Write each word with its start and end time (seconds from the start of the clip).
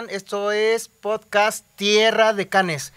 están? 0.00 0.14
Esto 0.14 0.52
es 0.52 0.88
Podcast 0.88 1.64
Tierra 1.76 2.32
de 2.32 2.48
Canes. 2.48 2.92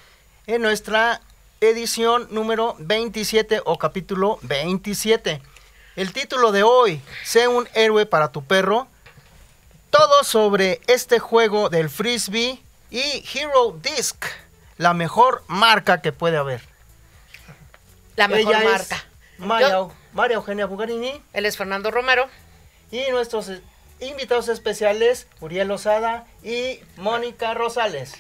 En 0.48 0.62
nuestra 0.62 1.22
edición 1.62 2.28
número 2.32 2.76
27 2.80 3.62
o 3.66 3.78
capítulo 3.78 4.40
27. 4.44 5.42
El 5.96 6.14
título 6.14 6.52
de 6.52 6.64
hoy, 6.64 7.02
Sé 7.24 7.48
un 7.48 7.68
héroe 7.74 8.06
para 8.06 8.32
tu 8.32 8.44
perro. 8.44 8.88
Todo 9.90 10.24
sobre 10.24 10.82
este 10.88 11.20
juego 11.20 11.70
del 11.70 11.90
frisbee 11.90 12.62
y 12.90 13.26
Hero 13.34 13.78
Disc, 13.82 14.26
la 14.78 14.94
mejor 14.94 15.44
marca 15.48 16.02
que 16.02 16.12
puede 16.12 16.38
haber. 16.38 16.62
La 18.16 18.28
mejor 18.28 18.56
Ella 18.56 18.70
marca. 18.70 19.06
María, 19.38 19.88
María 20.14 20.36
Eugenia 20.36 20.68
Bugarini 20.68 21.22
Él 21.34 21.46
es 21.46 21.58
Fernando 21.58 21.92
Romero. 21.92 22.28
y 22.92 23.10
nuestros 23.12 23.50
invitados 24.00 24.48
especiales, 24.50 25.28
Uriel 25.40 25.72
Osada 25.72 26.26
y 26.44 26.80
Mónica 26.98 27.54
Rosales. 27.54 28.16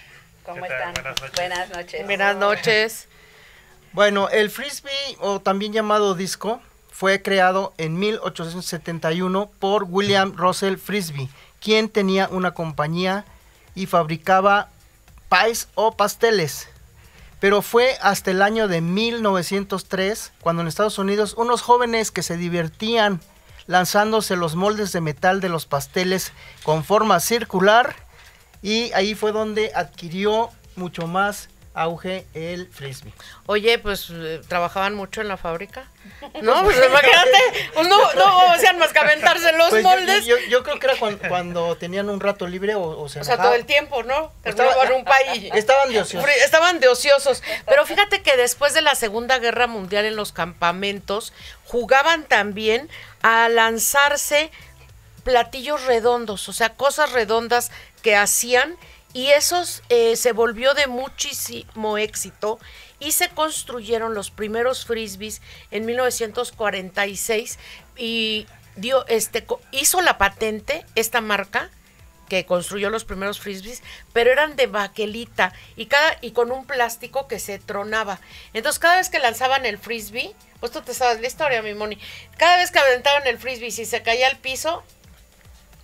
¿Cómo 0.45 0.65
están? 0.65 0.93
Buenas 0.93 1.19
noches. 1.21 1.35
Buenas 1.35 1.69
noches. 1.69 2.05
Buenas 2.05 2.35
noches. 2.35 3.07
Bueno, 3.93 4.29
el 4.29 4.49
frisbee 4.49 5.17
o 5.19 5.39
también 5.39 5.71
llamado 5.71 6.15
disco 6.15 6.59
fue 6.91 7.21
creado 7.21 7.73
en 7.77 7.97
1871 7.99 9.51
por 9.59 9.83
William 9.83 10.35
Russell 10.35 10.77
Frisbee, 10.77 11.29
quien 11.59 11.89
tenía 11.89 12.27
una 12.29 12.53
compañía 12.53 13.25
y 13.75 13.85
fabricaba 13.85 14.69
pies 15.29 15.67
o 15.75 15.95
pasteles. 15.95 16.67
Pero 17.39 17.61
fue 17.61 17.97
hasta 18.01 18.31
el 18.31 18.41
año 18.41 18.67
de 18.67 18.81
1903 18.81 20.33
cuando 20.41 20.61
en 20.61 20.67
Estados 20.67 20.97
Unidos 20.97 21.33
unos 21.37 21.61
jóvenes 21.61 22.11
que 22.11 22.23
se 22.23 22.37
divertían 22.37 23.19
lanzándose 23.67 24.35
los 24.35 24.55
moldes 24.55 24.91
de 24.91 25.01
metal 25.01 25.41
de 25.41 25.49
los 25.49 25.65
pasteles 25.65 26.31
con 26.63 26.83
forma 26.83 27.19
circular. 27.19 27.95
Y 28.61 28.91
ahí 28.93 29.15
fue 29.15 29.31
donde 29.31 29.71
adquirió 29.75 30.49
mucho 30.75 31.07
más 31.07 31.49
auge 31.75 32.25
el 32.33 32.67
frisbee. 32.67 33.11
Oye, 33.47 33.79
pues 33.79 34.07
eh, 34.11 34.41
trabajaban 34.47 34.93
mucho 34.95 35.21
en 35.21 35.27
la 35.27 35.37
fábrica. 35.37 35.89
No, 36.41 36.63
pues 36.63 36.77
imagínate. 36.77 37.69
Pues 37.73 37.87
no, 37.87 38.13
no 38.13 38.51
hacían 38.51 38.77
más 38.77 38.93
que 38.93 38.99
aventarse 38.99 39.51
los 39.53 39.69
Pues 39.69 39.83
moldes. 39.83 40.25
Yo, 40.25 40.35
yo 40.49 40.61
creo 40.63 40.77
que 40.79 40.85
era 40.87 40.95
cuan- 40.97 41.17
cuando, 41.27 41.75
tenían 41.77 42.09
un 42.09 42.19
rato 42.19 42.45
libre 42.47 42.75
o, 42.75 42.81
o 42.83 43.09
se 43.09 43.21
o 43.21 43.23
sea, 43.23 43.37
todo 43.37 43.55
el 43.55 43.65
tiempo, 43.65 44.03
¿no? 44.03 44.31
Estaba- 44.43 44.69
Terminaban 44.73 44.99
un 44.99 45.05
país. 45.05 45.49
Estaban 45.55 45.91
de 45.91 46.01
ociosos. 46.01 46.29
Estaban 46.45 46.79
de 46.79 46.87
ociosos. 46.89 47.41
Pero 47.65 47.85
fíjate 47.85 48.21
que 48.21 48.37
después 48.37 48.73
de 48.73 48.81
la 48.81 48.95
Segunda 48.95 49.39
Guerra 49.39 49.67
Mundial 49.67 50.05
en 50.05 50.15
los 50.15 50.31
campamentos, 50.31 51.33
jugaban 51.65 52.23
también 52.25 52.89
a 53.23 53.49
lanzarse 53.49 54.51
platillos 55.23 55.85
redondos, 55.85 56.49
o 56.49 56.53
sea, 56.53 56.69
cosas 56.75 57.13
redondas 57.13 57.71
que 58.01 58.15
hacían 58.15 58.75
y 59.13 59.27
esos 59.27 59.83
eh, 59.89 60.15
se 60.15 60.31
volvió 60.31 60.73
de 60.73 60.87
muchísimo 60.87 61.97
éxito 61.97 62.59
y 62.99 63.11
se 63.11 63.29
construyeron 63.29 64.13
los 64.13 64.31
primeros 64.31 64.85
frisbees 64.85 65.41
en 65.71 65.85
1946 65.85 67.59
y 67.95 68.47
dio 68.75 69.05
este 69.07 69.45
hizo 69.71 70.01
la 70.01 70.17
patente 70.17 70.85
esta 70.95 71.21
marca 71.21 71.69
que 72.27 72.45
construyó 72.45 72.89
los 72.89 73.05
primeros 73.05 73.39
frisbees, 73.39 73.83
pero 74.11 74.31
eran 74.31 74.55
de 74.55 74.67
baquelita 74.67 75.53
y 75.75 75.85
cada 75.85 76.17
y 76.21 76.31
con 76.31 76.51
un 76.51 76.65
plástico 76.65 77.27
que 77.27 77.37
se 77.37 77.59
tronaba. 77.59 78.19
Entonces, 78.53 78.79
cada 78.79 78.97
vez 78.97 79.09
que 79.09 79.19
lanzaban 79.19 79.65
el 79.65 79.77
frisbee, 79.77 80.33
pues 80.59 80.71
tú 80.71 80.81
te 80.81 80.93
sabes 80.93 81.21
la 81.21 81.27
historia, 81.27 81.61
mi 81.61 81.75
Moni. 81.75 81.99
Cada 82.37 82.57
vez 82.57 82.71
que 82.71 82.79
aventaban 82.79 83.27
el 83.27 83.37
frisbee 83.37 83.69
si 83.69 83.85
se 83.85 84.01
caía 84.01 84.29
al 84.29 84.37
piso, 84.37 84.83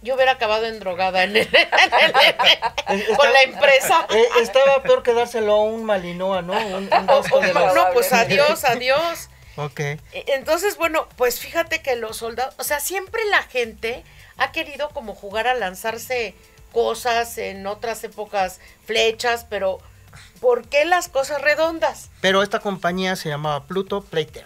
yo 0.01 0.15
hubiera 0.15 0.33
acabado 0.33 0.65
en 0.65 0.79
drogada 0.79 1.23
en 1.23 1.35
el- 1.35 1.47
en 1.53 2.99
el- 2.99 3.05
con 3.17 3.31
la 3.33 3.41
empresa. 3.43 4.05
Eh, 4.09 4.25
estaba 4.41 4.81
peor 4.83 5.03
que 5.03 5.13
dárselo 5.13 5.53
a 5.53 5.63
un 5.63 5.83
Malinoa, 5.83 6.41
¿no? 6.41 6.53
Un, 6.53 6.73
un 6.93 7.07
disco 7.21 7.39
de 7.39 7.53
los- 7.53 7.73
No, 7.75 7.87
pues 7.93 8.11
adiós, 8.13 8.63
adiós. 8.63 9.29
Ok. 9.57 9.79
E- 9.79 9.99
Entonces, 10.27 10.77
bueno, 10.77 11.07
pues 11.17 11.39
fíjate 11.39 11.81
que 11.81 11.95
los 11.95 12.17
soldados, 12.17 12.55
o 12.57 12.63
sea, 12.63 12.79
siempre 12.79 13.21
la 13.31 13.43
gente 13.43 14.03
ha 14.37 14.51
querido 14.51 14.89
como 14.89 15.15
jugar 15.15 15.47
a 15.47 15.53
lanzarse 15.53 16.33
cosas 16.71 17.37
en 17.37 17.65
otras 17.67 18.03
épocas, 18.03 18.59
flechas, 18.85 19.45
pero 19.49 19.79
¿por 20.39 20.67
qué 20.69 20.85
las 20.85 21.09
cosas 21.09 21.41
redondas? 21.41 22.09
Pero 22.21 22.41
esta 22.43 22.59
compañía 22.59 23.15
se 23.15 23.27
llamaba 23.27 23.65
Pluto 23.65 24.01
Plater. 24.01 24.45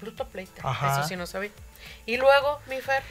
Pluto 0.00 0.26
Ajá. 0.62 1.00
eso 1.00 1.08
sí 1.08 1.16
no 1.16 1.26
sabía. 1.26 1.50
Y 2.06 2.16
luego, 2.16 2.60
mi 2.66 2.80
Fer, 2.80 3.02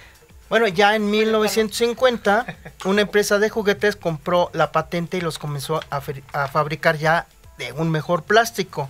Bueno, 0.54 0.68
ya 0.68 0.96
en 0.96 1.10
1950, 1.10 2.46
una 2.86 3.02
empresa 3.02 3.40
de 3.40 3.50
juguetes 3.50 3.96
compró 3.96 4.52
la 4.54 4.72
patente 4.72 5.18
y 5.18 5.22
los 5.22 5.40
comenzó 5.40 5.80
a, 5.90 6.00
fabricar 6.48 6.96
ya 7.00 7.26
de 7.58 7.72
un 7.72 7.90
mejor 7.90 8.22
plástico. 8.22 8.88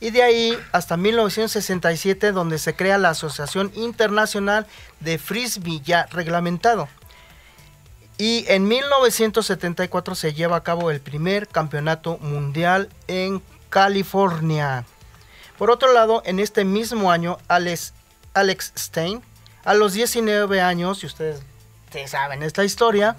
Y 0.00 0.10
de 0.10 0.24
ahí 0.24 0.58
hasta 0.72 0.96
1967, 0.96 2.32
donde 2.32 2.58
se 2.58 2.74
crea 2.74 2.98
la 2.98 3.10
Asociación 3.10 3.70
Internacional 3.76 4.66
de 4.98 5.18
Frisbee 5.18 5.82
ya 5.84 6.06
reglamentado. 6.06 6.88
Y 8.18 8.44
en 8.48 8.66
1974 8.66 10.16
se 10.16 10.34
lleva 10.34 10.56
a 10.56 10.64
cabo 10.64 10.90
el 10.90 11.00
primer 11.00 11.46
campeonato 11.46 12.18
mundial 12.18 12.88
en 13.06 13.40
California. 13.70 14.84
Por 15.58 15.70
otro 15.70 15.92
lado, 15.92 16.24
en 16.26 16.40
este 16.40 16.64
mismo 16.64 17.12
año, 17.12 17.38
Alex, 17.46 17.92
Alex 18.34 18.72
Stein, 18.76 19.22
a 19.64 19.74
los 19.74 19.92
19 19.92 20.60
años, 20.60 21.02
y 21.02 21.06
ustedes, 21.06 21.42
saben 22.06 22.42
esta 22.42 22.64
historia, 22.64 23.16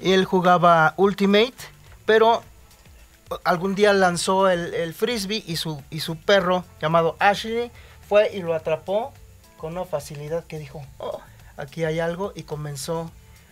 él 0.00 0.24
jugaba 0.24 0.94
Ultimate, 0.96 1.54
pero 2.06 2.42
algún 3.44 3.74
día 3.74 3.92
lanzó 3.92 4.48
el, 4.48 4.74
el 4.74 4.94
frisbee 4.94 5.44
y 5.46 5.56
su, 5.56 5.82
y 5.90 6.00
su 6.00 6.16
perro 6.16 6.64
llamado 6.80 7.16
Ashley 7.18 7.70
fue 8.08 8.30
y 8.34 8.40
lo 8.42 8.54
atrapó 8.54 9.12
con 9.56 9.72
una 9.72 9.84
facilidad 9.84 10.44
que 10.44 10.58
dijo, 10.58 10.82
"Oh, 10.98 11.20
aquí 11.56 11.84
hay 11.84 12.00
algo 12.00 12.32
y 12.34 12.42
comenzó 12.42 13.10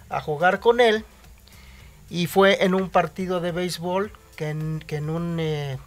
a 0.09 0.21
jugar 0.21 0.61
con 0.61 0.81
él. 0.81 1.05
Y 2.11 2.27
fue 2.27 2.65
en 2.65 2.75
un 2.75 2.89
partido 2.89 3.41
de 3.41 3.53
béisbol 3.53 4.11
que 4.37 4.49
en, 4.51 4.83
que 4.87 4.97
en 4.97 5.11
un... 5.11 5.39
eh, 5.41 5.79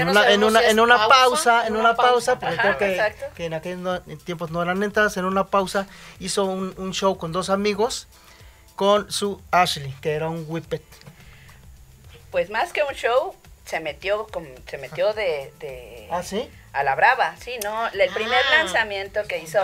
en 0.00 0.06
no 0.06 0.12
una, 0.12 0.30
en 0.32 0.44
una, 0.44 0.60
si 0.60 0.66
en 0.66 0.80
una 0.80 0.96
pausa, 0.96 1.10
pausa, 1.10 1.66
en 1.66 1.76
una 1.76 1.94
pausa, 1.96 2.38
pausa. 2.38 2.56
porque 2.62 3.00
Ajá, 3.00 3.12
creo 3.16 3.34
que, 3.34 3.44
en 3.46 3.54
aquellos 3.54 4.00
tiempos 4.24 4.50
no 4.50 4.62
eran 4.62 4.82
entradas, 4.82 5.16
en 5.16 5.24
una 5.24 5.46
pausa 5.48 5.86
hizo 6.20 6.44
un, 6.44 6.74
un 6.78 6.92
show 6.92 7.16
con 7.18 7.32
dos 7.32 7.50
amigos 7.50 8.08
con 8.76 9.10
su 9.12 9.40
Ashley, 9.50 9.94
que 10.00 10.12
era 10.14 10.28
un 10.28 10.44
whippet. 10.48 10.82
Pues 12.30 12.50
más 12.50 12.72
que 12.72 12.82
un 12.82 12.94
show, 12.94 13.34
se 13.66 13.80
metió 13.80 14.26
con, 14.28 14.48
se 14.66 14.78
metió 14.78 15.12
de, 15.12 15.52
de- 15.60 16.08
¿Ah, 16.10 16.22
sí? 16.22 16.50
a 16.72 16.82
la 16.82 16.94
brava, 16.94 17.36
sí, 17.38 17.52
no, 17.62 17.86
el 17.88 18.10
primer 18.14 18.42
Ah. 18.50 18.58
lanzamiento 18.58 19.22
que 19.28 19.38
hizo 19.38 19.60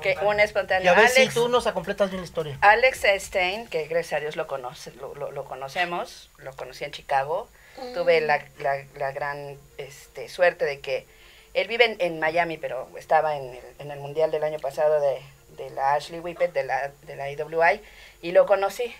que 0.00 0.16
un 0.22 0.38
Y 0.40 0.42
espontáneo 0.42 0.90
a 0.90 0.94
ver 0.96 1.08
si 1.08 1.20
Alex, 1.22 1.34
tú 1.34 1.48
nos 1.48 1.64
completas 1.68 2.10
bien 2.10 2.20
la 2.22 2.26
historia. 2.26 2.58
Alex 2.60 3.02
Stein, 3.18 3.68
que 3.68 3.86
gracias 3.86 4.18
a 4.18 4.20
Dios 4.20 4.34
lo 4.36 4.48
conoce, 4.48 4.92
lo, 4.94 5.14
lo- 5.14 5.30
lo 5.30 5.44
conocemos, 5.44 6.30
lo 6.38 6.52
conocí 6.56 6.82
en 6.84 6.90
Chicago. 6.90 7.48
Tuve 7.94 8.20
la, 8.20 8.44
la- 8.58 8.84
la 8.96 9.12
gran 9.12 9.58
este, 9.78 10.28
suerte 10.28 10.64
de 10.64 10.80
que 10.80 11.06
él 11.54 11.68
vive 11.68 11.84
en, 11.84 11.96
en 12.00 12.20
Miami, 12.20 12.56
pero 12.58 12.88
estaba 12.98 13.36
en 13.36 13.50
el, 13.54 13.60
en 13.78 13.90
el 13.90 13.98
mundial 13.98 14.30
del 14.30 14.44
año 14.44 14.58
pasado 14.58 15.00
de, 15.00 15.20
de 15.56 15.70
la 15.70 15.94
Ashley 15.94 16.20
Whippet, 16.20 16.52
de 16.52 16.64
la, 16.64 16.90
de 17.02 17.16
la 17.16 17.30
IWI, 17.30 17.80
y 18.22 18.32
lo 18.32 18.46
conocí. 18.46 18.94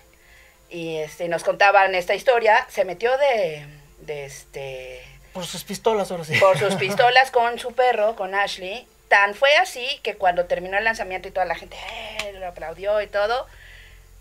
Y 0.69 0.97
este, 0.99 1.28
nos 1.28 1.44
contaban 1.44 1.94
esta 1.94 2.15
historia. 2.15 2.66
Se 2.71 2.84
metió 2.84 3.16
de, 3.19 3.66
de 4.00 4.25
este, 4.25 5.03
Por 5.34 5.44
sus 5.47 5.65
pistolas, 5.65 6.11
ahora 6.11 6.25
sí. 6.25 6.37
por 6.38 6.59
sus 6.59 6.75
pistolas 6.77 7.31
con 7.31 7.59
su 7.59 7.72
perro, 7.75 8.16
con 8.16 8.34
Ashley. 8.34 8.87
Tan 9.09 9.34
fue 9.34 9.55
así 9.56 9.87
que 10.02 10.14
cuando 10.17 10.46
terminó 10.46 10.79
el 10.79 10.85
lanzamiento 10.85 11.29
y 11.29 11.31
toda 11.31 11.44
la 11.44 11.55
gente 11.55 11.76
eh, 12.25 12.32
lo 12.32 12.46
aplaudió 12.49 13.00
y 13.02 13.06
todo, 13.06 13.46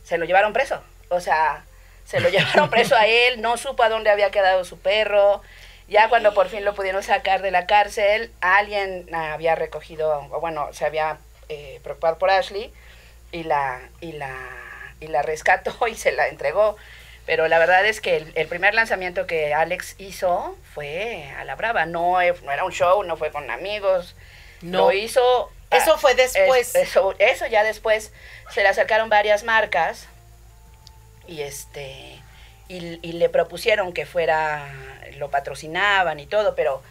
se 0.03 0.17
lo 0.17 0.25
llevaron 0.25 0.51
preso. 0.51 0.81
O 1.09 1.21
sea, 1.21 1.63
se 2.11 2.19
lo 2.19 2.29
llevaron 2.29 2.69
preso 2.69 2.95
a 2.95 3.07
él, 3.07 3.41
no 3.41 3.55
supo 3.57 3.83
a 3.83 3.89
dónde 3.89 4.09
había 4.09 4.29
quedado 4.31 4.65
su 4.65 4.77
perro. 4.77 5.41
Ya 5.87 6.09
cuando 6.09 6.33
por 6.33 6.47
fin 6.49 6.63
lo 6.65 6.75
pudieron 6.75 7.03
sacar 7.03 7.41
de 7.41 7.51
la 7.51 7.65
cárcel, 7.65 8.31
alguien 8.41 9.07
había 9.13 9.55
recogido, 9.55 10.27
o 10.31 10.39
bueno, 10.41 10.71
se 10.73 10.85
había 10.85 11.17
eh, 11.49 11.79
preocupado 11.83 12.17
por 12.17 12.29
Ashley 12.29 12.71
y 13.31 13.43
la, 13.43 13.81
y, 14.01 14.11
la, 14.13 14.35
y 14.99 15.07
la 15.07 15.21
rescató 15.21 15.87
y 15.87 15.95
se 15.95 16.11
la 16.11 16.27
entregó. 16.27 16.77
Pero 17.25 17.47
la 17.47 17.59
verdad 17.59 17.85
es 17.85 18.01
que 18.01 18.17
el, 18.17 18.31
el 18.35 18.47
primer 18.47 18.73
lanzamiento 18.73 19.25
que 19.27 19.53
Alex 19.53 19.95
hizo 19.99 20.57
fue 20.73 21.31
a 21.37 21.43
la 21.45 21.55
brava. 21.55 21.85
No, 21.85 22.19
eh, 22.21 22.33
no 22.43 22.51
era 22.51 22.63
un 22.65 22.71
show, 22.71 23.03
no 23.03 23.15
fue 23.15 23.31
con 23.31 23.49
amigos. 23.49 24.15
No. 24.61 24.79
Lo 24.79 24.91
hizo. 24.91 25.51
Eso 25.69 25.97
fue 25.97 26.15
después. 26.15 26.75
es- 26.75 26.89
eso, 26.89 27.13
eso 27.19 27.47
ya 27.47 27.63
después 27.63 28.11
se 28.49 28.61
le 28.63 28.67
acercaron 28.69 29.09
varias 29.09 29.43
marcas 29.43 30.07
y 31.27 31.41
este 31.41 32.19
y, 32.67 32.99
y 33.07 33.13
le 33.13 33.29
propusieron 33.29 33.93
que 33.93 34.05
fuera 34.05 34.67
lo 35.17 35.29
patrocinaban 35.29 36.19
y 36.19 36.25
todo, 36.25 36.55
pero 36.55 36.81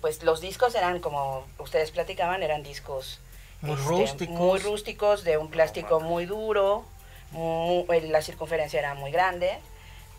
pues 0.00 0.22
los 0.22 0.40
discos 0.40 0.74
eran 0.74 1.00
como 1.00 1.46
ustedes 1.58 1.90
platicaban, 1.90 2.42
eran 2.42 2.62
discos 2.62 3.20
Muy 3.62 3.72
este, 3.74 3.84
rústicos. 3.88 4.36
muy 4.36 4.58
rústicos, 4.60 5.24
de 5.24 5.36
un 5.38 5.48
plástico 5.50 6.00
muy 6.00 6.26
duro, 6.26 6.84
mu- 7.32 7.84
eh, 7.92 8.00
la 8.02 8.22
circunferencia 8.22 8.78
era 8.80 8.94
muy 8.94 9.10
grande, 9.12 9.58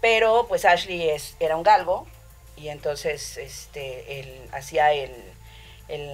Pero 0.02 0.46
pues 0.48 0.64
Ashley 0.64 1.10
es, 1.10 1.36
era 1.42 1.58
un 1.58 1.64
galgo 1.64 2.08
y 2.56 2.70
entonces 2.70 3.38
este, 3.38 4.20
él 4.22 4.42
hacía 4.54 4.94
el, 4.94 5.12
el, 5.90 6.10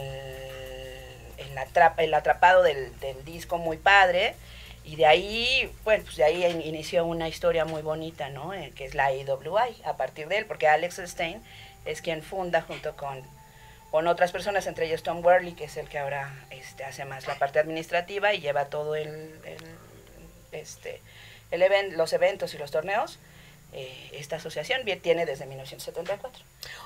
el, 1.37 1.57
atrap- 1.57 1.95
el 1.99 2.13
atrapado 2.13 2.63
del, 2.63 2.97
del 2.99 3.23
disco 3.25 3.57
muy 3.57 3.77
padre. 3.77 4.35
Y 4.85 4.95
de 4.97 5.05
ahí, 5.07 5.71
bueno, 5.83 6.03
pues 6.03 6.15
de 6.17 6.23
ahí 6.23 6.45
in- 6.45 6.61
inició 6.61 7.05
una 7.05 7.27
historia 7.27 7.65
muy 7.65 7.81
bonita, 7.81 8.29
¿no? 8.29 8.53
Eh, 8.53 8.71
que 8.75 8.85
es 8.85 8.93
la 8.93 9.11
IWI, 9.11 9.81
a 9.83 9.97
partir 9.97 10.27
de 10.27 10.37
él, 10.37 10.45
porque 10.45 10.67
Alex 10.67 11.01
Stein 11.05 11.41
es 11.85 12.01
quien 12.01 12.21
funda 12.21 12.61
junto 12.61 12.95
con, 12.95 13.21
con 13.91 14.07
otras 14.07 14.31
personas, 14.31 14.67
entre 14.67 14.85
ellos 14.85 15.01
Tom 15.03 15.25
Worley, 15.25 15.53
que 15.53 15.63
es 15.65 15.77
el 15.77 15.89
que 15.89 15.97
ahora 15.97 16.33
este, 16.51 16.83
hace 16.83 17.03
más 17.05 17.25
la 17.27 17.35
parte 17.39 17.57
administrativa 17.59 18.33
y 18.33 18.39
lleva 18.41 18.65
todo 18.65 18.95
el, 18.95 19.33
este, 20.51 21.01
el 21.51 21.61
even- 21.61 21.97
los 21.97 22.13
eventos 22.13 22.53
y 22.53 22.57
los 22.57 22.71
torneos. 22.71 23.19
Eh, 23.73 24.09
esta 24.13 24.37
asociación 24.37 24.81
tiene 25.01 25.25
desde 25.25 25.45
1974. 25.47 26.41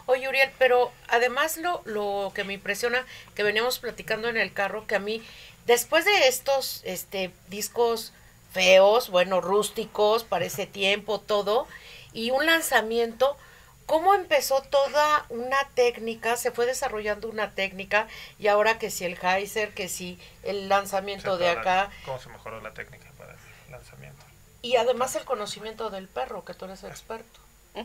Oye, 0.07 0.27
Uriel, 0.27 0.49
pero 0.57 0.91
además 1.07 1.57
lo, 1.57 1.81
lo 1.85 2.31
que 2.33 2.43
me 2.43 2.53
impresiona, 2.53 3.05
que 3.35 3.43
veníamos 3.43 3.77
platicando 3.77 4.27
en 4.27 4.37
el 4.37 4.53
carro, 4.53 4.87
que 4.87 4.95
a 4.95 4.99
mí, 4.99 5.21
después 5.69 6.03
de 6.03 6.27
estos 6.27 6.81
este, 6.83 7.31
discos 7.47 8.11
feos, 8.51 9.11
bueno, 9.11 9.39
rústicos, 9.39 10.23
para 10.23 10.45
ese 10.45 10.65
tiempo, 10.65 11.19
todo, 11.19 11.67
y 12.11 12.31
un 12.31 12.47
lanzamiento, 12.47 13.37
¿cómo 13.85 14.15
empezó 14.15 14.63
toda 14.63 15.27
una 15.29 15.57
técnica? 15.75 16.37
Se 16.37 16.49
fue 16.49 16.65
desarrollando 16.65 17.29
una 17.29 17.51
técnica, 17.51 18.07
y 18.39 18.47
ahora 18.47 18.79
que 18.79 18.89
si 18.89 19.05
el 19.05 19.15
Heiser, 19.21 19.75
que 19.75 19.89
si 19.89 20.19
el 20.41 20.69
lanzamiento 20.69 21.37
de 21.37 21.49
acá, 21.49 21.91
¿Cómo 22.03 22.19
se 22.19 22.29
mejoró 22.29 22.59
la 22.61 22.73
técnica 22.73 23.11
para 23.19 23.33
el 23.33 23.71
lanzamiento? 23.71 24.25
y 24.63 24.75
además 24.75 25.15
el 25.15 25.23
conocimiento 25.23 25.91
del 25.91 26.07
perro, 26.07 26.43
que 26.43 26.55
tú 26.55 26.65
eres 26.65 26.83
experto. 26.83 27.39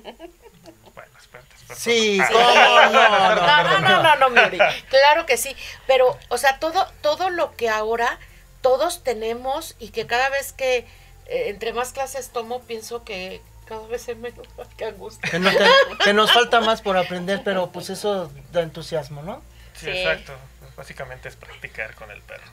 Bueno, 0.95 1.11
experto, 1.17 1.49
experto. 1.55 1.83
Sí, 1.83 2.19
Ah, 2.21 2.29
¿cómo 2.33 2.45
no? 2.93 3.35
No, 3.35 3.63
no, 3.65 3.79
no, 3.81 4.17
no, 4.17 4.31
no, 4.31 4.47
Uri. 4.47 4.59
Claro 4.89 5.27
que 5.27 5.37
sí. 5.37 5.57
Pero, 5.87 6.19
o 6.29 6.39
sea, 6.39 6.59
todo, 6.59 6.87
todo 7.03 7.31
lo 7.31 7.55
que 7.57 7.69
ahora 7.69 8.19
todos 8.61 9.03
tenemos 9.05 9.75
y 9.79 9.91
que 9.91 10.07
cada 10.07 10.29
vez 10.31 10.53
que 10.53 10.79
eh, 11.27 11.49
entre 11.49 11.73
más 11.73 11.93
clases 11.93 12.31
tomo, 12.31 12.63
pienso 12.63 13.05
que 13.05 13.41
cada 13.67 13.87
vez 13.87 14.09
es 14.09 14.17
menos. 14.17 14.47
Qué 14.77 14.85
angustia. 14.87 15.31
Que, 15.31 15.39
no 15.39 15.51
te- 15.51 16.05
que 16.05 16.13
nos 16.15 16.33
falta 16.33 16.61
más 16.61 16.81
por 16.83 16.97
aprender, 16.97 17.43
pero 17.45 17.71
pues 17.73 17.91
eso 17.91 18.31
da 18.53 18.63
entusiasmo, 18.63 19.23
¿no? 19.23 19.43
Sí, 19.75 19.87
Sí. 19.87 19.91
exacto. 19.91 20.33
Pues 20.61 20.77
básicamente 20.77 21.29
es 21.29 21.37
practicar 21.37 21.95
con 21.95 22.11
el 22.11 22.23
perro. 22.23 22.45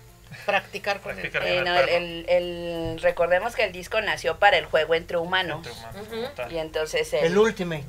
Practicar 0.45 1.00
con 1.01 1.13
Practicar. 1.13 1.44
el 1.44 1.48
Eh, 1.50 1.57
el 1.60 1.66
no, 1.66 1.75
perro. 1.75 1.88
el- 1.92 2.25
el- 2.30 3.00
recordemos 3.01 3.56
que 3.56 3.63
el 3.63 3.72
disco 3.72 4.00
nació 4.01 4.38
para 4.39 4.57
el 4.57 4.66
juego 4.66 4.95
entre 4.95 5.18
humanos. 5.18 5.68
Entre. 6.12 6.54
Y 6.54 6.57
entonces 6.57 7.12
el- 7.13 7.25
El 7.25 7.38
Ultimate. 7.38 7.86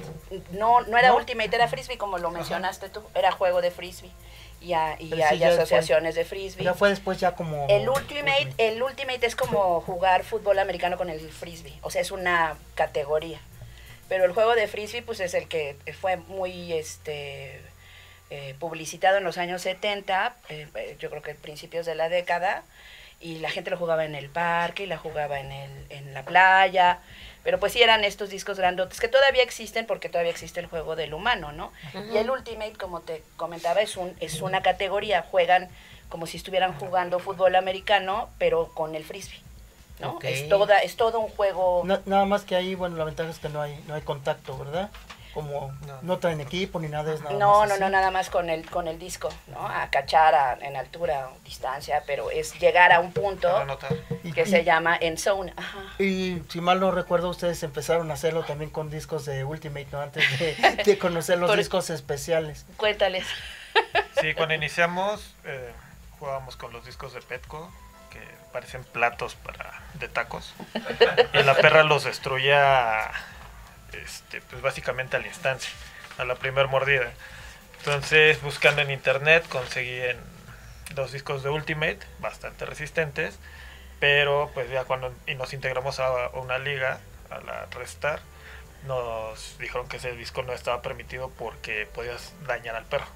no, 0.53 0.81
no 0.83 0.99
era 0.99 1.09
¿No? 1.09 1.17
Ultimate, 1.17 1.55
era 1.55 1.69
Frisbee 1.69 1.97
como 1.99 2.19
lo 2.19 2.31
mencionaste 2.31 2.89
tú, 2.89 3.03
era 3.15 3.31
juego 3.33 3.61
de 3.63 3.71
Frisbee. 3.71 4.11
Y, 4.61 4.75
a- 4.75 4.97
y 5.01 5.11
sí, 5.11 5.21
hay 5.23 5.39
fue- 5.39 5.47
asociaciones 5.49 6.15
de 6.15 6.25
Frisbee. 6.25 6.63
Ya 6.65 6.75
fue 6.75 6.89
después 6.91 7.19
ya 7.19 7.35
como... 7.35 7.67
El 7.69 7.89
Ultimate, 7.89 8.53
el 8.59 8.81
Ultimate 8.81 9.27
es 9.27 9.35
como 9.35 9.81
jugar 9.81 10.23
fútbol 10.23 10.59
americano 10.61 10.97
con 10.97 11.11
el 11.11 11.19
Frisbee, 11.31 11.75
o 11.83 11.91
sea, 11.91 12.01
es 12.01 12.13
una 12.13 12.57
categoría. 12.77 13.41
Pero 14.09 14.25
el 14.25 14.33
juego 14.33 14.55
de 14.55 14.69
Frisbee 14.69 15.03
pues 15.03 15.19
es 15.21 15.35
el 15.35 15.49
que 15.49 15.77
fue 16.01 16.17
muy 16.17 16.73
este 16.75 17.61
eh, 18.35 18.55
publicitado 18.59 19.19
en 19.19 19.25
los 19.25 19.37
años 19.37 19.61
70, 19.63 20.35
eh, 20.49 20.67
eh, 20.75 20.97
yo 20.99 21.11
creo 21.11 21.21
que 21.23 21.35
principios 21.35 21.85
de 21.85 21.95
la 21.95 22.09
década, 22.09 22.63
y 23.21 23.39
la 23.39 23.51
gente 23.51 23.71
lo 23.71 23.77
jugaba 23.77 24.05
en 24.07 24.15
el 24.15 24.29
parque 24.31 24.85
y 24.85 24.87
la 24.87 24.97
jugaba 24.97 25.39
en, 25.39 25.53
el, 25.53 25.71
en 25.91 26.15
la 26.15 26.23
playa, 26.23 26.99
pero 27.45 27.61
pues 27.61 27.73
sí 27.73 27.83
eran 27.83 28.05
estos 28.05 28.31
discos 28.31 28.57
grandotes 28.59 28.99
que 29.01 29.09
todavía 29.09 29.43
existen 29.43 29.87
porque 29.87 30.09
todavía 30.09 30.31
existe 30.33 30.61
el 30.61 30.67
juego 30.67 30.97
del 30.97 31.13
humano, 31.13 31.53
¿no? 31.53 31.73
Y 32.13 32.17
el 32.17 32.31
Ultimate, 32.31 32.73
como 32.73 33.01
te 33.01 33.23
comentaba, 33.37 33.81
es, 33.83 33.97
un, 33.97 34.17
es 34.21 34.41
una 34.43 34.63
categoría, 34.63 35.23
juegan 35.31 35.69
como 36.09 36.27
si 36.27 36.37
estuvieran 36.37 36.73
jugando 36.79 37.19
fútbol 37.19 37.55
americano, 37.57 38.29
pero 38.39 38.69
con 38.75 38.95
el 38.95 39.05
frisbee, 39.05 39.41
¿no? 40.01 40.19
Es, 40.33 40.49
toda, 40.49 40.79
es 40.79 40.97
todo 40.97 41.21
un 41.21 41.29
juego... 41.31 41.83
Na- 41.85 42.03
nada 42.07 42.25
más 42.25 42.43
que 42.43 42.57
ahí, 42.57 42.75
bueno, 42.75 42.97
la 42.97 43.05
ventaja 43.05 43.31
es 43.31 43.39
que 43.39 43.49
no 43.49 43.61
hay, 43.63 43.79
no 43.87 43.95
hay 43.95 44.03
contacto, 44.03 44.57
¿verdad? 44.59 44.91
Como 45.35 45.73
No. 45.87 45.99
no, 46.03 46.19
traen 46.19 46.41
equipo 46.41 46.79
ni 46.79 46.89
nada, 46.89 47.13
es 47.15 47.21
nada 47.23 47.37
No, 47.37 47.61
más 47.61 47.69
no, 47.69 47.75
así. 47.75 47.83
no, 47.83 47.89
nada 47.89 48.11
más 48.11 48.29
con 48.31 48.51
el, 48.51 48.69
con 48.69 48.87
el 48.89 48.99
disco, 48.99 49.31
¿no? 49.49 49.67
A 49.67 49.89
cachar 49.91 50.35
a- 50.35 50.59
en 50.61 50.77
altura 50.77 51.29
o 51.29 51.39
distancia, 51.45 52.03
pero 52.07 52.31
es 52.31 52.59
llegar 52.59 52.93
a 52.93 53.01
un 53.01 53.13
punto. 53.13 53.49
Y- 54.25 54.33
que 54.33 54.43
y- 54.43 54.47
se 54.47 54.65
llama 54.65 54.97
en 55.01 55.17
zone. 55.19 55.53
Ajá. 55.57 55.79
Y 55.99 56.43
si 56.49 56.61
mal 56.61 56.81
no 56.81 56.91
recuerdo, 56.91 57.29
ustedes 57.31 57.63
empezaron 57.63 58.11
a 58.11 58.15
hacerlo 58.15 58.45
también 58.45 58.71
con 58.71 58.91
discos 58.91 59.25
de 59.25 59.45
Ultimate, 59.45 59.89
¿no? 59.91 60.01
Antes 60.01 60.25
de, 60.39 60.55
de 60.85 60.99
conocer 60.99 61.39
los 61.39 61.49
Por- 61.51 61.59
discos 61.59 61.89
especiales. 61.91 62.67
Cuéntales. 62.77 63.27
Sí, 64.21 64.35
cuando 64.35 64.55
iniciamos 64.55 65.35
eh, 65.45 65.73
jugábamos 66.19 66.57
con 66.57 66.73
los 66.73 66.85
discos 66.85 67.15
de 67.15 67.23
Petco, 67.23 67.71
que 68.11 68.21
parecen 68.53 68.85
platos 68.85 69.35
para 69.35 69.81
de 69.95 70.09
tacos. 70.09 70.53
Y 71.33 71.43
la 71.43 71.55
perra 71.55 71.83
los 71.85 72.05
destruía 72.05 73.11
este, 73.93 74.41
pues 74.43 74.63
básicamente 74.63 75.17
al 75.17 75.27
instante, 75.27 75.67
a 76.19 76.25
la 76.25 76.35
primer 76.35 76.69
mordida. 76.69 77.13
Entonces, 77.79 78.41
buscando 78.43 78.83
en 78.83 78.91
internet, 78.91 79.45
conseguí 79.49 80.01
en 80.01 80.19
dos 80.95 81.13
discos 81.13 81.43
de 81.43 81.51
Ultimate, 81.51 81.99
bastante 82.21 82.65
resistentes, 82.65 83.39
pero 83.99 84.51
pues 84.55 84.71
ya 84.71 84.85
cuando 84.85 85.13
y 85.27 85.35
nos 85.35 85.53
integramos 85.53 85.99
a 86.01 86.29
una 86.31 86.59
liga, 86.59 87.01
a 87.31 87.41
la 87.41 87.67
Restar, 87.67 88.21
nos 88.87 89.59
dijeron 89.59 89.89
que 89.89 89.97
ese 89.97 90.13
disco 90.13 90.43
no 90.43 90.53
estaba 90.53 90.83
permitido 90.83 91.31
porque 91.31 91.87
podías 91.87 92.33
dañar 92.47 92.77
al 92.77 92.85
perro. 92.85 93.07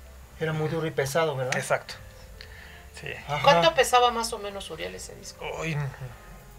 Era 0.40 0.52
muy 0.52 0.69
duro 0.69 0.87
y 0.87 0.90
pesado, 0.90 1.37
¿verdad? 1.37 1.56
Exacto. 1.56 1.94
Sí. 3.00 3.08
¿Cuánto 3.43 3.75
pesaba 3.75 4.11
más 4.11 4.32
o 4.32 4.38
menos 4.38 4.70
Uriel 4.70 4.94
ese 4.94 5.14
disco? 5.17 5.44
Hoy 5.58 5.76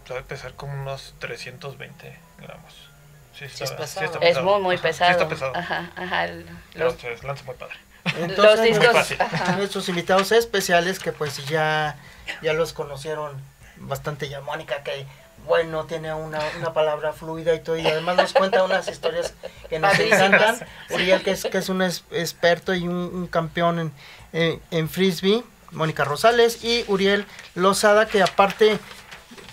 debe 0.08 0.22
pesar 0.22 0.54
como 0.54 0.72
unos 0.72 1.14
320 1.18 2.16
gramos. 2.38 2.90
Sí, 3.38 3.48
Sí 3.48 3.64
es 3.64 3.70
pesado. 3.72 4.06
Es 4.06 4.18
pesado. 4.18 4.44
muy, 4.44 4.60
muy 4.62 4.74
Ajá, 4.76 4.82
pesado. 4.82 5.10
Sí 5.10 5.12
está 5.16 5.28
pesado. 5.28 5.52
Ajá, 5.56 5.90
ajá. 5.96 6.24
el- 6.24 6.46
Pero 6.72 6.86
Los, 6.86 7.22
lanza 7.24 7.44
muy 7.44 7.54
padre. 7.54 7.74
los 8.04 8.14
Entonces, 8.16 8.64
discos. 8.78 8.92
fácil. 8.92 9.18
ajá. 9.20 9.52
nuestros 9.56 9.88
invitados 9.88 10.32
especiales 10.32 10.98
que 10.98 11.12
pues 11.12 11.46
ya, 11.46 11.96
ya 12.42 12.52
los 12.52 12.72
conocieron 12.72 13.32
bastante 13.76 14.28
ya 14.28 14.40
Mónica 14.40 14.82
que 14.82 15.06
bueno 15.46 15.84
tiene 15.84 16.12
una, 16.12 16.40
una 16.58 16.72
palabra 16.72 17.12
fluida 17.12 17.54
y 17.54 17.60
todo 17.60 17.76
y 17.78 17.86
además 17.86 18.16
nos 18.16 18.32
cuenta 18.32 18.64
unas 18.64 18.88
historias 18.88 19.34
que 19.68 19.78
nos 19.78 19.92
Padrísimas. 19.92 20.22
encantan 20.22 20.68
Uriel 20.90 21.22
que 21.22 21.30
es, 21.30 21.44
que 21.44 21.58
es 21.58 21.68
un 21.68 21.82
es- 21.82 22.02
experto 22.10 22.74
y 22.74 22.82
un, 22.88 22.96
un 22.96 23.26
campeón 23.28 23.78
en, 23.78 23.92
en, 24.32 24.60
en 24.72 24.88
frisbee 24.88 25.44
Mónica 25.70 26.02
Rosales 26.04 26.64
y 26.64 26.84
Uriel 26.88 27.24
Lozada 27.54 28.06
que 28.06 28.20
aparte 28.22 28.78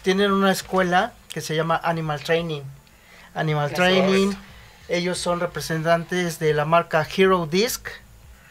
tienen 0.01 0.31
una 0.31 0.51
escuela 0.51 1.13
que 1.31 1.41
se 1.41 1.55
llama 1.55 1.79
Animal 1.83 2.24
Training 2.24 2.62
Animal. 3.35 3.71
Training 3.73 4.33
ellos 4.87 5.17
son 5.17 5.39
representantes 5.39 6.39
de 6.39 6.53
la 6.53 6.65
marca 6.65 7.05
Hero 7.15 7.47
Disc 7.47 7.87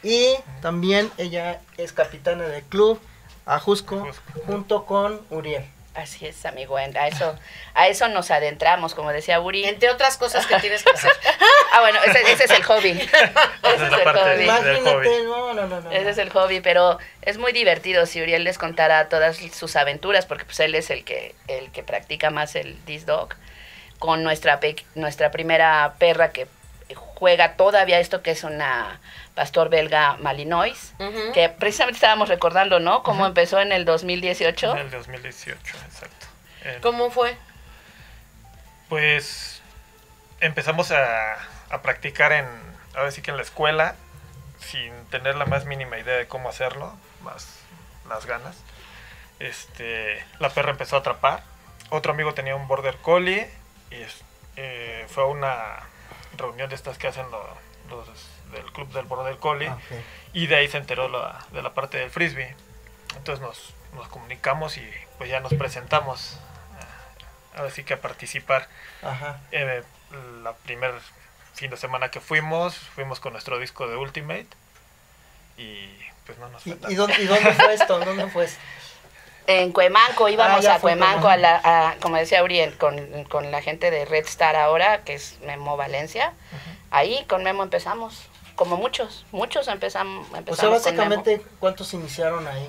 y 0.03 0.35
también 0.61 1.11
ella 1.17 1.61
es 1.77 1.93
capitana 1.93 2.45
del 2.45 2.63
club 2.65 3.01
Ajusco 3.47 3.97
Ajusco. 3.97 4.23
junto 4.47 4.85
con 4.85 5.21
Uriel. 5.31 5.65
Así 5.95 6.27
es, 6.27 6.45
amigo. 6.45 6.77
A 6.77 7.07
eso, 7.07 7.39
a 7.75 7.87
eso 7.87 8.09
nos 8.09 8.33
adentramos, 8.33 8.97
como 8.97 9.13
decía 9.13 9.41
Uri. 9.41 9.65
Entre 9.65 9.89
otras 9.91 10.17
cosas 10.17 10.45
que 10.45 10.59
tienes 10.59 10.83
que 10.83 10.91
hacer. 10.91 11.13
Ah, 11.77 11.81
bueno, 11.81 11.99
ese, 12.07 12.21
ese 12.31 12.45
es 12.45 12.51
el 12.53 12.63
hobby. 12.63 12.91
ese 12.91 13.09
es 13.75 13.81
el 13.81 14.09
hobby. 14.13 14.45
Imagínate, 14.45 15.25
no, 15.25 15.55
no, 15.55 15.67
no, 15.67 15.81
no. 15.81 15.91
Ese 15.91 16.11
es 16.11 16.19
el 16.19 16.31
hobby, 16.31 16.61
pero 16.61 16.99
es 17.23 17.37
muy 17.37 17.51
divertido 17.51 18.07
si 18.07 18.23
Uriel 18.23 18.45
les 18.45 18.59
contara 18.59 19.09
todas 19.09 19.39
sus 19.53 19.75
aventuras, 19.75 20.25
porque 20.25 20.45
pues 20.45 20.61
él 20.61 20.77
es 20.77 20.91
el 20.91 21.03
que, 21.03 21.35
el 21.49 21.73
que 21.73 21.83
practica 21.83 22.31
más 22.31 22.55
el 22.55 22.79
disc 22.87 23.07
dog, 23.07 23.35
con 24.05 24.23
nuestra, 24.23 24.61
nuestra 24.97 25.31
primera 25.31 25.95
perra 25.99 26.31
que 26.31 26.47
juega 26.95 27.55
todavía 27.57 27.99
esto 28.01 28.21
que 28.23 28.33
es 28.33 28.45
una 28.45 29.01
pastor 29.35 29.71
belga 29.71 30.19
Malinois, 30.19 30.93
que 31.33 31.49
precisamente 31.49 31.97
estábamos 31.97 32.29
recordando, 32.29 32.81
¿no? 32.81 33.03
Cómo 33.03 33.25
empezó 33.25 33.61
en 33.61 33.73
el 33.73 33.87
2018. 33.87 34.73
En 34.73 34.79
el 34.79 34.91
2018, 34.91 35.59
exacto. 35.87 36.27
En- 36.65 36.83
¿Cómo 36.83 37.11
fue? 37.11 37.35
Pues 38.91 39.63
empezamos 40.41 40.91
a, 40.91 41.35
a 41.71 41.81
practicar 41.83 42.33
en, 42.33 42.47
ahora 42.95 43.11
sí 43.11 43.23
que 43.23 43.31
en 43.31 43.39
la 43.39 43.43
escuela, 43.43 43.95
sin 44.59 44.93
tener 45.07 45.35
la 45.37 45.47
más 45.47 45.65
mínima 45.65 45.99
idea 45.99 46.17
de 46.17 46.27
cómo 46.29 46.51
hacerlo, 46.51 46.95
más 47.23 47.47
las 48.09 48.27
ganas. 48.27 48.57
Este, 49.41 50.23
la 50.41 50.51
perra 50.51 50.71
empezó 50.73 50.97
a 50.97 50.99
atrapar. 50.99 51.43
Otro 51.91 52.13
amigo 52.13 52.35
tenía 52.35 52.55
un 52.55 52.69
border 52.69 52.97
collie 52.99 53.51
y 53.99 54.03
es- 54.03 54.23
eh, 54.57 55.07
fue 55.09 55.23
a 55.25 55.27
una 55.27 55.77
reunión 56.37 56.69
de 56.69 56.75
estas 56.75 56.99
que 56.99 57.07
hacen 57.09 57.31
lo- 57.31 57.57
los 57.91 58.09
del 58.53 58.65
club 58.73 58.91
del 58.93 59.05
border 59.07 59.37
collie 59.39 59.69
Ah, 59.69 59.75
ok. 59.77 59.99
y 60.33 60.47
de 60.47 60.57
ahí 60.57 60.69
se 60.69 60.79
enteró 60.79 61.09
la- 61.09 61.45
de 61.53 61.63
la 61.63 61.75
parte 61.75 61.99
del 61.99 62.11
frisbee. 62.11 62.55
Entonces 63.17 63.43
nos, 63.45 63.75
nos 63.95 64.09
comunicamos 64.09 64.77
y 64.77 64.91
pues 65.19 65.31
ya 65.31 65.41
nos 65.41 65.55
presentamos. 65.55 66.35
eh, 66.81 67.57
Ahora 67.59 67.71
sí 67.71 67.85
que 67.85 67.95
a 67.95 68.01
participar. 68.01 68.69
Ajá. 69.03 69.41
Eh, 69.53 69.83
la 70.43 70.53
primer 70.55 70.93
fin 71.55 71.71
de 71.71 71.77
semana 71.77 72.11
que 72.11 72.21
fuimos, 72.21 72.77
fuimos 72.77 73.21
con 73.21 73.33
nuestro 73.33 73.59
disco 73.59 73.87
de 73.87 73.97
Ultimate 73.97 74.47
y 75.57 75.89
pues 76.27 76.39
no 76.39 76.49
nos 76.49 76.63
fue 76.65 76.77
¿Y, 76.89 76.93
y 76.93 76.95
dónde, 76.97 77.23
y 77.23 77.27
dónde 77.27 77.53
fue 77.53 77.75
esto? 77.75 77.99
¿Dónde 78.01 78.27
fue 78.29 78.45
esto? 78.47 78.61
En 79.47 79.73
Cuemanco, 79.73 80.29
íbamos 80.29 80.59
Ah, 80.61 80.63
ya 80.63 80.75
a 80.77 80.81
Cuemanco, 80.81 81.29
a 81.29 81.37
la, 81.37 81.61
a- 81.63 81.95
como 82.01 82.17
decía 82.17 82.43
Uriel, 82.43 82.77
con, 82.79 83.25
con 83.25 83.51
la 83.51 83.61
gente 83.61 83.91
de 83.91 84.05
Red 84.07 84.25
Star 84.27 84.57
ahora, 84.57 85.03
que 85.05 85.15
es 85.15 85.39
Memo 85.45 85.77
Valencia. 85.77 86.33
Ahí 86.91 87.25
con 87.29 87.43
Memo 87.45 87.63
empezamos, 87.63 88.23
como 88.57 88.77
muchos, 88.77 89.27
muchos 89.33 89.69
empezamos, 89.69 90.27
O 90.33 90.37
empezamos 90.37 90.83
sea, 90.83 90.93
con 90.93 90.97
Memo. 91.09 91.17
básicamente, 91.17 91.47
¿cuántos 91.61 91.93
iniciaron 91.93 92.47
ahí? 92.49 92.69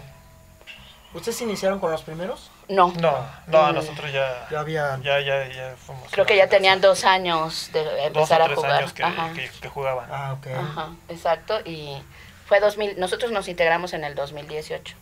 ¿Ustedes 1.14 1.40
iniciaron 1.42 1.80
con 1.80 1.92
los 1.92 2.02
primeros? 2.02 2.52
No, 2.68 2.92
No, 3.00 3.26
no, 3.48 3.72
Mm. 3.72 3.76
nosotros 3.76 4.12
ya, 4.12 4.48
Ya 4.52 4.60
había... 4.60 5.00
ya, 5.02 5.22
ya, 5.22 5.48
ya 5.48 5.76
fuimos. 5.78 6.12
creo 6.12 6.26
que 6.26 6.36
ya 6.36 6.50
tenían 6.50 6.82
dos 6.82 7.06
años 7.06 7.70
de 7.72 7.84
dos 7.86 7.94
o 7.94 7.98
empezar 8.08 8.42
a 8.42 8.54
jugar. 8.54 8.72
años 8.72 8.92
que, 8.92 9.04
Ajá. 9.04 9.32
que, 9.34 9.50
que 9.62 9.70
jugaban. 9.70 10.10
Ah, 10.12 10.36
ok. 10.38 10.48
Ajá, 10.48 10.90
exacto. 11.08 11.60
Y 11.64 12.04
fue 12.48 12.60
2000, 12.60 13.00
nosotros 13.00 13.32
nos 13.32 13.48
integramos 13.48 13.94
en 13.94 14.04
el 14.04 14.14
2018. 14.16 14.96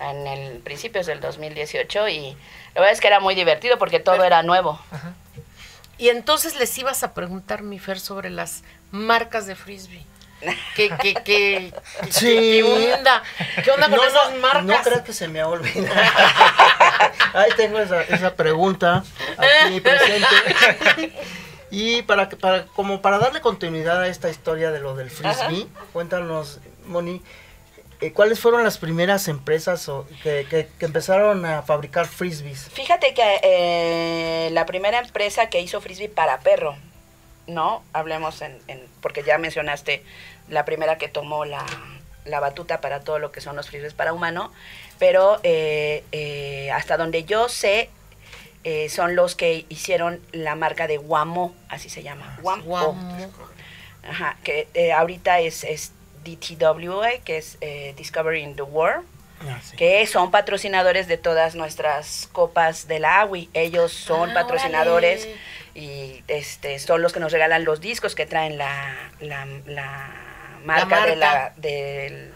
En 0.00 0.26
el 0.26 0.58
principios 0.60 1.06
del 1.06 1.20
2018 1.20 2.08
y 2.08 2.36
la 2.74 2.80
verdad 2.80 2.92
es 2.92 3.00
que 3.00 3.06
era 3.08 3.20
muy 3.20 3.34
divertido 3.34 3.78
porque 3.78 3.98
todo 4.00 4.22
era 4.24 4.42
nuevo. 4.42 4.80
Y 5.98 6.10
entonces 6.10 6.56
les 6.56 6.76
ibas 6.78 7.02
a 7.02 7.12
preguntar, 7.14 7.62
mi 7.62 7.78
Fer, 7.80 7.98
sobre 7.98 8.30
las 8.30 8.62
marcas 8.92 9.46
de 9.46 9.56
frisbee. 9.56 10.04
¿Qué, 10.76 10.88
qué, 11.02 11.14
qué, 11.24 11.74
Sí. 12.10 12.28
qué 12.62 12.92
onda? 12.96 13.22
¿Qué 13.64 13.70
onda 13.72 13.88
con 13.88 13.96
no, 13.96 14.04
esas 14.04 14.30
no, 14.34 14.38
marcas? 14.40 14.64
no 14.64 14.82
creas 14.82 15.00
que 15.02 15.12
se 15.12 15.26
me 15.26 15.40
ha 15.40 15.48
olvidado. 15.48 16.00
Ahí 17.34 17.50
tengo 17.56 17.80
esa, 17.80 18.02
esa 18.02 18.34
pregunta 18.34 19.02
aquí 19.36 19.80
presente. 19.80 21.12
Y 21.70 22.02
para, 22.02 22.28
que- 22.28 22.36
para 22.36 22.66
como 22.66 23.02
para 23.02 23.18
darle 23.18 23.40
continuidad 23.40 24.00
a 24.00 24.06
esta 24.08 24.30
historia 24.30 24.70
de 24.70 24.78
lo 24.78 24.94
del 24.94 25.10
frisbee, 25.10 25.66
cuéntanos, 25.92 26.60
Moni, 26.86 27.20
¿cuáles 28.14 28.38
fueron 28.40 28.62
las 28.64 28.78
primeras 28.78 29.26
empresas 29.28 29.88
o- 29.88 30.06
que, 30.22 30.46
que- 30.48 30.68
que 30.78 30.86
empezaron 30.86 31.44
a 31.44 31.62
fabricar 31.62 32.06
frisbees? 32.06 32.68
Fíjate 32.72 33.12
que 33.14 33.40
eh, 33.42 34.50
la 34.52 34.66
primera 34.66 34.98
empresa 35.00 35.48
que 35.50 35.60
hizo 35.60 35.80
frisbee 35.80 36.08
para 36.08 36.38
perro, 36.40 36.76
¿no? 37.46 37.82
Hablemos 37.92 38.40
en, 38.42 38.56
en- 38.68 38.82
porque 39.00 39.22
ya 39.24 39.38
mencionaste 39.38 40.02
la 40.48 40.64
primera 40.64 40.96
que 40.98 41.08
tomó 41.08 41.44
la, 41.44 41.64
la 42.24 42.40
batuta 42.40 42.80
para 42.80 43.00
todo 43.00 43.18
lo 43.18 43.32
que 43.32 43.40
son 43.40 43.56
los 43.56 43.68
frisbees 43.68 43.94
para 43.94 44.12
humano, 44.12 44.52
pero 44.98 45.40
eh, 45.42 46.04
eh, 46.12 46.70
hasta 46.70 46.96
donde 46.96 47.24
yo 47.24 47.48
sé, 47.48 47.90
eh, 48.64 48.88
son 48.90 49.16
los 49.16 49.34
que 49.34 49.64
hicieron 49.68 50.20
la 50.32 50.54
marca 50.54 50.86
de 50.86 50.98
Wamo, 50.98 51.54
así 51.68 51.88
se 51.88 52.02
llama, 52.02 52.38
Wamo. 52.42 52.62
Guamo. 52.64 53.30
Ajá, 54.08 54.36
que 54.42 54.68
eh, 54.74 54.92
ahorita 54.92 55.40
es, 55.40 55.64
es 55.64 55.92
DTWA, 56.36 57.18
que 57.24 57.38
es 57.38 57.58
eh, 57.60 57.94
Discovering 57.96 58.54
the 58.56 58.62
World 58.62 59.06
Ah, 59.40 59.60
sí. 59.62 59.76
que 59.76 60.04
son 60.08 60.32
patrocinadores 60.32 61.06
de 61.06 61.16
todas 61.16 61.54
nuestras 61.54 62.28
copas 62.32 62.88
de 62.88 62.98
la 62.98 63.20
AWI. 63.20 63.48
Ellos 63.54 63.92
son 63.92 64.30
Ah, 64.30 64.34
patrocinadores 64.34 65.28
y 65.76 66.24
este 66.26 66.78
son 66.80 67.02
los 67.02 67.12
que 67.12 67.20
nos 67.20 67.30
regalan 67.30 67.64
los 67.64 67.80
discos 67.80 68.16
que 68.16 68.26
traen 68.26 68.58
la, 68.58 68.96
la, 69.20 69.46
la 69.66 70.10
marca, 70.64 71.06
de 71.06 71.14
la 71.16 71.26
marca. 71.26 71.52
del- 71.56 72.32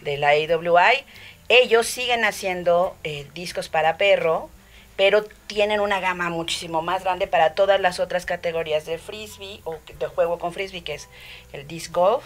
de 0.00 0.16
la 0.16 0.30
AWI. 0.30 1.04
Ellos 1.48 1.86
siguen 1.86 2.24
haciendo 2.24 2.96
eh, 3.04 3.28
discos 3.34 3.68
para 3.68 3.96
perro, 3.96 4.50
pero 4.96 5.22
tienen 5.46 5.78
una 5.80 6.00
gama 6.00 6.30
muchísimo 6.30 6.82
más 6.82 7.04
grande 7.04 7.26
para 7.28 7.54
todas 7.54 7.80
las 7.80 8.00
otras 8.00 8.26
categorías 8.26 8.86
de 8.86 8.98
frisbee 8.98 9.60
o 9.64 9.76
de 9.98 10.06
juego 10.08 10.38
con 10.40 10.52
frisbee, 10.52 10.82
que 10.82 10.94
es 10.94 11.08
el 11.52 11.68
disc 11.68 11.92
golf. 11.92 12.24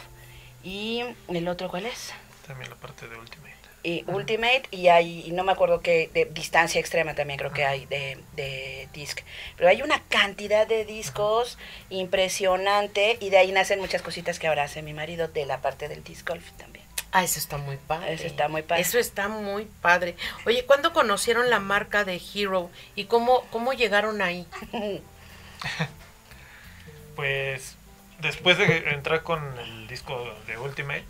Y 0.64 1.04
el 1.28 1.48
otro, 1.48 1.68
¿cuál 1.68 1.86
es? 1.86 2.12
También 2.46 2.70
la 2.70 2.76
parte 2.76 3.06
de 3.06 3.16
Ultimate. 3.16 3.54
y 3.82 4.04
Ultimate 4.06 4.62
y 4.70 4.88
hay, 4.88 5.24
y 5.26 5.32
no 5.32 5.44
me 5.44 5.52
acuerdo 5.52 5.80
qué, 5.80 6.10
de 6.12 6.24
distancia 6.26 6.80
extrema 6.80 7.14
también 7.14 7.38
creo 7.38 7.52
que 7.52 7.64
hay 7.64 7.86
de, 7.86 8.18
de 8.34 8.88
disc. 8.92 9.20
Pero 9.56 9.68
hay 9.68 9.82
una 9.82 10.02
cantidad 10.08 10.66
de 10.66 10.84
discos 10.84 11.58
impresionante 11.90 13.18
y 13.20 13.30
de 13.30 13.38
ahí 13.38 13.52
nacen 13.52 13.78
muchas 13.80 14.02
cositas 14.02 14.38
que 14.38 14.46
ahora 14.48 14.64
hace 14.64 14.82
mi 14.82 14.94
marido 14.94 15.28
de 15.28 15.46
la 15.46 15.60
parte 15.60 15.88
del 15.88 16.02
disc 16.02 16.26
golf 16.26 16.50
también. 16.52 16.84
Ah, 17.12 17.22
eso 17.22 17.38
está 17.38 17.58
muy 17.58 17.76
padre. 17.76 18.14
Eso 18.14 18.26
está 18.26 18.48
muy 18.48 18.62
padre. 18.62 18.82
Eso 18.82 18.98
está 18.98 19.28
muy 19.28 19.66
padre. 19.80 20.16
Oye, 20.46 20.64
¿cuándo 20.64 20.92
conocieron 20.92 21.48
la 21.48 21.60
marca 21.60 22.04
de 22.04 22.20
Hero 22.34 22.70
y 22.96 23.04
cómo, 23.04 23.46
cómo 23.50 23.72
llegaron 23.72 24.20
ahí? 24.22 24.46
Pues 27.16 27.76
después 28.20 28.58
de 28.58 28.90
entrar 28.90 29.22
con 29.22 29.58
el 29.58 29.86
disco 29.86 30.34
de 30.46 30.58
Ultimate, 30.58 31.04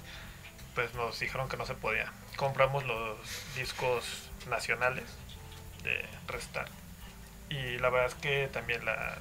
pues 0.75 0.95
nos 0.95 1.19
dijeron 1.21 1.49
que 1.49 1.57
no 1.57 1.67
se 1.67 1.75
podía. 1.75 2.13
Compramos 2.37 2.85
los 2.85 3.19
discos 3.57 4.31
nacionales 4.49 5.05
de 5.83 6.05
Restart. 6.27 6.71
Y 7.51 7.79
la 7.79 7.91
verdad 7.91 8.09
es 8.09 8.15
que 8.15 8.49
también 8.53 8.85
la, 8.85 9.19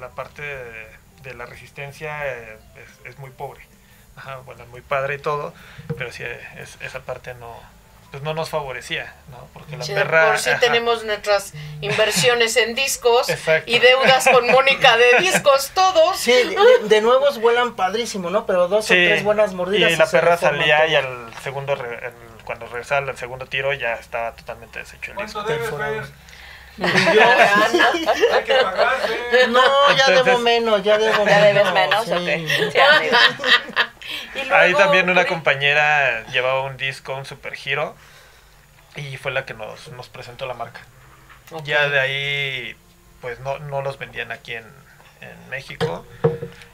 la 0.00 0.10
parte 0.10 0.42
de, 0.42 1.34
la 1.34 1.44
resistencia 1.44 2.24
eh, 2.26 2.58
es, 2.76 3.12
es 3.12 3.18
muy 3.18 3.30
pobre. 3.30 3.60
Ajá, 4.16 4.36
bueno, 4.38 4.62
es 4.62 4.68
muy 4.68 4.80
padre 4.80 5.16
y 5.16 5.18
todo, 5.18 5.52
pero 5.98 6.10
sí, 6.10 6.22
es, 6.22 6.78
esa 6.80 7.00
parte 7.00 7.34
no, 7.34 7.60
pues 8.16 8.24
no 8.24 8.32
nos 8.32 8.48
favorecía, 8.48 9.12
¿no? 9.30 9.46
Porque 9.52 9.76
la 9.76 9.84
Si 9.84 9.92
de 9.92 10.00
perra... 10.00 10.28
por 10.28 10.38
sí 10.38 10.48
ajá, 10.48 10.58
tenemos 10.60 11.04
nuestras 11.04 11.52
inversiones 11.82 12.56
en 12.56 12.74
discos 12.74 13.26
y 13.66 13.78
deudas 13.78 14.26
con 14.32 14.50
Mónica 14.50 14.96
de 14.96 15.18
discos 15.20 15.70
todos. 15.74 16.16
Sí, 16.16 16.32
de, 16.32 16.88
de- 16.88 17.00
nuevos 17.02 17.38
vuelan 17.38 17.76
padrísimo, 17.76 18.30
¿no? 18.30 18.46
Pero 18.46 18.68
dos 18.68 18.86
Sí, 18.86 18.94
o 18.94 18.96
tres 18.96 19.22
buenas 19.22 19.52
mordidas. 19.52 19.92
Y 19.92 19.96
la 19.96 20.06
perra 20.06 20.38
salía 20.38 20.78
todo. 20.78 20.88
y 20.88 20.94
al 20.94 21.34
segundo, 21.42 21.74
re- 21.74 22.06
el- 22.06 22.12
cuando 22.46 22.64
regresaba 22.66 23.06
al 23.10 23.18
segundo 23.18 23.44
tiro 23.44 23.74
ya 23.74 23.92
estaba 23.96 24.32
totalmente 24.34 24.78
deshecho 24.78 25.10
el 25.10 25.16
¿Cuánto 25.16 25.42
disco. 25.42 25.78
Yo- 26.78 26.86
Hay 26.86 28.44
que 28.44 28.54
pagarse. 28.54 29.46
No, 29.48 29.60
ya 29.94 30.04
Entonces- 30.06 30.24
debo 30.24 30.38
menos, 30.38 30.82
ya 30.82 30.96
debo 30.96 31.24
¿Ya 31.26 31.38
menos. 31.40 31.42
debes 31.42 31.72
menos? 31.72 32.04
sí. 32.06 32.46
Ok. 32.78 33.86
Ahí 34.52 34.74
también 34.74 35.10
una 35.10 35.26
compañera 35.26 36.26
llevaba 36.28 36.62
un 36.62 36.76
disco, 36.76 37.14
un 37.14 37.24
Super 37.24 37.54
Hero, 37.64 37.96
y 38.96 39.16
fue 39.16 39.32
la 39.32 39.44
que 39.44 39.54
nos, 39.54 39.88
nos 39.88 40.08
presentó 40.08 40.46
la 40.46 40.54
marca. 40.54 40.80
Ya 41.64 41.88
de 41.88 42.00
ahí, 42.00 42.76
pues 43.20 43.38
no, 43.40 43.58
no 43.58 43.82
los 43.82 43.98
vendían 43.98 44.32
aquí 44.32 44.54
en, 44.54 44.64
en 45.20 45.48
México, 45.48 46.04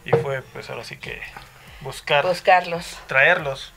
y 0.04 0.10
fue 0.10 0.42
pues 0.42 0.70
ahora 0.70 0.84
sí 0.84 0.96
que 0.96 1.20
buscar, 1.80 2.24
Buscarlos. 2.24 2.98
traerlos. 3.06 3.72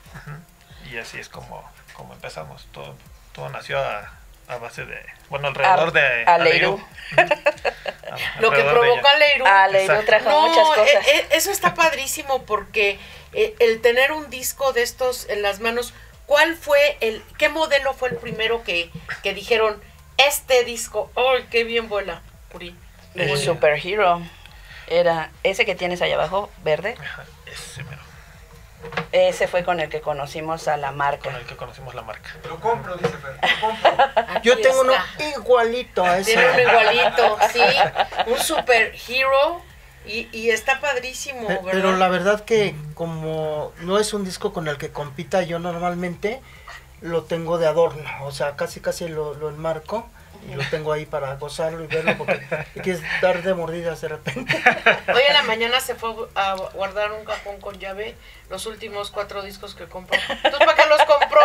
Y 0.90 0.98
así 0.98 1.18
es 1.18 1.28
como, 1.28 1.68
como 1.94 2.14
empezamos. 2.14 2.66
Todo, 2.72 2.96
todo 3.32 3.48
nació 3.50 3.78
a, 3.78 4.12
a 4.48 4.56
base 4.58 4.84
de, 4.84 4.98
bueno, 5.28 5.48
alrededor 5.48 5.88
A- 5.88 5.90
de 5.90 6.24
Aleiru. 6.24 6.80
A- 7.16 7.26
Lo 8.40 8.50
que 8.50 8.62
provocó 8.62 8.98
ella. 8.98 9.10
a 9.10 9.18
Leiru. 9.18 9.44
Ah, 9.46 9.68
Leiru 9.68 9.92
Exacto. 9.94 10.06
trajo 10.06 10.30
No, 10.30 10.48
muchas 10.48 10.66
cosas. 10.68 11.06
e- 11.08 11.16
e- 11.18 11.26
eso 11.32 11.50
está 11.50 11.74
padrísimo 11.74 12.42
porque 12.44 12.98
eh, 13.32 13.54
el 13.58 13.80
tener 13.82 14.12
un 14.12 14.30
disco 14.30 14.72
de 14.72 14.82
estos 14.82 15.28
en 15.28 15.42
las 15.42 15.60
manos, 15.60 15.92
¿cuál 16.26 16.56
fue 16.56 16.96
el, 17.00 17.22
qué 17.38 17.48
modelo 17.48 17.92
fue 17.94 18.08
el 18.10 18.16
primero 18.16 18.62
que, 18.64 18.90
que 19.22 19.34
dijeron, 19.34 19.82
este 20.16 20.64
disco, 20.64 21.10
¡ay, 21.16 21.46
qué 21.50 21.64
bien 21.64 21.88
vuela! 21.88 22.22
Uri. 22.54 22.74
El 23.14 23.30
Eh, 23.30 23.36
Superhero. 23.36 24.22
Era 24.88 25.30
ese 25.42 25.66
que 25.66 25.74
tienes 25.74 26.00
ahí 26.00 26.12
abajo, 26.12 26.48
verde. 26.62 26.94
Ajá, 27.00 27.24
ese 27.52 27.82
mero, 27.84 28.00
Ese 29.12 29.48
fue 29.48 29.64
con 29.64 29.80
el 29.80 29.88
que 29.88 30.00
conocimos 30.00 30.68
a 30.68 30.76
la 30.76 30.92
marca. 30.92 31.30
con 31.30 31.34
el 31.36 31.46
que 31.46 31.56
conocimos 31.56 31.94
la 31.94 32.02
marca. 32.02 32.30
Lo 32.48 32.60
compro, 32.60 32.96
dice 32.96 33.14
Fer. 33.16 33.38
Lo 33.42 33.68
compro. 33.68 34.04
Aquí 34.34 34.48
Yo 34.48 34.58
tengo 34.60 34.80
uno 34.82 34.92
igualito 35.36 36.04
a 36.04 36.18
ese. 36.18 36.32
Tiene 36.32 36.50
uno 36.50 36.80
igualito, 36.80 37.38
sí, 37.52 37.60
un 38.26 38.38
super 38.38 38.94
hero 39.08 39.62
y, 40.06 40.28
y 40.32 40.50
está 40.50 40.80
padrísimo, 40.80 41.48
¿verdad? 41.48 41.62
Pero 41.70 41.96
la 41.96 42.08
verdad 42.08 42.44
que 42.44 42.74
como 42.94 43.72
no 43.80 43.98
es 43.98 44.12
un 44.14 44.24
disco 44.24 44.52
con 44.52 44.68
el 44.68 44.78
que 44.78 44.90
compita 44.90 45.42
yo 45.42 45.58
normalmente, 45.58 46.40
lo 47.00 47.24
tengo 47.24 47.58
de 47.58 47.66
adorno, 47.66 48.08
o 48.22 48.32
sea, 48.32 48.56
casi 48.56 48.80
casi 48.80 49.08
lo, 49.08 49.34
lo 49.34 49.48
enmarco 49.48 50.08
y 50.48 50.54
lo 50.54 50.62
tengo 50.70 50.92
ahí 50.92 51.06
para 51.06 51.34
gozarlo 51.36 51.82
y 51.84 51.86
verlo 51.86 52.16
porque 52.18 52.40
quieres 52.82 53.02
dar 53.20 53.42
de 53.42 53.54
mordidas 53.54 54.00
de 54.00 54.08
repente. 54.08 54.62
Hoy 55.14 55.22
en 55.28 55.34
la 55.34 55.42
mañana 55.42 55.80
se 55.80 55.94
fue 55.94 56.10
a 56.34 56.54
guardar 56.74 57.12
un 57.12 57.24
cajón 57.24 57.60
con 57.60 57.78
llave 57.78 58.14
los 58.48 58.66
últimos 58.66 59.10
cuatro 59.10 59.42
discos 59.42 59.74
que 59.74 59.86
compró. 59.86 60.18
Entonces, 60.28 60.58
¿para 60.60 60.74
qué 60.74 60.88
los 60.88 61.02
compró? 61.02 61.40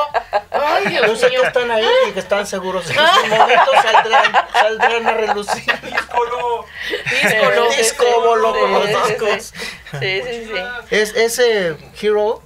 Ay, 0.52 0.94
Yo 0.96 1.04
Dios 1.06 1.20
sé 1.20 1.30
mío. 1.30 1.42
que 1.42 1.48
están 1.48 1.72
ahí 1.72 1.88
y 2.10 2.12
que 2.12 2.20
están 2.20 2.46
seguros 2.46 2.88
en 2.90 2.96
su 2.96 3.28
momento 3.28 3.72
saldrán, 3.82 4.32
saldrán 4.54 5.08
a 5.08 5.14
relucir. 5.14 5.64
Díscolo. 5.82 6.66
Díscolo. 7.10 7.70
Disco 7.72 8.06
bolo 8.22 8.54
con 8.54 8.72
los 8.72 8.88
discos. 8.88 9.54
Sí, 10.00 10.22
sí, 10.24 10.46
sí. 10.46 10.54
Es, 10.92 11.16
ese 11.16 11.76
Hero 12.00 12.44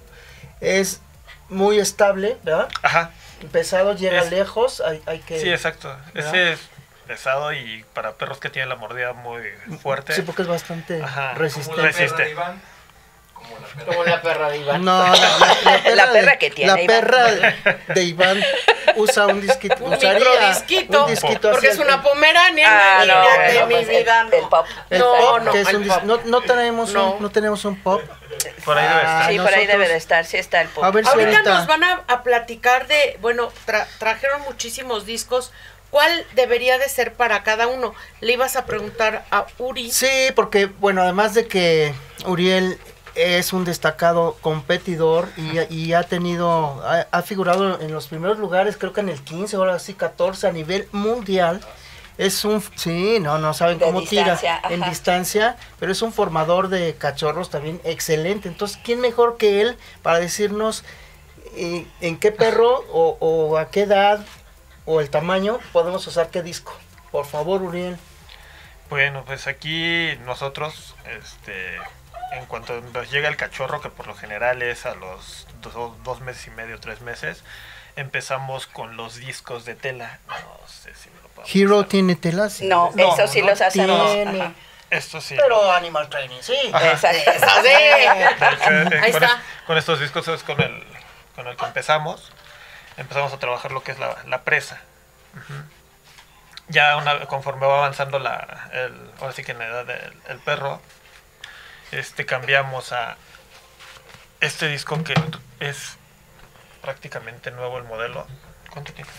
es 0.62 1.02
muy 1.50 1.80
estable, 1.80 2.38
¿verdad? 2.44 2.70
Ajá, 2.82 3.12
Pesado, 3.52 3.96
llega 3.96 4.22
Es- 4.24 4.32
lejos, 4.32 4.82
hay, 4.82 5.02
hay 5.06 5.20
que... 5.20 5.40
sí, 5.40 5.50
exacto. 5.50 5.96
¿verdad? 6.14 6.34
Ese 6.36 6.54
es, 6.54 6.60
pesado 7.08 7.54
y 7.54 7.86
para 7.94 8.14
perros 8.14 8.40
que 8.40 8.50
tienen 8.50 8.70
la 8.70 8.76
mordida 8.76 9.14
muy 9.14 9.42
fuerte. 9.82 10.14
Sí, 10.14 10.22
porque 10.24 10.42
es 10.42 10.48
bastante 10.48 11.02
Ajá, 11.04 11.30
Como 11.30 11.40
resistente. 11.42 11.82
la 11.82 11.88
Resiste. 11.88 12.10
perra 12.14 12.26
de 12.26 12.32
Iván. 12.32 12.62
Como 13.86 14.04
la 14.04 14.22
perra. 14.22 14.36
Perra 14.36 14.50
de 14.50 14.58
Iván. 14.58 14.84
No, 14.86 15.04
la, 15.04 15.10
la- 15.12 15.96
La 15.96 16.12
perra 16.12 16.32
de- 16.32 16.38
que 16.40 16.50
tiene 16.52 16.72
La 16.74 16.82
Iván. 16.82 16.88
perra 17.02 17.26
de 17.94 18.04
Iván 18.04 18.44
usa 18.96 19.28
un 19.28 19.42
disquito. 19.42 19.76
Un 19.82 19.94
usaría 19.94 20.14
microdisquito, 20.16 21.06
un 21.06 21.12
disquito 21.12 21.52
porque 21.52 21.68
es 21.68 21.78
una 21.80 22.02
pomerania. 22.02 22.68
Ah, 22.70 23.00
no, 23.06 23.14
imagínate, 23.14 23.54
bueno, 23.54 23.68
mi 23.68 23.74
pues 23.76 23.90
el- 23.90 23.98
vida, 24.04 24.24
no. 24.24 24.32
el 24.34 24.48
pop. 24.48 24.66
el 24.90 25.00
No, 25.00 25.14
pop, 25.16 25.42
no, 25.44 25.52
que 25.52 25.62
es 25.62 25.68
el 25.70 25.76
un 25.78 25.84
dis- 25.86 25.94
pop. 25.94 26.04
no, 26.04 26.20
no 26.26 26.42
tenemos 26.42 26.94
No. 26.94 27.12
un, 27.16 27.22
no 27.22 27.30
tenemos 27.32 27.66
un 27.66 27.80
pop. 27.82 28.02
Por 28.64 28.78
ahí 28.78 28.88
debe 28.88 29.02
Ah, 29.02 29.20
estar. 29.20 29.32
Sí, 29.32 29.40
por 29.40 29.54
ahí 29.54 29.66
debe 29.68 29.88
de 29.88 29.96
estar, 29.98 30.26
sí 30.26 30.38
está 30.38 30.62
el 30.62 30.68
pop. 30.70 30.84
A 30.84 30.92
ver 30.92 31.04
si 31.06 31.12
Ahorita 31.12 31.32
ahorita. 31.38 31.54
nos 31.54 31.68
van 31.68 31.84
a, 31.84 32.04
a 32.08 32.24
platicar 32.24 32.88
de, 32.88 33.18
bueno, 33.22 33.52
tra- 33.68 33.88
trajeron 34.00 34.42
muchísimos 34.44 35.06
discos. 35.06 35.52
¿Cuál 35.92 36.26
debería 36.34 36.78
de 36.78 36.90
ser 36.90 37.14
para 37.14 37.44
cada 37.44 37.68
uno? 37.68 37.94
Le 38.20 38.34
ibas 38.34 38.56
a 38.58 38.66
preguntar 38.66 39.24
a 39.32 39.46
Uri. 39.60 39.92
Sí, 39.92 40.10
porque, 40.36 40.66
bueno, 40.66 41.02
además 41.04 41.34
de 41.34 41.48
que 41.48 41.94
Uriel 42.26 42.78
es 43.16 43.54
un 43.54 43.64
destacado 43.64 44.38
competidor 44.42 45.30
y, 45.38 45.74
y 45.74 45.94
ha 45.94 46.04
tenido, 46.04 46.82
ha, 46.86 47.08
ha 47.12 47.22
figurado 47.22 47.80
en 47.80 47.94
los 47.94 48.08
primeros 48.08 48.38
lugares, 48.40 48.78
creo 48.78 48.94
que 48.94 49.02
en 49.02 49.10
el 49.10 49.22
15, 49.22 49.56
ahora 49.56 49.80
sí 49.80 49.94
14 49.94 50.48
a 50.48 50.52
nivel 50.52 50.88
mundial. 50.92 51.62
Es 52.18 52.46
un, 52.46 52.64
sí, 52.76 53.20
no, 53.20 53.40
no 53.40 53.54
saben 53.54 53.78
De 53.78 53.86
cómo 53.86 54.02
tira 54.02 54.40
en 54.70 54.82
distancia, 54.84 55.58
pero 55.80 55.92
es 55.92 56.02
un 56.02 56.14
formador 56.14 56.70
de 56.70 56.96
cachorros 56.96 57.50
también 57.50 57.82
excelente. 57.84 58.48
Entonces, 58.48 58.80
¿quién 58.84 59.02
mejor 59.02 59.36
que 59.36 59.62
él 59.62 59.78
para 60.02 60.20
decirnos 60.20 60.86
eh, 61.58 61.86
en 62.00 62.18
qué 62.18 62.32
perro 62.32 62.86
o, 62.94 63.18
o 63.20 63.58
a 63.58 63.70
qué 63.70 63.82
edad 63.82 64.26
o 64.86 65.02
el 65.02 65.10
tamaño 65.10 65.60
podemos 65.74 66.08
usar 66.08 66.30
qué 66.30 66.42
disco? 66.42 66.74
Por 67.12 67.26
favor, 67.26 67.62
Uriel. 67.62 67.98
Bueno, 68.90 69.24
pues 69.26 69.48
aquí 69.48 70.18
nosotros, 70.26 70.96
este, 71.20 71.76
en 72.34 72.46
cuanto 72.48 72.80
nos 72.94 73.10
llega 73.12 73.28
el 73.30 73.36
cachorro, 73.38 73.82
que 73.82 73.90
por 73.90 74.08
lo 74.08 74.16
general 74.16 74.62
es 74.62 74.86
a 74.86 74.94
los 74.96 75.48
do- 75.62 75.96
dos 76.04 76.22
meses 76.22 76.48
y 76.48 76.52
medio, 76.52 76.80
tres 76.80 77.02
meses, 77.02 77.44
empezamos 77.96 78.68
con 78.68 78.96
los 78.98 79.16
discos 79.16 79.66
de 79.66 79.76
tela. 79.76 80.20
No 80.28 80.68
sé 80.68 80.94
si 80.94 81.10
me 81.10 81.22
lo 81.22 81.28
podemos 81.30 81.56
Hero 81.56 81.86
tiene 81.86 82.16
telas. 82.16 82.62
No, 82.62 82.92
No, 82.96 83.14
eso 83.16 83.28
sí 83.28 83.42
no 83.42 83.48
los 83.48 83.62
hacemos. 83.62 84.12
Esto 84.92 85.20
sí. 85.20 85.36
Pero 85.36 85.72
Animal 85.72 86.08
Training, 86.10 86.42
sí. 86.42 86.56
Exacto. 86.64 87.32
Sí. 87.64 87.68
Eh, 87.68 88.28
Ahí 89.02 89.12
con, 89.12 89.24
está. 89.24 89.26
es- 89.26 89.66
con 89.66 89.78
estos 89.78 90.00
discos 90.00 90.28
es 90.28 90.44
con 90.44 90.62
el, 90.62 90.84
con 91.36 91.48
el 91.48 91.58
que 91.58 91.66
empezamos. 91.66 92.32
Empezamos 92.98 93.34
a 93.34 93.40
trabajar 93.40 93.72
lo 93.72 93.84
que 93.84 93.92
es 93.94 94.00
la, 94.00 94.16
la 94.28 94.44
presa. 94.44 94.80
Ujú. 95.34 95.54
Ya 96.68 96.98
una, 96.98 97.26
conforme 97.28 97.68
va 97.68 97.78
avanzando 97.80 98.18
la, 98.20 98.70
el, 98.74 99.12
ahora 99.20 99.34
sí 99.34 99.44
que 99.44 99.52
en 99.52 99.60
la 99.60 99.68
edad 99.68 99.86
del 99.86 100.14
el 100.28 100.40
perro, 100.40 100.82
este 101.92 102.26
cambiamos 102.26 102.92
a 102.92 103.18
este 104.42 104.68
disco 104.68 105.02
que 105.04 105.14
es 105.60 105.98
prácticamente 106.82 107.52
nuevo 107.52 107.78
el 107.78 107.84
modelo. 107.84 108.26
¿Cuánto 108.72 108.94
tiene? 108.94 109.10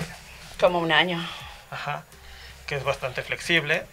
Como 0.60 0.78
un 0.80 0.92
año. 0.92 1.24
Ajá. 1.70 2.04
Que 2.66 2.74
es 2.76 2.84
bastante 2.84 3.22
flexible 3.22 3.86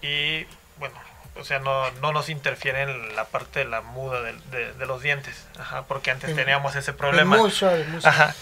y 0.00 0.46
bueno, 0.78 0.94
o 1.36 1.44
sea, 1.44 1.58
no, 1.58 1.90
no 2.02 2.12
nos 2.12 2.28
interfiere 2.30 2.82
en 2.82 3.14
la 3.14 3.26
parte 3.26 3.60
de 3.60 3.64
la 3.66 3.82
muda 3.82 4.22
del- 4.22 4.50
de, 4.50 4.72
de 4.72 4.86
los 4.86 5.02
dientes. 5.02 5.46
Ajá, 5.58 5.82
porque 5.82 6.10
antes 6.10 6.30
En- 6.30 6.36
teníamos 6.36 6.74
ese 6.76 6.92
Es 6.92 6.96
problema. 6.96 7.36
Muy 7.36 7.50
suave, 7.50 7.84
muy 7.84 8.00
suave. 8.00 8.16
Ajá. 8.16 8.34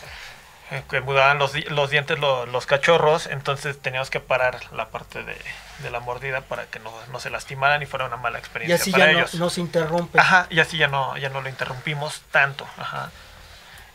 Eh, 0.70 0.82
Que 0.90 1.00
mudaban 1.00 1.38
los, 1.38 1.52
los 1.70 1.90
dientes 1.90 2.18
lo- 2.18 2.46
los 2.46 2.66
cachorros, 2.66 3.26
entonces 3.26 3.80
teníamos 3.80 4.10
que 4.10 4.20
parar 4.20 4.60
la 4.72 4.88
parte 4.88 5.22
de, 5.22 5.36
de 5.80 5.90
la 5.90 6.00
mordida 6.00 6.40
para 6.42 6.66
que 6.66 6.78
no, 6.80 6.92
no 7.12 7.20
se 7.20 7.30
lastimaran 7.30 7.82
y 7.82 7.86
fuera 7.86 8.06
una 8.06 8.16
mala 8.16 8.38
Y 8.38 8.40
experiencia 8.40 8.76
así 8.82 8.90
para 8.92 9.06
ya 9.06 9.12
no, 9.12 9.18
ellos. 9.18 9.34
no 9.34 9.50
se 9.50 9.60
interrumpe. 9.60 10.18
Ajá, 10.18 10.46
y 10.50 10.60
así 10.60 10.78
ya 10.78 10.88
no, 10.88 11.16
ya 11.18 11.28
no 11.28 11.40
lo 11.42 11.48
interrumpimos 11.48 12.22
tanto. 12.30 12.66
Ajá. 12.78 13.10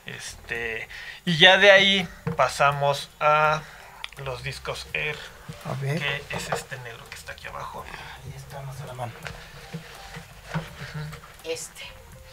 Este, 0.05 0.88
y 1.25 1.38
ya 1.38 1.58
de 1.58 1.71
ahí 1.71 2.08
pasamos 2.36 3.10
a 3.19 3.62
los 4.23 4.41
discos 4.43 4.88
Air, 4.93 5.15
A 5.65 5.73
ver. 5.82 5.99
que 5.99 6.23
es 6.36 6.49
este 6.49 6.77
negro 6.79 7.03
que 7.10 7.15
está 7.15 7.34
aquí 7.34 7.47
abajo. 7.47 7.86
Ahí 8.25 8.34
está, 8.36 8.62
más 8.62 8.79
a 8.82 8.86
la 8.88 8.93
mano. 8.93 9.13
Este. 11.43 11.84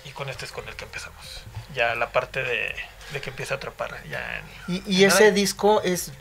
Y 0.05 0.11
con 0.11 0.29
este 0.29 0.45
es 0.45 0.53
con 0.53 0.67
el 0.69 0.77
que 0.77 0.85
empezamos. 0.85 1.43
Ya 1.75 1.95
la 1.95 2.11
parte 2.11 2.43
de, 2.43 2.75
de 3.13 3.21
que 3.21 3.31
empieza 3.31 3.55
a 3.55 3.57
atrapar. 3.59 4.03
Ya 4.11 4.39
en- 4.39 4.75
Y, 4.75 4.83
y 4.87 5.03
en 5.05 5.09
ese 5.11 5.21
nada. 5.25 5.33
disco 5.33 5.81
es, 5.83 6.13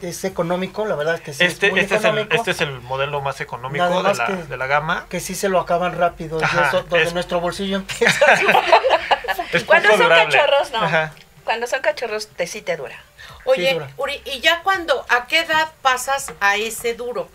es 0.00 0.24
económico, 0.24 0.86
la 0.86 0.94
verdad 0.94 1.16
es 1.16 1.20
que 1.20 1.32
sí. 1.34 1.44
este, 1.44 1.66
es 1.66 1.72
muy 1.72 1.80
este, 1.80 1.96
es 1.96 2.04
el, 2.04 2.18
este 2.30 2.50
es 2.52 2.60
el 2.62 2.80
modelo 2.80 3.20
más 3.20 3.40
económico 3.40 3.84
de 4.02 4.14
la, 4.14 4.26
que- 4.26 4.32
de 4.36 4.56
la 4.56 4.66
gama. 4.66 5.06
Que 5.10 5.20
sí 5.20 5.34
se 5.34 5.48
lo 5.48 5.60
acaban 5.60 5.96
rápido. 5.98 6.40
y 6.40 6.44
Ajá, 6.44 6.68
eso 6.68 6.82
donde 6.84 7.02
es- 7.04 7.12
nuestro 7.14 7.40
bolsillo 7.40 7.76
empieza. 7.76 8.24
Cuando 9.66 9.88
son 9.90 9.98
durable. 10.02 10.36
cachorros, 10.36 10.70
no. 10.70 10.78
Ajá. 10.82 11.12
Cuando 11.44 11.66
son 11.66 11.80
cachorros, 11.80 12.28
te 12.28 12.46
sí 12.46 12.62
te 12.62 12.76
dura. 12.76 12.96
Oye, 13.44 13.74
dura. 13.74 13.90
Uri, 13.96 14.22
¿y 14.24 14.40
ya 14.40 14.62
cuando, 14.62 15.04
a 15.08 15.26
qué 15.26 15.40
edad 15.40 15.72
pasas 15.82 16.32
a 16.40 16.56
ese 16.56 16.94
duro? 16.94 17.28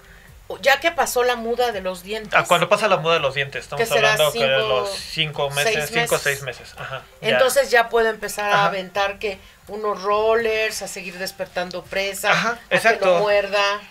Ya 0.62 0.79
que 0.79 0.91
pasó 0.91 1.23
la 1.23 1.36
muda 1.36 1.71
de 1.73 1.81
los 1.81 2.03
dientes. 2.03 2.33
Ah, 2.33 2.45
cuando 2.47 2.69
pasa 2.69 2.88
la 2.88 2.97
muda 2.97 3.15
de 3.15 3.19
los 3.19 3.33
dientes, 3.36 3.63
estamos 3.63 3.91
hablando 3.91 4.31
que 4.31 4.39
Cinco- 4.39 4.67
los 4.67 4.89
cinco 4.91 5.49
meses, 5.49 5.73
seis 5.73 5.89
cinco 6.01 6.15
o 6.15 6.19
seis 6.19 6.41
meses. 6.43 6.73
Ajá, 6.77 7.01
ya. 7.21 7.29
Entonces 7.29 7.69
ya 7.69 7.89
puedo 7.89 8.07
empezar 8.10 8.51
a 8.51 8.65
aventar 8.65 9.19
que 9.19 9.39
unos 9.67 10.01
rollers, 10.03 10.81
a 10.81 10.88
seguir 10.88 11.17
despertando 11.17 11.83
presa, 11.83 12.31
Ajá, 12.31 12.60
a 12.71 12.79
que 12.79 12.97
no 13.05 13.19
muerda. 13.19 13.81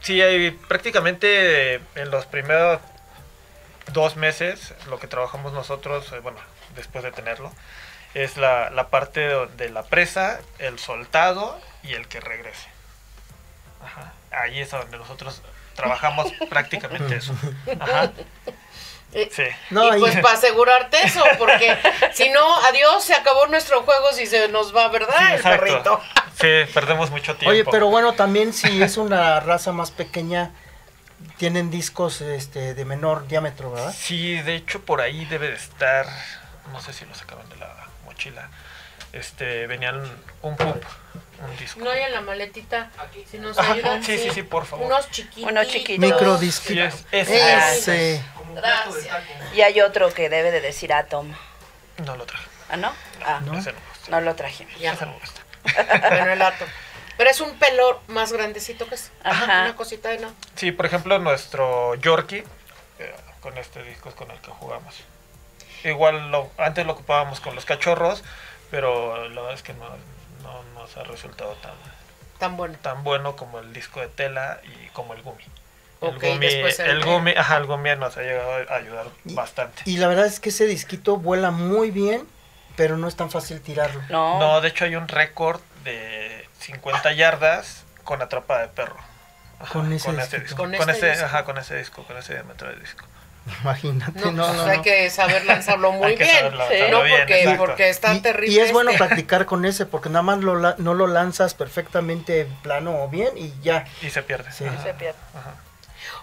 Sí, 0.00 0.20
hay 0.20 0.50
prácticamente 0.50 1.74
en 1.94 2.10
los 2.10 2.26
primeros 2.26 2.80
dos 3.92 4.16
meses 4.16 4.74
lo 4.88 4.98
que 4.98 5.06
trabajamos 5.06 5.52
nosotros, 5.52 6.10
eh, 6.12 6.18
bueno, 6.18 6.38
después 6.74 7.04
de 7.04 7.12
tenerlo, 7.12 7.52
es 8.14 8.36
la, 8.36 8.70
la 8.70 8.88
parte 8.88 9.20
de, 9.20 9.46
de 9.56 9.68
la 9.70 9.84
presa, 9.84 10.40
el 10.58 10.80
soltado 10.80 11.60
y 11.84 11.94
el 11.94 12.08
que 12.08 12.18
regrese. 12.20 12.66
Ajá. 13.84 14.12
Ahí 14.32 14.60
es 14.60 14.70
donde 14.70 14.96
nosotros 14.96 15.42
trabajamos 15.74 16.32
prácticamente 16.48 17.16
eso. 17.16 17.34
Ajá. 17.78 18.12
Eh, 19.12 19.28
Sí. 19.30 19.42
No, 19.70 19.94
y 19.94 20.00
pues 20.00 20.16
para 20.22 20.34
asegurarte 20.38 20.96
eso, 21.04 21.22
porque 21.38 21.76
si 22.14 22.30
no, 22.30 22.56
adiós, 22.64 23.04
se 23.04 23.14
acabó 23.14 23.46
nuestro 23.46 23.82
juego 23.82 24.12
si 24.12 24.26
se 24.26 24.48
nos 24.48 24.74
va, 24.74 24.88
¿verdad? 24.88 25.14
Sí, 25.18 25.24
el 25.24 25.34
exacto. 25.34 25.64
perrito. 25.64 26.00
Sí, 26.40 26.72
perdemos 26.72 27.10
mucho 27.10 27.36
tiempo. 27.36 27.50
Oye, 27.50 27.64
pero 27.64 27.88
bueno, 27.88 28.14
también 28.14 28.52
si 28.54 28.82
es 28.82 28.96
una 28.96 29.38
raza 29.40 29.72
más 29.72 29.90
pequeña, 29.90 30.50
tienen 31.36 31.70
discos 31.70 32.20
este, 32.22 32.74
de 32.74 32.84
menor 32.84 33.26
diámetro, 33.28 33.70
¿verdad? 33.72 33.94
Sí, 33.96 34.40
de 34.40 34.56
hecho 34.56 34.80
por 34.80 35.00
ahí 35.00 35.24
debe 35.26 35.48
de 35.48 35.56
estar, 35.56 36.06
no 36.72 36.80
sé 36.80 36.92
si 36.92 37.04
lo 37.04 37.14
sacaban 37.14 37.48
de 37.50 37.56
la 37.56 37.86
mochila. 38.04 38.48
Este, 39.12 39.66
venían 39.66 40.00
un 40.42 40.56
pup, 40.56 40.82
un 41.46 41.56
disco. 41.58 41.80
No 41.80 41.90
hay 41.90 42.02
en 42.02 42.12
la 42.12 42.20
maletita. 42.22 42.90
Si 43.30 43.38
nos 43.38 43.58
Ajá, 43.58 43.74
ayudan. 43.74 44.02
sí, 44.02 44.16
sí, 44.18 44.30
sí, 44.30 44.42
por 44.42 44.64
favor. 44.64 44.86
Unos 44.86 45.10
chiquitos. 45.10 45.50
Unos 45.50 45.68
chiquitos. 45.68 45.98
Microdisco. 46.10 46.68
Sí, 46.68 46.80
es, 46.80 47.04
ese. 47.12 47.72
Ese. 47.76 48.24
Como 48.36 48.54
un 48.54 48.60
plato 48.60 48.94
de 48.94 49.02
taco. 49.02 49.22
Y 49.54 49.60
hay 49.60 49.80
otro 49.82 50.12
que 50.14 50.28
debe 50.30 50.50
de 50.50 50.60
decir 50.60 50.92
Atom. 50.92 51.32
No 52.06 52.16
lo 52.16 52.24
traje. 52.24 52.46
¿Ah, 52.70 52.76
no? 52.78 52.92
Ah, 53.24 53.40
¿No? 53.44 53.58
Ese 53.58 53.72
no 53.72 53.80
me 53.80 53.88
gusta. 53.88 54.10
no 54.10 54.20
lo 54.22 54.34
trajimos. 54.34 54.78
Ya. 54.78 54.92
Ese 54.94 55.04
no 55.04 55.12
me 55.12 55.18
gusta. 55.18 55.40
Bueno, 56.08 56.32
el 56.32 56.42
ato. 56.42 56.64
Pero 57.18 57.28
es 57.30 57.40
un 57.42 57.56
pelo 57.58 58.00
más 58.08 58.32
grandecito 58.32 58.88
que 58.88 58.94
es. 58.94 59.12
Ajá. 59.22 59.64
Una 59.64 59.76
cosita 59.76 60.08
de 60.08 60.18
no. 60.20 60.32
Sí, 60.56 60.72
por 60.72 60.86
ejemplo, 60.86 61.18
nuestro 61.18 61.94
Yorkie, 61.96 62.44
eh, 62.98 63.14
con 63.40 63.58
este 63.58 63.82
disco 63.82 64.08
es 64.08 64.14
con 64.14 64.30
el 64.30 64.38
que 64.40 64.50
jugamos. 64.50 64.94
Igual 65.84 66.30
lo, 66.30 66.50
antes 66.56 66.86
lo 66.86 66.92
ocupábamos 66.92 67.40
con 67.40 67.54
los 67.54 67.64
cachorros, 67.64 68.24
pero 68.72 69.28
la 69.28 69.40
verdad 69.42 69.54
es 69.54 69.62
que 69.62 69.74
no, 69.74 69.84
no 70.42 70.62
nos 70.74 70.96
ha 70.96 71.04
resultado 71.04 71.52
tan, 71.62 71.74
Tan 72.38 72.56
bueno. 72.56 72.76
tan 72.82 73.04
bueno 73.04 73.36
como 73.36 73.60
el 73.60 73.72
disco 73.72 74.00
de 74.00 74.08
tela 74.08 74.60
y 74.64 74.88
como 74.88 75.14
el 75.14 75.22
gumi. 75.22 75.44
El 76.00 76.18
gumi, 76.18 76.46
el- 76.46 76.80
el 76.80 77.04
gumi, 77.04 77.30
ajá, 77.36 77.58
el 77.58 77.66
gumi 77.66 77.94
nos 77.96 78.16
ha 78.16 78.22
llegado 78.22 78.50
a 78.68 78.74
ayudar 78.74 79.06
Y- 79.24 79.34
bastante. 79.34 79.82
Y 79.84 79.98
la 79.98 80.08
verdad 80.08 80.26
es 80.26 80.40
que 80.40 80.48
ese 80.48 80.66
disquito 80.66 81.18
vuela 81.18 81.52
muy 81.52 81.92
bien, 81.92 82.26
pero 82.74 82.96
no 82.96 83.06
es 83.06 83.14
tan 83.14 83.30
fácil 83.30 83.60
tirarlo. 83.60 84.02
No. 84.08 84.40
No, 84.40 84.60
de 84.60 84.68
hecho 84.68 84.84
hay 84.86 84.96
un 84.96 85.06
récord 85.06 85.60
de 85.84 86.48
50 86.58 87.12
yardas 87.12 87.84
con 88.02 88.20
atrapada 88.22 88.62
de 88.62 88.68
perro. 88.68 88.96
Ajá, 89.60 89.72
Con 89.74 89.92
ese 89.92 90.10
ese 90.10 90.16
disquito. 90.20 90.40
disco. 90.42 90.56
Con 90.56 90.70
Con, 90.76 90.90
este 90.90 90.92
ese, 90.92 91.10
disco. 91.10 91.26
ajá, 91.26 91.44
con 91.44 91.58
ese 91.58 91.76
disco, 91.76 92.02
con 92.04 92.16
ese 92.16 92.32
diámetro 92.34 92.68
de 92.68 92.76
disco. 92.80 93.04
Imagínate. 93.62 94.20
No, 94.20 94.32
No, 94.32 94.46
pues 94.46 94.56
no, 94.58 94.64
hay 94.66 94.76
no. 94.78 94.82
que 94.82 95.10
saber 95.10 95.44
lanzarlo 95.44 95.92
muy 95.92 96.06
Hay 96.12 96.16
que 96.16 96.24
bien. 96.24 96.90
no 96.90 97.02
bien, 97.02 97.20
porque, 97.20 97.54
porque 97.58 97.88
está 97.88 98.14
Y, 98.14 98.20
terrible. 98.20 98.54
y 98.54 98.60
es 98.60 98.72
bueno 98.72 98.90
este. 98.92 99.04
practicar 99.04 99.46
con 99.46 99.64
ese, 99.64 99.86
porque 99.86 100.08
nada 100.08 100.22
más 100.22 100.38
lo 100.38 100.54
no 100.76 100.94
lo 100.94 101.06
lanzas 101.06 101.54
perfectamente 101.54 102.46
plano 102.62 103.02
o 103.02 103.08
bien 103.08 103.30
y 103.36 103.52
ya. 103.62 103.84
Y 104.00 104.10
se 104.10 104.22
pierde. 104.22 104.52
Sí. 104.52 104.64
Ajá, 104.64 104.82
Se 104.82 104.94
pierde. 104.94 105.18
ajá. 105.34 105.54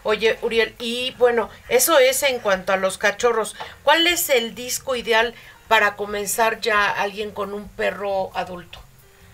Oye, 0.04 0.38
Uriel, 0.42 0.76
y 0.80 1.12
bueno, 1.18 1.50
eso 1.68 2.00
es 2.00 2.24
en 2.24 2.40
cuanto 2.40 2.72
a 2.72 2.78
los 2.78 2.98
cachorros. 2.98 3.56
¿Cuál 3.84 4.08
es 4.08 4.30
el 4.30 4.56
disco 4.56 4.96
ideal 4.96 5.34
para 5.68 5.98
comenzar 5.98 6.62
ya 6.62 6.90
alguien 6.90 7.32
con 7.32 7.54
un 7.54 7.68
perro 7.68 8.32
adulto? 8.34 8.80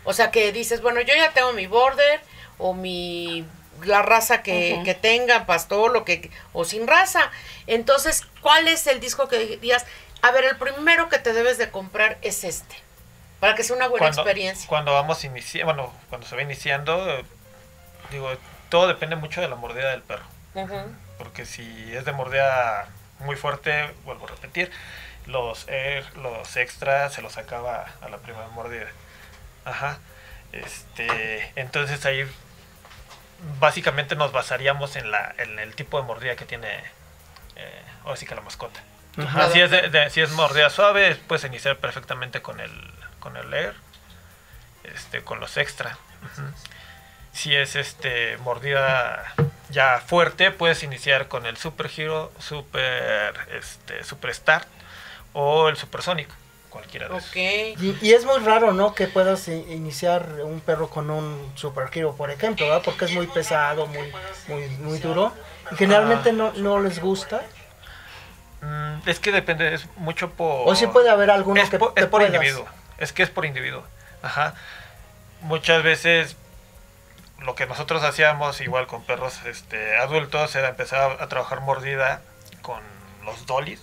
O 0.06 0.13
sea, 0.13 0.32
que 0.32 0.52
dices, 0.52 0.82
bueno, 0.82 1.02
yo 1.02 1.13
ya 1.15 1.32
tengo 1.34 1.54
mi 1.54 1.67
border 1.67 2.19
o 2.58 2.74
mi 2.74 3.45
la 3.83 4.01
raza 4.01 4.41
que, 4.41 4.73
Ujú. 4.75 4.83
que 4.83 4.93
tengan, 4.93 5.45
pastor, 5.45 5.91
lo 5.91 6.05
que, 6.05 6.31
o 6.53 6.65
sin 6.65 6.88
raza. 6.88 7.31
Entonces, 7.67 8.23
¿cuál 8.41 8.67
es 8.67 8.88
el 8.88 8.99
disco 8.99 9.27
que 9.27 9.39
dirías? 9.39 9.85
A 10.21 10.31
ver, 10.31 10.45
el 10.45 10.57
primero 10.57 11.09
que 11.09 11.19
te 11.19 11.33
debes 11.33 11.57
de 11.57 11.69
comprar 11.69 12.17
es 12.21 12.43
este, 12.43 12.75
para 13.39 13.55
que 13.55 13.63
sea 13.63 13.75
una 13.75 13.88
buena 13.88 14.05
cuando, 14.07 14.21
experiencia. 14.21 14.67
Cuando 14.67 14.93
vamos 14.93 15.23
iniciando, 15.23 15.73
bueno, 15.73 15.93
cuando 16.09 16.27
se 16.27 16.35
va 16.35 16.41
iniciando, 16.41 17.09
eh, 17.09 17.25
digo, 18.11 18.31
todo 18.69 18.88
depende 18.88 19.15
mucho 19.15 19.41
de 19.41 19.47
la 19.47 19.55
mordida 19.55 19.91
del 19.91 20.01
perro. 20.01 20.25
Porque 21.17 21.45
si 21.45 21.93
es 21.93 22.05
de 22.05 22.11
mordida 22.13 22.88
muy 23.19 23.35
fuerte, 23.35 23.93
vuelvo 24.03 24.25
a 24.25 24.29
repetir, 24.29 24.71
los 25.25 25.67
air, 25.67 26.05
los 26.17 26.55
extras 26.55 27.13
se 27.13 27.21
los 27.21 27.38
acaba 27.38 27.85
a 28.01 28.09
la 28.09 28.17
primera 28.17 28.47
mordida. 28.49 28.88
Ajá. 29.65 29.99
Este, 30.51 31.51
entonces 31.55 32.05
ahí 32.05 32.25
básicamente 33.60 34.15
nos 34.15 34.31
basaríamos 34.31 34.95
en 34.95 35.12
la 35.12 35.34
en 35.38 35.60
el 35.60 35.75
tipo 35.75 35.97
de 35.99 36.03
mordida 36.05 36.36
que 36.36 36.45
tiene 36.45 36.84
eh, 37.55 37.81
ahora 38.03 38.17
sí 38.17 38.25
que 38.25 38.36
la 38.36 38.41
mascota. 38.41 38.81
Ajá. 39.17 39.49
Si, 39.51 39.62
es 39.62 39.71
de- 39.71 39.89
de- 39.89 40.10
si 40.10 40.21
es 40.21 40.31
mordida 40.31 40.69
suave, 40.69 41.15
puedes 41.27 41.45
iniciar 41.45 41.77
perfectamente 41.77 42.41
con 42.41 42.60
el 42.60 42.71
con 43.19 43.38
el 43.38 43.53
air, 43.53 43.73
este, 44.84 45.21
con 45.23 45.39
los 45.39 45.58
extra. 45.58 45.97
Si 47.34 47.55
es 47.55 47.75
este 47.75 48.38
mordida 48.38 49.34
ya 49.69 49.99
fuerte, 50.05 50.51
puedes 50.51 50.84
iniciar 50.84 51.27
con 51.27 51.45
el 51.45 51.58
Super 51.58 51.89
Hero, 51.95 52.31
Super 52.39 53.36
este, 53.51 54.03
Superstar 54.03 54.65
o 55.34 55.67
el 55.69 55.75
Supersonic, 55.75 56.29
cualquiera 56.75 57.07
de 57.07 57.17
esos. 57.17 57.29
Ok. 57.29 57.35
Y, 57.81 57.97
y 58.01 58.13
es 58.13 58.25
muy 58.25 58.39
raro, 58.39 58.73
¿no? 58.73 58.93
Que 58.93 59.07
puedas 59.07 59.47
iniciar 59.47 60.27
un 60.43 60.59
perro 60.59 60.89
con 60.89 61.09
un 61.09 61.51
Super 61.55 61.89
Hero, 61.93 62.15
por 62.17 62.31
ejemplo, 62.31 62.65
¿verdad? 62.67 62.81
Porque 62.83 63.05
es 63.05 63.11
muy 63.13 63.27
pesado, 63.27 63.88
muy, 63.88 64.11
muy, 64.49 64.67
muy 64.79 64.99
duro. 64.99 65.33
Y 65.71 65.75
generalmente 65.77 66.33
no, 66.33 66.51
no 66.53 66.79
les 66.81 66.99
gusta. 66.99 67.43
Mm, 68.61 69.07
es 69.07 69.19
que 69.19 69.31
depende, 69.31 69.73
es 69.73 69.88
mucho 69.95 70.31
por... 70.31 70.67
O 70.67 70.75
sí 70.75 70.88
puede 70.88 71.09
haber 71.09 71.31
alguno 71.31 71.61
es 71.61 71.69
que 71.69 71.79
por, 71.79 71.93
te 71.93 72.01
es 72.01 72.07
por 72.07 72.21
puedas- 72.21 72.33
individuo. 72.33 72.67
Es 72.97 73.13
que 73.13 73.23
es 73.23 73.29
por 73.29 73.45
individuo. 73.45 73.83
Ajá. 74.21 74.53
Muchas 75.41 75.81
veces 75.81 76.35
lo 77.39 77.55
que 77.55 77.65
nosotros 77.67 78.03
hacíamos 78.03 78.59
igual 78.61 78.85
con 78.88 79.03
perros 79.03 79.39
este, 79.45 79.95
adultos 79.97 80.55
era 80.55 80.69
empezar 80.69 80.99
a, 81.19 81.23
a 81.23 81.27
trabajar 81.29 81.61
mordida 81.61 82.21
con 82.61 82.81
los 83.23 83.45
dollies. 83.45 83.81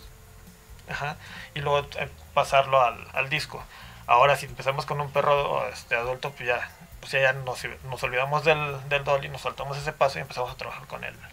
Ajá. 0.90 1.16
Y 1.54 1.60
luego 1.60 1.86
eh, 1.98 2.08
pasarlo 2.34 2.80
al, 2.80 3.06
al 3.12 3.28
disco. 3.28 3.62
Ahora 4.06 4.36
si 4.36 4.46
empezamos 4.46 4.84
con 4.86 5.00
un 5.00 5.10
perro 5.10 5.66
este, 5.68 5.94
adulto, 5.96 6.30
pues 6.32 6.48
ya, 6.48 6.70
pues 7.00 7.12
ya 7.12 7.32
nos, 7.32 7.60
nos 7.84 8.02
olvidamos 8.02 8.44
del, 8.44 8.88
del 8.88 9.04
dolly, 9.04 9.28
nos 9.28 9.42
saltamos 9.42 9.78
ese 9.78 9.92
paso 9.92 10.18
y 10.18 10.22
empezamos 10.22 10.50
a 10.50 10.56
trabajar 10.56 10.86
con 10.86 11.04
el, 11.04 11.14
con 11.14 11.26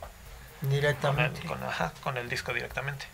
el, 0.64 0.70
Directamente. 0.70 1.46
con, 1.48 1.64
ajá, 1.64 1.94
con 2.04 2.18
el 2.18 2.30
disco 2.30 2.54
directamente. 2.54 3.06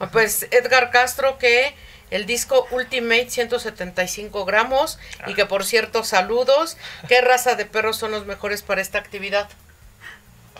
Ah, 0.00 0.08
Pues 0.10 0.48
Edgar 0.50 0.90
Castro 0.90 1.38
que 1.38 1.74
el 2.10 2.26
disco 2.26 2.66
Ultimate 2.70 3.30
175 3.30 4.44
gramos 4.44 4.98
y 5.26 5.32
Ah. 5.32 5.34
que 5.34 5.46
por 5.46 5.64
cierto 5.64 6.02
saludos. 6.04 6.76
¿Qué 7.08 7.20
raza 7.20 7.54
de 7.54 7.66
perros 7.66 7.96
son 7.96 8.10
los 8.10 8.26
mejores 8.26 8.62
para 8.62 8.80
esta 8.80 8.98
actividad? 8.98 9.48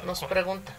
Nos 0.04 0.18
Cual- 0.20 0.30
pregunta. 0.30 0.72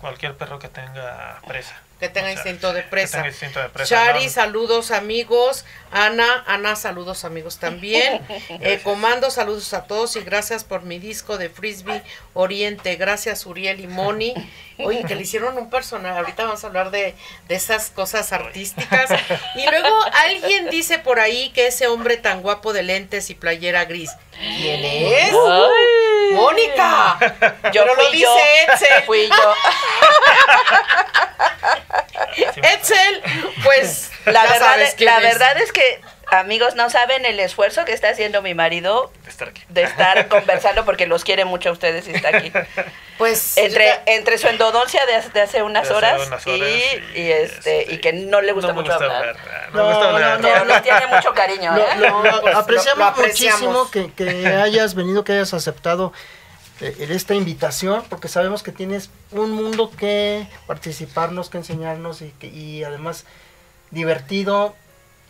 Cualquier 0.00 0.36
perro 0.36 0.58
que 0.58 0.68
tenga 0.68 1.40
presa. 1.46 1.76
Que 2.00 2.08
tenga 2.08 2.28
O 2.28 2.32
sea, 2.32 2.36
instinto 2.42 2.72
de 2.72 2.82
presa. 2.82 3.18
tenga 3.18 3.28
instinto 3.28 3.60
de 3.60 3.68
presa, 3.68 3.88
Chari, 3.94 4.24
¿no? 4.24 4.30
saludos 4.30 4.90
amigos. 4.90 5.64
Ana, 5.92 6.44
Ana, 6.46 6.74
saludos 6.76 7.24
amigos 7.24 7.58
también. 7.58 8.20
Eh, 8.62 8.80
comando, 8.82 9.30
saludos 9.30 9.72
a 9.74 9.84
todos 9.84 10.16
y 10.16 10.20
gracias 10.20 10.64
por 10.64 10.82
mi 10.82 10.98
disco 10.98 11.38
de 11.38 11.48
Frisbee 11.50 12.02
Oriente. 12.34 12.96
Gracias 12.96 13.46
Uriel 13.46 13.80
y 13.80 13.86
Moni. 13.86 14.34
Oye, 14.78 15.04
que 15.04 15.14
le 15.14 15.22
hicieron 15.22 15.56
un 15.58 15.68
personaje. 15.70 16.18
Ahorita 16.18 16.44
vamos 16.44 16.64
a 16.64 16.66
hablar 16.66 16.90
de, 16.90 17.14
de 17.48 17.54
esas 17.54 17.90
cosas 17.90 18.32
artísticas. 18.32 19.10
Y 19.56 19.66
luego 19.70 19.88
alguien 20.24 20.70
dice 20.70 20.98
por 20.98 21.20
ahí 21.20 21.50
que 21.50 21.66
ese 21.68 21.86
hombre 21.86 22.16
tan 22.16 22.40
guapo 22.42 22.72
de 22.72 22.82
lentes 22.82 23.28
y 23.30 23.34
playera 23.34 23.84
gris. 23.84 24.10
¿Quién 24.38 24.84
es? 24.84 25.32
Ay. 25.32 26.34
¡Mónica! 26.34 27.18
Yo 27.72 27.82
Pero 27.84 27.86
lo 27.86 27.94
fui 28.08 28.20
yo. 28.20 28.34
dice 28.34 28.62
Edsel. 28.88 29.02
Fui 29.04 29.28
yo. 29.28 29.34
Edsel, 32.56 33.22
pues 33.64 34.10
La 34.26 34.42
verdad, 34.46 34.80
es- 34.82 34.94
quién 34.94 35.06
la 35.10 35.18
es. 35.18 35.22
verdad 35.24 35.56
es 35.58 35.72
que, 35.72 36.00
amigos, 36.30 36.74
no 36.74 36.90
saben 36.90 37.24
el 37.24 37.40
esfuerzo 37.40 37.84
que 37.84 37.92
está 37.92 38.08
haciendo 38.10 38.42
mi 38.42 38.54
marido 38.54 39.10
de 39.24 39.30
estar 39.30 39.48
aquí. 39.48 39.62
de 39.68 39.82
estar 39.82 40.28
conversando 40.28 40.84
porque 40.84 41.06
los 41.06 41.24
quiere 41.24 41.44
mucho 41.44 41.70
a 41.70 41.72
ustedes 41.72 42.06
y 42.08 42.12
está 42.12 42.28
aquí. 42.36 42.52
Pues 43.20 43.58
Entre, 43.58 44.00
entre 44.06 44.38
su 44.38 44.48
endodoncia 44.48 45.04
de, 45.04 45.16
hace- 45.16 45.28
de 45.28 45.42
hace 45.42 45.62
unas 45.62 45.82
De 45.86 45.94
hace 45.94 45.98
horas, 46.06 46.26
unas 46.26 46.46
y, 46.46 46.50
horas 46.52 46.70
y, 47.14 47.20
y, 47.20 47.32
este, 47.32 47.80
este, 47.82 47.92
y 47.92 47.98
que 47.98 48.14
no 48.14 48.40
le 48.40 48.52
gusta 48.52 48.68
no 48.68 48.80
mucho 48.80 48.92
gusta 48.92 49.04
hablar. 49.04 49.28
hablar, 49.28 49.70
No, 49.74 49.82
No, 49.82 49.88
gusta 49.88 50.04
no, 50.04 50.08
hablar. 50.16 50.40
no, 50.40 50.48
Pero 50.48 50.64
nos 50.64 50.82
tiene 50.82 51.06
mucho 51.06 51.34
cariño, 51.34 51.76
¿eh? 51.76 51.84
Lo, 51.98 52.22
lo- 52.22 52.42
No, 52.50 52.58
apreciamos 52.58 52.98
lo- 52.98 53.04
lo 53.04 53.04
apreciamos. 53.10 53.60
muchísimo 53.60 53.90
que, 53.90 54.10
que 54.14 54.46
hayas 54.46 54.94
venido, 54.94 55.22
que 55.22 55.32
hayas 55.32 55.52
aceptado 55.52 56.14
eh, 56.80 57.06
esta 57.10 57.34
invitación, 57.34 58.02
porque 58.08 58.28
sabemos 58.28 58.62
que 58.62 58.72
tienes 58.72 59.10
un 59.32 59.52
mundo 59.52 59.90
que 59.90 60.46
participarnos, 60.66 61.50
que 61.50 61.58
enseñarnos 61.58 62.22
y, 62.22 62.30
que, 62.38 62.48
y 62.48 62.84
además 62.84 63.24
divertido 63.90 64.74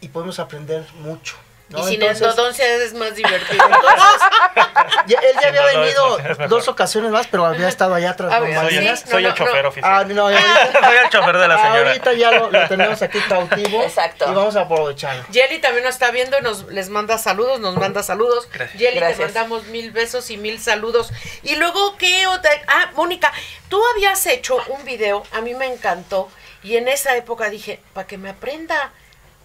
y 0.01 0.09
podemos 0.09 0.39
aprender 0.39 0.87
mucho. 1.03 1.37
¿No? 1.71 1.79
Y 1.81 1.93
sin 1.93 2.03
Entonces, 2.03 2.27
endodoncia 2.29 2.67
es 2.77 2.95
más 2.95 3.15
divertido. 3.15 3.65
ya- 5.07 5.19
él 5.21 5.37
ya 5.41 5.49
había 5.49 5.67
venido 5.67 6.19
dos 6.49 6.69
ocasiones 6.69 7.11
más, 7.11 7.27
pero 7.29 7.47
había 7.47 7.69
estado 7.69 7.95
allá 7.95 8.15
tras 8.17 8.33
A 8.33 8.41
ver, 8.41 8.55
Soy. 8.59 8.71
Sí, 8.97 8.97
soy 9.11 9.23
no, 9.23 9.29
el 9.31 9.35
no, 9.35 9.35
chofer 9.35 9.63
no. 9.63 9.69
oficial. 9.69 9.93
Ah, 9.93 10.05
no, 10.05 10.23
ahorita, 10.23 10.73
soy 10.85 10.97
el 11.05 11.11
chofer 11.11 11.39
de 11.39 11.49
la 11.49 11.57
señora. 11.63 11.89
ahorita 11.89 12.13
ya 12.15 12.31
lo, 12.33 12.51
lo 12.51 12.69
tenemos 12.69 13.03
aquí 13.03 13.19
cautivo. 13.29 13.83
Exacto. 13.85 14.27
Y 14.31 14.35
vamos 14.35 14.57
a 14.57 14.63
aprovecharlo. 14.63 15.25
Jelly 15.33 15.59
también 15.61 15.85
nos 15.85 15.95
está 15.95 16.11
viendo 16.11 16.39
y 16.39 16.43
nos 16.43 16.67
les 16.69 16.89
manda 16.89 17.19
saludos, 17.19 17.61
nos 17.61 17.77
manda 17.77 18.03
saludos. 18.03 18.49
Gracias. 18.53 18.79
Jelly, 18.79 19.01
te 19.01 19.23
mandamos 19.23 19.65
mil 19.67 19.91
besos 19.93 20.31
y 20.31 20.37
mil 20.37 20.61
saludos. 20.61 21.11
Y 21.43 21.57
luego, 21.57 21.97
¿qué 21.97 22.27
otra? 22.27 22.51
Ah, 22.67 22.91
Mónica, 22.95 23.33
tú 23.69 23.81
habías 23.95 24.25
hecho 24.27 24.59
un 24.69 24.85
video, 24.85 25.23
a 25.33 25.41
mí 25.41 25.55
me 25.55 25.67
encantó, 25.67 26.29
y 26.63 26.77
en 26.77 26.89
esa 26.89 27.17
época 27.17 27.49
dije, 27.49 27.81
para 27.95 28.07
que 28.07 28.19
me 28.19 28.31
aprenda. 28.31 28.93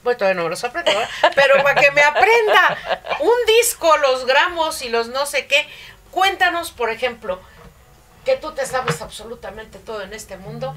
Bueno, 0.06 0.18
todavía 0.20 0.38
no 0.38 0.44
me 0.44 0.50
los 0.52 0.63
aprendo, 0.63 0.91
¿verdad? 0.91 1.10
pero 1.36 1.63
para 1.63 1.82
que 1.82 1.89
me 1.91 2.04
aprenda 2.04 2.78
un 3.20 3.46
disco, 3.60 3.98
los 3.98 4.28
gramos 4.28 4.84
y 4.84 4.89
los 4.89 5.08
no 5.08 5.26
sé 5.26 5.48
qué. 5.48 5.68
Cuéntanos, 6.12 6.72
por 6.72 6.91
ejemplo, 6.91 7.41
que 8.24 8.38
tú 8.38 8.54
te 8.54 8.68
sabes 8.68 9.02
absolutamente 9.02 9.80
todo 9.80 10.04
en 10.04 10.13
este 10.13 10.38
mundo. 10.38 10.76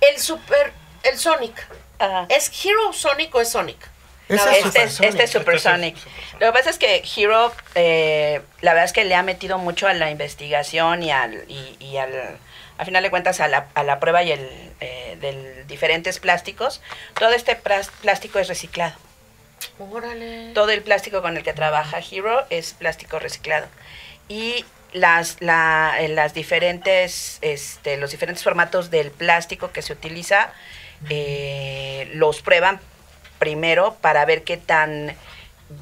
El 0.00 0.20
super, 0.20 0.72
el 1.02 1.18
Sonic. 1.18 1.66
Ajá. 1.98 2.26
¿Es 2.28 2.52
Hero 2.64 2.92
Sonic 2.92 3.34
o 3.34 3.40
es 3.40 3.50
Sonic? 3.50 3.90
Ese 4.28 4.44
No, 4.44 4.50
es 4.50 4.66
Este 4.66 4.82
es, 4.84 4.92
este. 4.92 5.08
Este 5.08 5.22
es 5.24 5.30
Supersonic. 5.32 5.96
Lo 6.38 6.46
que 6.46 6.52
pasa 6.52 6.70
es 6.70 6.78
que 6.78 7.02
Hero, 7.16 7.52
eh, 7.74 8.42
la 8.60 8.74
verdad 8.74 8.84
es 8.84 8.92
que 8.92 9.04
le 9.04 9.16
ha 9.16 9.24
metido 9.24 9.58
mucho 9.58 9.88
a 9.88 9.94
la 9.94 10.12
investigación 10.12 11.02
y 11.02 11.10
al, 11.10 11.44
y, 11.48 11.76
y 11.80 11.96
al, 11.96 12.38
a 12.78 12.84
final 12.84 13.02
de 13.02 13.10
cuentas, 13.10 13.40
a 13.40 13.48
la, 13.48 13.68
a 13.74 13.82
la 13.82 14.00
prueba 14.00 14.22
y 14.22 14.32
el, 14.32 14.48
eh, 14.80 15.16
de 15.20 15.64
diferentes 15.64 16.20
plásticos. 16.20 16.80
Todo 17.18 17.30
este 17.30 17.56
plástico 17.56 18.38
es 18.38 18.48
reciclado. 18.48 18.94
Órale. 19.78 20.52
Todo 20.54 20.70
el 20.70 20.82
plástico 20.82 21.20
con 21.20 21.36
el 21.36 21.42
que 21.42 21.52
trabaja 21.52 21.98
Hero 21.98 22.46
es 22.50 22.74
plástico 22.74 23.18
reciclado. 23.18 23.66
Y 24.28 24.64
las, 24.92 25.40
la, 25.40 25.96
las 26.08 26.34
diferentes, 26.34 27.38
este, 27.42 27.96
los 27.96 28.12
diferentes 28.12 28.44
formatos 28.44 28.90
del 28.90 29.10
plástico 29.10 29.72
que 29.72 29.82
se 29.82 29.92
utiliza, 29.92 30.52
eh, 31.08 32.08
los 32.14 32.42
prueban 32.42 32.80
primero 33.38 33.94
para 34.00 34.24
ver 34.24 34.44
qué 34.44 34.56
tan 34.56 35.14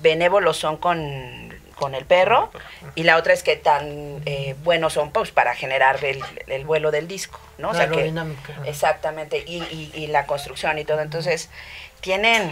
benévolos 0.02 0.56
son 0.56 0.76
con, 0.76 1.55
con 1.76 1.94
el 1.94 2.04
perro 2.06 2.50
y 2.94 3.02
la 3.04 3.16
otra 3.18 3.32
es 3.34 3.42
qué 3.42 3.54
tan 3.56 4.22
eh, 4.26 4.56
buenos 4.64 4.94
son 4.94 5.12
pues, 5.12 5.30
para 5.30 5.54
generar 5.54 6.02
el, 6.04 6.22
el 6.48 6.64
vuelo 6.64 6.90
del 6.90 7.06
disco, 7.06 7.38
¿no? 7.58 7.68
O 7.70 7.72
La 7.72 7.78
sea 7.80 7.88
que- 7.88 7.94
aerodinámica. 7.96 8.56
Exactamente, 8.64 9.44
y, 9.46 9.62
y- 9.62 9.90
y 9.94 10.06
la 10.08 10.26
construcción 10.26 10.78
y 10.78 10.84
todo. 10.84 11.00
Entonces, 11.00 11.50
tienen 12.00 12.50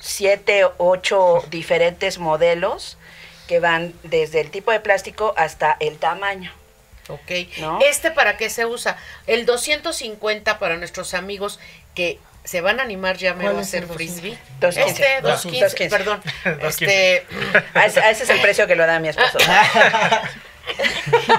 siete, 0.00 0.64
ocho 0.78 1.42
diferentes 1.50 2.18
modelos 2.18 2.98
que 3.48 3.60
van 3.60 3.92
desde 4.04 4.40
el 4.40 4.50
tipo 4.50 4.70
de 4.70 4.80
plástico 4.80 5.34
hasta 5.36 5.76
el 5.80 5.98
tamaño. 5.98 6.52
Ok. 7.08 7.30
¿No? 7.58 7.80
¿Este 7.82 8.10
para 8.10 8.36
qué 8.36 8.48
se 8.48 8.64
usa? 8.64 8.96
El 9.26 9.44
250 9.44 10.58
para 10.58 10.76
nuestros 10.76 11.12
amigos 11.14 11.60
que 11.94 12.18
se 12.44 12.60
van 12.60 12.78
a 12.78 12.82
animar 12.82 13.16
ya 13.16 13.34
me 13.34 13.42
¿Cuál 13.44 13.56
va 13.56 13.58
a 13.60 13.62
hacer 13.62 13.86
frisbee. 13.86 14.38
215. 14.60 15.02
Este, 15.02 15.20
215, 15.22 15.64
215. 15.64 15.88
perdón. 15.96 16.22
215. 16.60 17.16
Este, 17.16 17.26
A 17.78 17.86
ese, 17.86 18.00
a 18.00 18.10
ese 18.10 18.24
es 18.24 18.30
el 18.30 18.40
precio 18.40 18.66
que 18.66 18.76
lo 18.76 18.86
da 18.86 18.98
mi 19.00 19.08
esposo. 19.08 19.38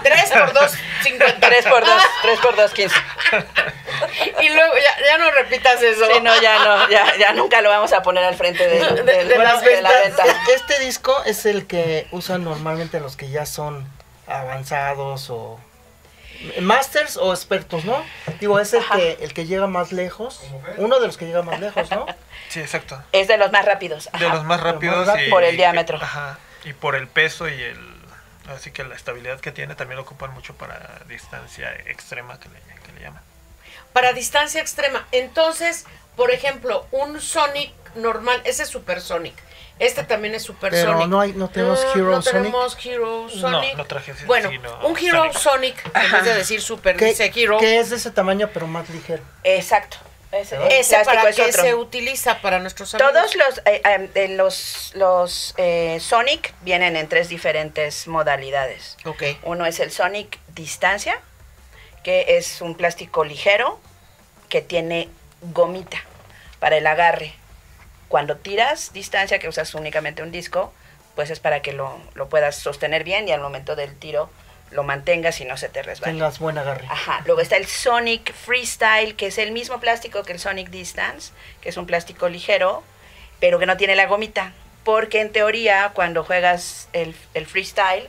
3 0.04 0.32
por 0.32 0.54
250. 0.54 1.48
3 1.50 1.66
por 1.66 1.86
2, 1.86 2.02
3 2.22 2.40
por 2.40 2.56
2, 2.56 2.72
15. 2.72 2.96
Y 4.42 4.50
luego 4.50 4.74
ya, 4.76 5.06
ya 5.08 5.18
no 5.18 5.32
repitas 5.32 5.82
eso. 5.82 6.06
Sí, 6.06 6.20
no, 6.22 6.40
ya 6.42 6.60
no, 6.64 6.90
ya, 6.90 7.16
ya 7.18 7.34
nunca 7.34 7.62
lo 7.62 7.70
vamos 7.70 7.92
a 7.94 8.02
poner 8.04 8.24
al 8.24 8.36
frente 8.36 8.68
de, 8.68 8.80
De- 8.80 9.04
del- 9.04 9.28
de 9.28 9.38
las 9.38 9.62
de 9.64 9.82
la 9.82 9.92
venta. 9.92 10.24
Este 10.54 10.80
disco 10.80 11.24
es 11.26 11.46
el 11.46 11.66
que 11.66 12.08
usan 12.12 12.44
normalmente 12.44 13.00
los 13.00 13.16
que 13.18 13.30
ya 13.30 13.46
son 13.46 13.88
avanzados 14.28 15.30
o 15.30 15.60
Masters 16.62 17.18
o 17.18 17.34
expertos, 17.34 17.86
¿no? 17.86 18.04
Digo, 18.40 18.60
es 18.60 18.74
el 18.74 18.82
Ajá. 18.82 18.96
que, 18.98 19.18
el 19.22 19.34
que 19.34 19.46
llega 19.46 19.68
más 19.68 19.92
lejos. 19.92 20.42
Uno 20.78 21.00
de 21.00 21.08
los 21.08 21.18
que 21.18 21.26
llega 21.26 21.42
más 21.42 21.60
lejos, 21.60 21.90
¿no? 21.92 22.06
Sí, 22.50 22.60
exacto. 22.62 23.02
Es 23.12 23.28
de 23.28 23.38
los 23.38 23.52
más 23.52 23.66
rápidos. 23.66 24.10
De 24.18 24.30
los 24.30 24.44
más 24.46 24.62
rápidos. 24.62 25.08
más 25.08 25.20
y-. 25.22 25.30
Por 25.30 25.44
el 25.44 25.56
y- 25.56 25.58
diámetro. 25.58 25.98
Ajá. 26.02 26.38
Y 26.64 26.74
por 26.74 26.96
el 26.96 27.08
peso 27.08 27.50
y 27.50 27.62
el. 27.62 27.96
Así 28.48 28.72
que 28.72 28.84
la 28.84 28.96
estabilidad 28.96 29.40
que 29.40 29.52
tiene 29.52 29.74
también 29.76 29.98
lo 29.98 30.04
ocupan 30.04 30.32
mucho 30.34 30.56
para 30.56 31.02
distancia 31.10 31.74
extrema 31.88 32.40
que 32.40 32.48
le, 32.50 32.60
que 32.86 32.92
le 32.94 33.02
llaman. 33.02 33.24
Para 33.92 34.14
distancia 34.14 34.62
extrema. 34.62 35.06
Entonces, 35.12 35.86
por 36.16 36.32
ejemplo, 36.32 36.86
un 36.92 37.20
Sonic 37.20 37.74
normal, 37.96 38.40
ese 38.46 38.64
es 38.64 38.70
Super 38.70 39.02
Sonic. 39.02 39.36
Este 39.78 40.04
también 40.06 40.34
es 40.36 40.44
Super 40.44 40.72
Pero 40.72 40.94
Sonic. 40.94 41.08
no 41.10 41.20
hay- 41.20 41.34
no 41.34 41.50
tenemos 41.50 41.80
Ah, 41.86 41.92
Hero 41.96 42.12
no 42.12 42.22
Sonic. 42.22 42.42
tenemos 42.44 42.78
Hero 42.86 43.30
Sonic. 43.30 43.72
No, 43.72 43.78
no 43.78 43.86
traje 43.86 44.12
ese, 44.12 44.26
Bueno, 44.26 44.50
sino 44.50 44.88
un 44.88 44.98
Hero 44.98 45.34
Sonic. 45.34 45.38
Sonic, 45.84 45.92
en 46.06 46.12
vez 46.12 46.24
de 46.24 46.34
decir 46.36 46.62
Super, 46.62 46.96
Que, 46.96 47.06
dice 47.06 47.32
Hero. 47.36 47.58
que 47.58 47.80
es 47.80 47.90
de 47.90 47.98
ese 47.98 48.12
tamaño, 48.12 48.50
pero 48.54 48.68
más 48.68 48.90
ligero. 48.90 49.22
Exacto. 49.44 49.98
Ese, 50.32 50.58
¿Ese 50.80 50.98
para 51.06 51.30
es 51.30 51.36
qué 51.38 51.44
otro. 51.44 51.62
se 51.64 51.76
utiliza 51.76 52.42
para 52.42 52.60
nuestros 52.60 52.94
amigos? 52.94 53.14
Todos 53.14 53.36
los, 53.36 53.58
eh, 53.66 53.82
eh, 53.86 54.10
de 54.14 54.28
los, 54.30 54.92
los 54.96 55.54
eh, 55.58 55.98
Sonic 56.02 56.54
vienen 56.62 56.98
en 56.98 57.08
tres 57.08 57.30
diferentes 57.30 58.06
modalidades. 58.08 58.98
Ok. 59.06 59.24
Uno 59.44 59.66
es 59.66 59.80
el 59.80 59.92
Sonic 59.92 60.38
Distancia, 60.50 61.22
que 62.04 62.38
es 62.38 62.62
un 62.62 62.76
plástico 62.76 63.24
ligero 63.24 63.80
que 64.50 64.62
tiene 64.62 65.08
gomita 65.42 65.98
para 66.60 66.78
el 66.78 66.88
agarre. 66.88 67.34
Cuando 68.08 68.38
tiras 68.38 68.94
distancia, 68.94 69.40
que 69.40 69.50
usas 69.50 69.74
únicamente 69.76 70.22
un 70.24 70.32
disco, 70.32 70.74
pues 71.16 71.30
es 71.30 71.40
para 71.40 71.62
que 71.62 71.74
lo, 71.74 72.00
lo 72.14 72.30
puedas 72.30 72.56
sostener 72.58 73.04
bien 73.04 73.28
y 73.28 73.32
al 73.32 73.42
momento 73.42 73.76
del 73.76 73.96
tiro 73.96 74.30
lo 74.72 74.84
mantengas 74.84 75.40
y 75.42 75.46
no 75.46 75.58
se 75.58 75.70
te 75.70 75.82
resbale. 75.84 76.14
Tengas 76.14 76.40
buen 76.40 76.58
agarre. 76.58 76.86
Ajá, 76.90 77.22
luego 77.26 77.42
está 77.42 77.56
el 77.56 77.66
Sonic 77.66 78.34
Freestyle, 78.34 79.16
que 79.16 79.28
es 79.28 79.38
el 79.38 79.52
mismo 79.52 79.80
plástico 79.80 80.24
que 80.24 80.34
el 80.34 80.40
Sonic 80.40 80.70
Distance, 80.70 81.32
que 81.62 81.70
es 81.70 81.78
un 81.78 81.86
plástico 81.86 82.28
ligero, 82.30 82.84
pero 83.40 83.60
que 83.60 83.66
no 83.66 83.78
tiene 83.78 83.96
la 83.96 84.08
gomita. 84.08 84.54
Porque 84.84 85.22
en 85.22 85.32
teoría, 85.32 85.92
cuando 85.94 86.24
juegas 86.24 86.90
el, 86.94 87.16
el 87.34 87.48
freestyle, 87.48 88.08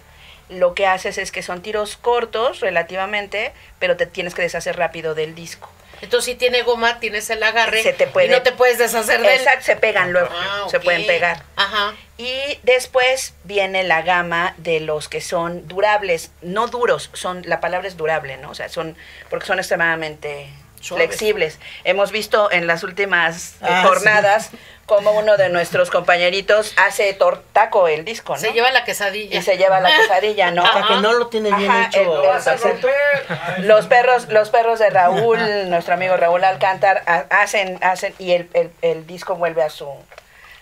lo 0.49 0.75
que 0.75 0.87
haces 0.87 1.19
es 1.19 1.33
que 1.33 1.43
son 1.43 1.63
tiros 1.63 1.97
cortos 1.97 2.61
relativamente, 2.61 3.53
pero 3.79 3.97
te 3.97 4.07
tienes 4.07 4.35
que 4.35 4.43
deshacer 4.43 4.77
rápido 4.77 5.15
del 5.15 5.35
disco. 5.35 5.71
Entonces, 6.03 6.25
si 6.27 6.35
tiene 6.35 6.63
goma, 6.63 7.01
tienes 7.01 7.29
el 7.31 7.43
agarre 7.43 7.83
Se 7.83 7.93
te 7.93 8.07
puede- 8.07 8.27
y 8.27 8.31
no 8.31 8.43
te 8.43 8.53
puedes 8.53 8.79
deshacer 8.79 9.21
de 9.21 9.35
él. 9.35 9.41
Exacto, 9.41 9.65
se 9.65 9.77
pegan 9.77 10.13
luego, 10.13 10.29
Ah, 10.33 10.67
se 10.71 10.81
pueden 10.81 11.07
pegar. 11.07 11.43
Ajá. 11.57 11.95
Y 12.19 12.59
después 12.63 13.35
viene 13.45 13.83
la 13.85 14.03
gama 14.03 14.55
de 14.59 14.81
los 14.81 15.09
que 15.09 15.21
son 15.21 15.67
durables, 15.69 16.31
no 16.43 16.67
duros, 16.69 17.11
son 17.13 17.43
la 17.47 17.61
palabra 17.61 17.89
es 17.89 17.97
durable, 17.97 18.37
¿no? 18.39 18.51
O 18.51 18.55
sea, 18.55 18.69
son 18.69 18.97
porque 19.31 19.47
son 19.47 19.59
extremadamente 19.59 20.49
Suaves. 20.87 21.07
flexibles. 21.09 21.59
Hemos 21.85 22.13
visto 22.13 22.51
en 22.51 22.67
las 22.67 22.83
últimas 22.83 23.55
eh, 23.63 23.67
Ah, 23.69 23.85
jornadas 23.87 24.51
como 24.87 25.11
uno 25.13 25.37
de 25.37 25.49
nuestros 25.49 25.91
compañeritos 25.91 26.73
hace 26.77 27.13
tortaco 27.15 27.89
el 27.89 28.05
disco, 28.05 28.35
¿no? 28.35 28.39
Se 28.39 28.53
lleva 28.53 28.71
la 28.71 28.85
quesadilla. 28.85 29.37
y 29.39 29.43
se 29.43 29.57
lleva 29.59 29.81
la 29.81 29.91
quesadilla, 29.97 30.53
¿no? 30.53 30.65
Hasta 30.65 30.87
que 30.87 30.95
no 31.01 31.13
lo 31.15 31.27
tiene 31.27 31.51
bien 31.57 31.71
Ajá, 31.71 31.87
hecho. 31.89 32.23
el- 32.23 33.59
el. 33.59 33.67
Los 33.67 33.87
perros, 33.89 34.29
los 34.29 34.51
perros 34.51 34.79
de 34.79 34.91
Raúl, 34.91 35.39
nuestro 35.71 35.95
amigo 35.95 36.17
Raúl 36.17 36.45
Alcántar, 36.45 37.03
ha- 37.07 37.27
hacen, 37.31 37.79
hacen, 37.83 38.15
y 38.19 38.33
el, 38.33 38.49
el- 38.55 38.71
el 38.83 39.07
disco 39.09 39.35
vuelve 39.35 39.63
a 39.65 39.71
su, 39.71 39.89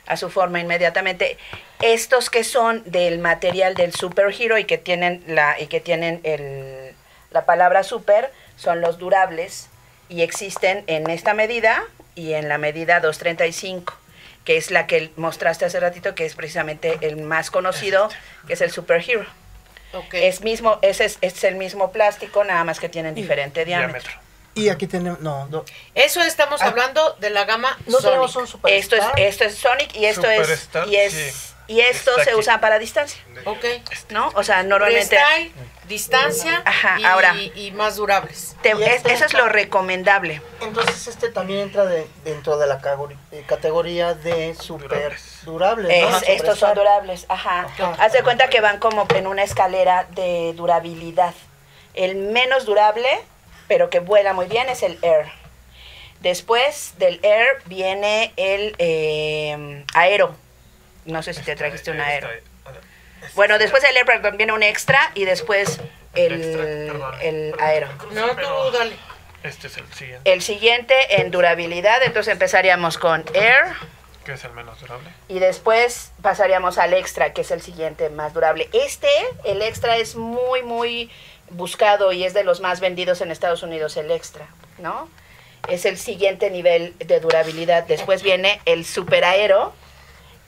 a 0.06 0.16
su 0.16 0.30
forma 0.30 0.58
inmediatamente. 0.58 1.36
Estos 1.82 2.30
que 2.30 2.44
son 2.44 2.82
del 2.86 3.18
material 3.18 3.74
del 3.74 3.94
superhero 3.94 4.56
y 4.56 4.64
que 4.64 4.78
tienen 4.78 5.22
la, 5.26 5.60
y 5.60 5.66
que 5.66 5.80
tienen 5.80 6.20
el, 6.24 6.94
la 7.30 7.44
palabra 7.44 7.82
super, 7.82 8.32
son 8.56 8.80
los 8.80 8.96
durables 8.98 9.68
y 10.08 10.22
existen 10.22 10.84
en 10.86 11.08
esta 11.10 11.34
medida 11.34 11.82
y 12.14 12.32
en 12.34 12.48
la 12.48 12.58
medida 12.58 13.00
235 13.00 13.94
que 14.44 14.58
es 14.58 14.70
la 14.70 14.86
que 14.86 15.10
mostraste 15.16 15.64
hace 15.64 15.80
ratito, 15.80 16.14
que 16.14 16.26
es 16.26 16.34
precisamente 16.34 16.98
el 17.00 17.16
más 17.16 17.50
conocido, 17.50 18.10
que 18.46 18.52
es 18.52 18.60
el 18.60 18.70
superhero. 18.70 19.24
Ok. 19.94 20.12
Es 20.12 20.42
mismo, 20.42 20.78
ese 20.82 21.06
es, 21.06 21.16
es 21.22 21.44
el 21.44 21.54
mismo 21.54 21.92
plástico, 21.92 22.44
nada 22.44 22.62
más 22.62 22.78
que 22.78 22.90
tienen 22.90 23.14
diferente 23.14 23.64
diámetro. 23.64 24.02
Diámetro. 24.02 24.20
Y 24.54 24.68
aquí 24.68 24.86
tenemos. 24.86 25.20
No, 25.20 25.46
no. 25.46 25.64
Eso 25.94 26.20
estamos 26.20 26.60
Ah. 26.60 26.66
hablando 26.66 27.16
de 27.20 27.30
la 27.30 27.46
gama 27.46 27.74
No 27.86 27.96
tenemos 28.00 28.32
Sonic. 28.32 28.46
un 28.46 28.52
super. 28.52 28.72
Esto 28.74 28.96
es, 28.96 29.04
esto 29.16 29.44
es 29.44 29.54
Sonic 29.54 29.96
y 29.96 30.04
esto 30.04 30.28
es 30.30 30.68
y 30.88 30.96
es 30.96 31.12
sí. 31.14 31.53
Y 31.66 31.80
esto 31.80 32.10
Está 32.12 32.24
se 32.24 32.30
aquí. 32.30 32.38
usa 32.38 32.60
para 32.60 32.78
distancia, 32.78 33.22
Ok. 33.44 33.64
¿no? 34.10 34.30
O 34.34 34.42
sea, 34.42 34.62
normalmente 34.62 35.16
Freestyle, 35.16 35.52
distancia 35.88 36.62
Ajá, 36.64 36.98
y, 37.00 37.04
ahora. 37.04 37.34
y 37.36 37.70
más 37.72 37.96
durables. 37.96 38.54
te- 38.62 38.70
Y 38.76 38.82
es- 38.82 38.96
este 38.96 39.12
eso 39.12 39.24
es 39.26 39.34
lo 39.34 39.48
recomendable. 39.48 40.40
Entonces 40.60 41.06
este 41.06 41.30
también 41.30 41.60
entra 41.60 41.84
de- 41.86 42.06
dentro 42.24 42.56
de 42.58 42.66
la 42.66 42.80
eh, 43.32 43.44
categoría 43.46 44.14
de 44.14 44.54
super 44.54 44.88
Durables. 44.88 45.38
durables. 45.44 45.90
Es- 46.04 46.10
¿no? 46.10 46.18
estos 46.34 46.58
son 46.58 46.74
durables, 46.74 47.26
ajá. 47.28 47.60
Ajá. 47.62 47.96
Haz 47.98 48.12
de 48.12 48.22
cuenta 48.22 48.48
que 48.48 48.60
van 48.60 48.78
como 48.78 49.06
en 49.14 49.26
una 49.26 49.42
escalera 49.42 50.06
de 50.10 50.52
durabilidad. 50.54 51.34
El 51.94 52.16
menos 52.16 52.64
durable, 52.66 53.08
pero 53.68 53.88
que 53.90 54.00
vuela 54.00 54.32
muy 54.32 54.46
bien, 54.46 54.68
es 54.68 54.82
el 54.82 54.98
Air. 55.02 55.26
Después 56.20 56.94
del 56.98 57.20
Air 57.22 57.58
viene 57.66 58.32
el 58.36 58.74
eh, 58.78 59.84
Aero. 59.94 60.34
No 61.06 61.22
sé 61.22 61.34
si 61.34 61.42
te 61.42 61.54
trajiste 61.56 61.90
un 61.90 62.00
Aero. 62.00 62.28
Bueno, 63.34 63.58
después 63.58 63.82
del 63.82 63.96
Air 63.96 64.06
perdón, 64.06 64.36
viene 64.36 64.52
un 64.52 64.62
extra 64.62 65.10
y 65.14 65.24
después 65.24 65.80
el, 66.14 66.92
el 67.22 67.54
Aero. 67.58 67.88
No, 68.12 68.28
tú 68.36 68.70
dale. 68.76 68.96
Este 69.42 69.66
es 69.66 69.76
el 69.76 69.92
siguiente, 69.92 70.32
El 70.32 70.40
siguiente 70.42 71.20
en 71.20 71.30
durabilidad, 71.30 72.02
entonces 72.02 72.32
empezaríamos 72.32 72.96
con 72.96 73.24
Air. 73.34 73.66
que 74.24 74.32
es 74.32 74.44
el 74.44 74.52
menos 74.52 74.80
durable. 74.80 75.10
Y 75.28 75.38
después 75.38 76.12
pasaríamos 76.22 76.78
al 76.78 76.94
extra, 76.94 77.34
que 77.34 77.42
es 77.42 77.50
el 77.50 77.60
siguiente 77.60 78.08
más 78.08 78.32
durable. 78.32 78.70
Este, 78.72 79.08
el 79.44 79.60
extra, 79.60 79.98
es 79.98 80.16
muy, 80.16 80.62
muy 80.62 81.10
buscado 81.50 82.12
y 82.12 82.24
es 82.24 82.32
de 82.32 82.42
los 82.42 82.60
más 82.60 82.80
vendidos 82.80 83.20
en 83.20 83.30
Estados 83.30 83.62
Unidos, 83.62 83.98
el 83.98 84.10
extra, 84.10 84.46
¿no? 84.78 85.10
Es 85.68 85.84
el 85.84 85.98
siguiente 85.98 86.50
nivel 86.50 86.94
de 86.98 87.20
durabilidad. 87.20 87.84
Después 87.84 88.22
viene 88.22 88.60
el 88.64 88.86
super 88.86 89.24
aero, 89.26 89.74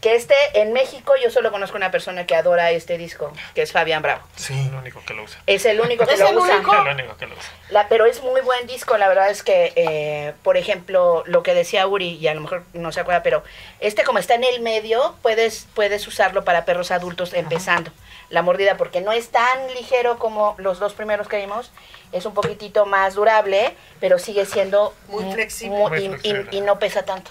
que 0.01 0.15
este 0.15 0.35
en 0.55 0.73
México 0.73 1.15
yo 1.23 1.31
solo 1.31 1.51
conozco 1.51 1.77
una 1.77 1.91
persona 1.91 2.27
que 2.27 2.37
adora 2.37 2.71
este 2.71 2.99
disco, 2.99 3.33
que 3.55 3.63
es 3.63 3.73
Fabián 3.73 4.03
Bravo. 4.03 4.23
Sí. 4.37 4.53
El 4.69 4.75
único 4.75 5.03
que 5.05 5.15
lo 5.15 5.23
usa. 5.25 5.41
Es 5.47 5.65
el 5.65 5.81
único 5.81 6.07
que 6.07 6.15
¿Es 6.15 6.21
lo 6.21 6.29
el 6.29 6.37
usa. 6.39 6.55
único? 6.57 6.75
El 6.75 6.89
único 6.95 7.17
que 7.17 7.27
lo 7.27 7.35
usa. 7.35 7.51
La- 7.71 7.89
pero 7.89 8.07
es 8.07 8.23
muy 8.23 8.41
buen 8.43 8.67
disco, 8.67 8.97
la 8.99 9.09
verdad 9.09 9.31
es 9.31 9.43
que, 9.43 9.73
eh, 9.75 10.35
por 10.43 10.57
ejemplo, 10.57 11.25
lo 11.27 11.43
que 11.43 11.55
decía 11.55 11.87
Uri, 11.87 12.11
y 12.17 12.29
a 12.29 12.35
lo 12.35 12.43
mejor 12.43 12.65
no 12.75 12.93
se 12.93 13.01
acuerda, 13.01 13.23
pero 13.23 13.43
este 13.81 14.05
como 14.05 14.19
está 14.19 14.35
en 14.35 14.45
el 14.45 14.61
medio, 14.61 15.15
puedes, 15.23 15.67
puedes 15.75 16.07
usarlo 16.07 16.45
para 16.45 16.65
perros 16.65 16.91
adultos 16.91 17.33
empezando. 17.33 17.91
La 18.29 18.43
mordida, 18.43 18.77
porque 18.77 19.01
no 19.01 19.13
es 19.13 19.29
tan 19.31 19.73
ligero 19.75 20.19
como 20.19 20.55
los 20.59 20.79
dos 20.79 20.93
primeros 20.95 21.29
que 21.29 21.37
vimos, 21.39 21.71
es 22.13 22.27
un 22.27 22.35
poquitito 22.35 22.85
más 22.85 23.15
durable, 23.15 23.75
pero 24.01 24.19
sigue 24.19 24.45
siendo 24.47 24.95
Muy 25.09 25.25
mu- 25.25 25.33
flexible. 25.33 25.77
mu- 25.79 25.89
Muy 25.89 25.99
y- 25.99 26.05
y- 26.05 26.09
flexible. 26.09 26.49
y 26.53 26.61
no 26.61 26.79
pesa 26.79 27.05
tanto. 27.05 27.31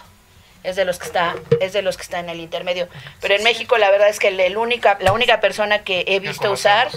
Es 0.66 0.76
de 0.76 0.86
los 0.86 1.00
que 1.00 1.06
está, 1.06 1.36
es 1.60 1.74
de 1.74 1.82
los 1.82 1.98
que 1.98 2.04
está 2.04 2.20
en 2.20 2.30
el 2.30 2.40
intermedio. 2.40 2.88
Pero 3.22 3.36
en 3.36 3.44
México 3.44 3.78
la 3.78 3.92
verdad 3.92 4.10
es 4.10 4.20
que 4.20 4.30
el, 4.30 4.40
el 4.40 4.58
única, 4.58 4.98
la 5.00 5.12
única 5.12 5.40
persona 5.40 5.84
que 5.84 6.04
he 6.08 6.20
visto 6.20 6.52
usar 6.52 6.90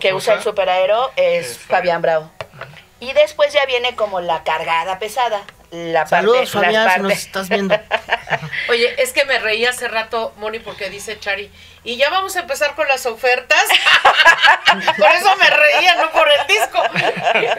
que, 0.00 0.14
usa 0.14 0.34
el 0.34 0.42
superaero 0.42 1.10
es, 1.16 1.58
Fabián. 1.58 2.02
Bravo. 2.02 2.30
Y 3.00 3.12
después 3.12 3.52
ya 3.52 3.64
viene 3.66 3.96
como 3.96 4.20
la 4.20 4.44
cargada 4.44 4.98
pesada. 4.98 5.42
La 5.72 6.06
Saludos, 6.06 6.50
parte, 6.52 6.66
Fabián, 6.66 6.84
las 6.84 6.94
si 6.94 7.00
nos 7.00 7.12
estás 7.12 7.48
viendo. 7.48 7.74
Oye, 8.68 8.94
es 9.02 9.12
que 9.14 9.24
me 9.24 9.38
reí 9.38 9.64
hace 9.64 9.88
rato, 9.88 10.34
Moni, 10.36 10.58
porque 10.58 10.90
dice 10.90 11.18
Chari, 11.18 11.50
y 11.82 11.96
ya 11.96 12.10
vamos 12.10 12.36
a 12.36 12.40
empezar 12.40 12.74
con 12.74 12.86
las 12.88 13.06
ofertas. 13.06 13.64
por 14.98 15.10
eso 15.12 15.34
me 15.36 15.48
reía, 15.48 15.94
no 15.94 16.10
por 16.12 16.28
el 16.28 16.46
disco. 16.46 16.82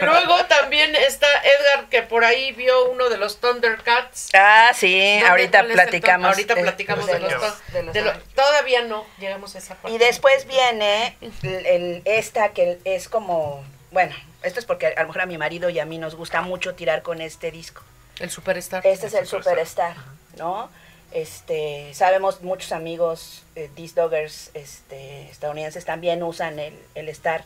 Luego 0.04 0.44
también 0.44 0.94
está 0.94 1.26
Edgar, 1.42 1.86
que 1.90 2.02
por 2.02 2.24
ahí 2.24 2.52
vio 2.52 2.88
uno 2.90 3.08
de 3.08 3.16
los 3.18 3.40
Thundercats. 3.40 4.28
Ah, 4.32 4.70
sí, 4.74 5.20
¿Dónde- 5.20 5.42
ahí 5.42 5.48
cuál 5.48 5.64
es 5.66 5.70
el 5.70 5.72
platicamos. 5.72 6.28
Ahorita 6.28 6.54
platicamos 6.54 7.06
de 7.06 7.14
de 7.14 7.18
los, 7.20 7.32
los- 7.32 7.66
de 7.72 7.82
los 7.82 7.94
de 7.94 8.00
lo- 8.02 8.10
Thundercats. 8.12 8.34
Todavía 8.36 8.82
no 8.82 9.04
llegamos 9.18 9.56
a 9.56 9.58
esa 9.58 9.74
parte. 9.74 9.90
Y 9.94 9.98
después 9.98 10.46
viene 10.46 11.16
el, 11.42 11.66
el- 11.66 12.02
esta 12.04 12.50
que 12.50 12.78
es 12.84 13.08
como, 13.08 13.64
bueno, 13.90 14.14
esto 14.44 14.60
es 14.60 14.66
porque 14.66 14.86
a 14.96 15.00
lo 15.02 15.08
mejor 15.08 15.22
a 15.22 15.26
mi 15.26 15.36
marido 15.36 15.68
y 15.68 15.80
a 15.80 15.84
mí 15.84 15.98
nos 15.98 16.14
gusta 16.14 16.42
mucho 16.42 16.76
tirar 16.76 17.02
con 17.02 17.20
este 17.20 17.50
disco. 17.50 17.82
El 18.20 18.30
Superstar. 18.30 18.86
Este 18.86 19.06
es 19.08 19.14
el 19.14 19.26
Superstar. 19.26 19.54
Superstar, 19.54 19.96
¿no? 20.38 20.68
Este, 21.12 21.92
sabemos 21.94 22.42
muchos 22.42 22.72
amigos 22.72 23.42
eh, 23.54 23.70
disc 23.76 23.94
doggers 23.94 24.50
este, 24.54 25.30
estadounidenses 25.30 25.84
también 25.84 26.22
usan 26.24 26.58
el, 26.58 26.74
el 26.96 27.08
Star 27.10 27.44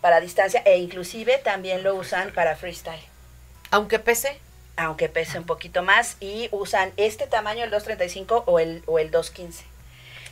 para 0.00 0.20
distancia 0.20 0.62
e 0.64 0.78
inclusive 0.78 1.38
también 1.38 1.82
lo 1.84 1.94
usan 1.94 2.32
para 2.32 2.56
freestyle. 2.56 3.02
Aunque 3.70 3.98
pese. 3.98 4.38
aunque 4.76 5.08
pese 5.08 5.38
un 5.38 5.46
poquito 5.46 5.82
más, 5.82 6.16
y 6.20 6.48
usan 6.50 6.92
este 6.96 7.26
tamaño, 7.28 7.62
el 7.64 7.70
235 7.70 8.44
o 8.46 8.58
el, 8.58 8.82
o 8.86 8.98
el 8.98 9.10
215. 9.12 9.64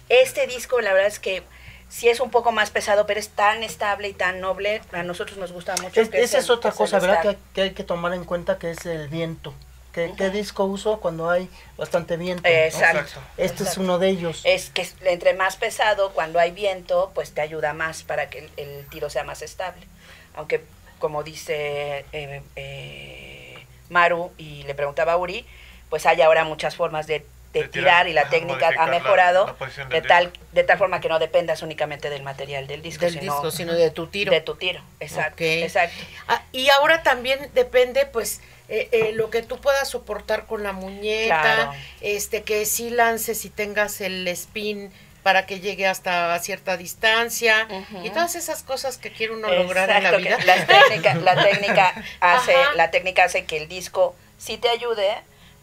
Este 0.08 0.46
disco, 0.48 0.80
la 0.80 0.92
verdad 0.92 1.08
es 1.08 1.20
que 1.20 1.42
sí 1.88 2.08
es 2.08 2.18
un 2.20 2.30
poco 2.30 2.50
más 2.52 2.70
pesado, 2.70 3.06
pero 3.06 3.20
es 3.20 3.28
tan 3.28 3.62
estable 3.62 4.08
y 4.08 4.12
tan 4.14 4.40
noble. 4.40 4.82
A 4.92 5.02
nosotros 5.04 5.38
nos 5.38 5.52
gusta 5.52 5.74
mucho. 5.76 6.00
Es- 6.00 6.08
que 6.08 6.20
esa 6.22 6.38
el- 6.38 6.44
es 6.44 6.50
otra 6.50 6.70
el 6.70 6.76
cosa, 6.76 6.98
¿verdad? 6.98 7.36
Que 7.54 7.62
hay 7.62 7.70
que 7.70 7.84
tomar 7.84 8.12
en 8.14 8.24
cuenta 8.24 8.58
que 8.58 8.72
es 8.72 8.84
el 8.86 9.08
viento. 9.08 9.54
¿Qué, 9.92 10.12
qué 10.16 10.30
disco 10.30 10.64
uso 10.64 11.00
cuando 11.00 11.28
hay 11.30 11.48
bastante 11.76 12.16
viento? 12.16 12.42
¿no? 12.42 12.48
Exacto. 12.48 12.98
Exacto. 13.00 13.20
Este 13.36 13.64
es 13.64 13.76
uno 13.76 13.98
de 13.98 14.08
ellos. 14.08 14.40
Es 14.44 14.70
que 14.70 14.88
entre 15.04 15.34
más 15.34 15.56
pesado, 15.56 16.12
cuando 16.12 16.38
hay 16.38 16.50
viento, 16.50 17.10
pues 17.14 17.32
te 17.32 17.40
ayuda 17.42 17.74
más 17.74 18.02
para 18.02 18.30
que 18.30 18.38
el, 18.38 18.50
el 18.56 18.86
tiro 18.88 19.10
sea 19.10 19.24
más 19.24 19.42
estable. 19.42 19.86
Aunque, 20.34 20.62
como 20.98 21.22
dice 21.22 22.06
eh, 22.12 22.42
eh, 22.56 23.66
Maru 23.90 24.32
y 24.38 24.62
le 24.62 24.74
preguntaba 24.74 25.12
a 25.12 25.16
Uri, 25.18 25.44
pues 25.90 26.06
hay 26.06 26.22
ahora 26.22 26.44
muchas 26.44 26.74
formas 26.74 27.06
de, 27.06 27.18
de 27.52 27.64
De 27.64 27.68
tirar, 27.68 28.06
tirar, 28.06 28.08
y 28.08 28.12
la 28.14 28.30
técnica 28.30 28.68
ha 28.68 28.86
la- 28.86 28.92
mejorado 28.92 29.54
la 29.60 29.84
de 29.88 30.00
tal, 30.00 30.32
de 30.52 30.64
tal 30.64 30.78
forma 30.78 31.00
que 31.02 31.10
no 31.10 31.18
dependas 31.18 31.60
únicamente 31.60 32.08
del 32.08 32.22
material 32.22 32.66
del 32.66 32.80
disco, 32.80 33.04
del 33.04 33.12
sino, 33.20 33.24
disco, 33.34 33.50
sino 33.50 33.74
de 33.74 33.90
tu 33.90 34.06
tiro. 34.06 34.32
de 34.32 34.40
tu 34.40 34.54
tiro. 34.54 34.80
Exacto, 35.00 35.44
exacto. 35.44 36.02
Ah, 36.28 36.42
y 36.52 36.70
ahora 36.70 37.02
también 37.02 37.50
depende, 37.52 38.06
pues, 38.06 38.40
eh, 38.74 38.88
eh, 38.90 39.12
lo 39.12 39.28
que 39.30 39.42
tú 39.42 39.60
puedas 39.60 39.88
soportar 39.90 40.46
con 40.46 40.62
la 40.62 40.72
muñeca, 40.72 41.42
Claro. 41.42 41.72
este, 42.00 42.42
que 42.42 42.64
sí 42.64 42.88
lances 42.90 43.44
y 43.44 43.50
tengas 43.50 44.00
el 44.00 44.26
spin 44.28 44.90
para 45.22 45.46
que 45.46 45.60
llegue 45.60 45.86
hasta 45.86 46.36
cierta 46.40 46.76
distancia 46.76 47.68
y 48.02 48.10
todas 48.10 48.34
esas 48.34 48.62
cosas 48.64 48.98
que 48.98 49.12
quiere 49.12 49.34
uno 49.34 49.48
lograr 49.52 49.88
en 49.90 50.02
la 50.02 50.16
vida. 50.16 50.38
La 50.44 50.66
técnica, 50.66 51.14
la 51.22 51.44
técnica 51.44 51.94
hace, 52.20 52.54
Ajá. 52.56 52.74
la 52.74 52.90
técnica 52.90 53.24
hace 53.24 53.44
que 53.44 53.58
el 53.58 53.68
disco 53.68 54.16
sí 54.38 54.56
te 54.58 54.68
ayude, 54.68 55.08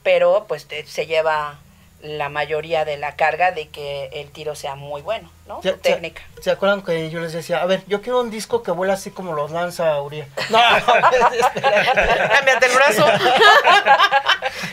pero 0.04 0.46
pues 0.48 0.66
te- 0.68 0.86
se 0.86 1.08
lleva 1.08 1.60
la 2.02 2.30
mayoría 2.30 2.86
de 2.86 2.96
la 2.98 3.16
carga 3.18 3.52
de 3.52 3.68
que 3.68 4.10
el 4.14 4.32
tiro 4.32 4.56
sea 4.56 4.76
muy 4.76 5.02
bueno, 5.02 5.30
¿no? 5.48 5.62
Ya- 5.62 5.76
técnica. 5.78 6.22
¿Se 6.42 6.50
acuerdan 6.52 6.82
que 6.82 7.10
yo 7.10 7.20
les 7.20 7.34
decía, 7.34 7.62
a 7.62 7.66
ver, 7.66 7.84
yo 7.88 8.02
quiero 8.02 8.22
un 8.22 8.32
disco 8.32 8.64
que 8.64 8.72
vuela 8.72 8.94
así 8.94 9.12
como 9.12 9.34
los 9.34 9.52
lanza 9.52 10.02
Uriel? 10.02 10.26
No. 10.50 10.60
Cámbiate 11.62 12.66
el 12.68 12.72
brazo. 12.74 13.06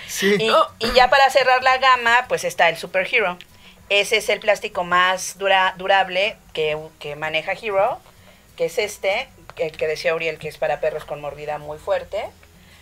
sí. 0.06 0.36
Y, 0.40 0.86
y 0.86 0.92
ya 0.92 1.10
para 1.10 1.28
cerrar 1.30 1.62
la 1.62 1.78
gama, 1.78 2.24
pues 2.28 2.44
está 2.44 2.68
el 2.68 2.76
Super 2.76 3.06
Hero. 3.12 3.36
Ese 3.88 4.16
es 4.16 4.28
el 4.28 4.40
plástico 4.40 4.84
más 4.84 5.38
dura, 5.38 5.74
durable 5.76 6.36
que, 6.52 6.76
que 6.98 7.14
maneja 7.16 7.52
Hero, 7.52 7.98
que 8.56 8.64
es 8.66 8.78
este, 8.78 9.28
el 9.56 9.72
que 9.76 9.86
decía 9.86 10.14
Uriel 10.14 10.38
que 10.38 10.48
es 10.48 10.58
para 10.58 10.80
perros 10.80 11.04
con 11.04 11.20
mordida 11.20 11.58
muy 11.58 11.78
fuerte, 11.78 12.24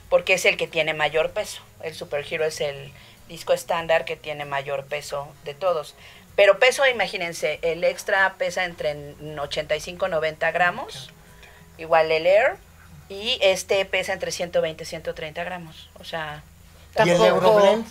porque 0.09 0.35
es 0.35 0.45
el 0.47 0.57
que 0.57 0.67
tiene 0.67 0.95
mayor 0.95 1.31
peso. 1.33 1.61
El 1.83 1.95
Super 1.95 2.25
Hero 2.31 2.45
es 2.45 2.61
el 2.61 2.93
disco 3.29 3.53
estándar 3.53 4.05
que 4.05 4.17
tiene 4.17 4.45
mayor 4.45 4.85
peso 4.85 5.29
de 5.45 5.55
todos. 5.55 5.95
Pero 6.37 6.59
peso, 6.59 6.87
imagínense, 6.87 7.59
el 7.63 7.85
extra 7.85 8.35
pesa 8.39 8.65
entre 8.65 9.15
85 9.39 10.07
y 10.07 10.11
90 10.11 10.51
gramos, 10.51 11.11
igual 11.79 12.11
el 12.11 12.27
Air, 12.27 12.57
y 13.09 13.39
este 13.41 13.85
pesa 13.85 14.13
entre 14.13 14.33
120 14.33 14.83
y 14.83 14.87
130 14.87 15.45
gramos. 15.45 15.89
O 16.01 16.05
sea, 16.05 16.43
¿Y 16.97 17.09
el 17.11 17.17
Tampoco- 17.19 17.27
Euroblend? 17.27 17.87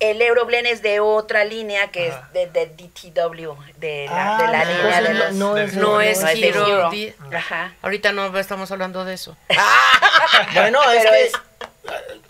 el 0.00 0.22
Euroblend 0.22 0.66
es 0.68 0.82
de 0.82 1.00
otra 1.00 1.44
línea 1.44 1.88
que 1.90 2.10
Ajá. 2.10 2.28
es 2.28 2.32
de, 2.32 2.46
de 2.46 2.66
DTW, 2.66 3.54
de 3.78 4.06
la, 4.08 4.36
Ah, 4.36 4.42
de 4.42 4.46
la 4.52 4.62
entonces 4.62 4.84
línea 4.84 5.00
de 5.00 5.14
los... 5.14 5.32
no 5.34 5.56
es 5.56 5.74
No 5.74 6.00
es 6.00 6.22
no 6.22 6.22
es 6.22 7.14
Ajá. 7.34 7.74
Ahorita 7.82 8.12
no 8.12 8.36
estamos 8.38 8.70
hablando 8.70 9.04
de 9.04 9.14
eso. 9.14 9.36
Bueno, 10.54 10.80
es 10.92 10.98
Pero 11.00 11.10
que 11.10 11.24
es- 11.24 11.32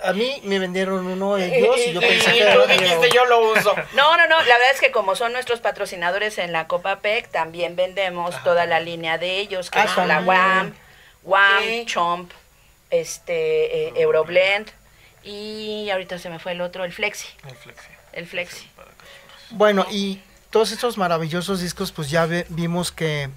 a, 0.02 0.08
a 0.08 0.12
mí 0.12 0.40
me 0.44 0.58
vendieron 0.58 1.06
uno 1.06 1.36
ellos 1.36 1.76
y 1.86 1.92
yo 1.92 2.00
pensé 2.00 2.32
que 2.32 2.44
tú 2.52 2.60
dijiste, 2.68 3.10
yo 3.14 3.24
lo 3.26 3.52
uso. 3.52 3.74
No, 3.94 4.16
no, 4.16 4.26
no, 4.28 4.36
la 4.42 4.54
verdad 4.58 4.72
es 4.74 4.80
que 4.80 4.90
como 4.90 5.16
son 5.16 5.32
nuestros 5.32 5.60
patrocinadores 5.60 6.38
en 6.38 6.52
la 6.52 6.66
Copa 6.68 7.00
PEC, 7.00 7.28
también 7.30 7.76
vendemos 7.76 8.40
toda 8.44 8.66
la 8.66 8.80
línea 8.80 9.18
de 9.18 9.38
ellos, 9.38 9.70
que 9.70 9.78
Ah, 9.80 9.84
es 9.84 9.96
la. 10.06 10.20
WAM, 10.20 10.74
WAM. 11.24 11.86
Chomp, 11.86 12.30
este, 12.90 13.88
eh, 13.88 13.92
Euroblend, 13.96 14.68
y 15.24 15.90
ahorita 15.90 16.18
se 16.18 16.30
me 16.30 16.38
fue 16.38 16.52
el 16.52 16.60
otro, 16.60 16.84
el 16.84 16.92
Flexi, 16.92 17.28
El 17.48 17.56
flexi. 17.56 17.88
el 18.12 18.26
Flexi. 18.26 18.70
Bueno, 19.50 19.86
y 19.90 20.20
todos 20.50 20.72
estos 20.72 20.96
maravillosos 20.96 21.60
discos, 21.60 21.92
pues 21.92 22.10
ya 22.10 22.26
ve- 22.26 22.46
vimos 22.50 22.92
que 22.92 23.28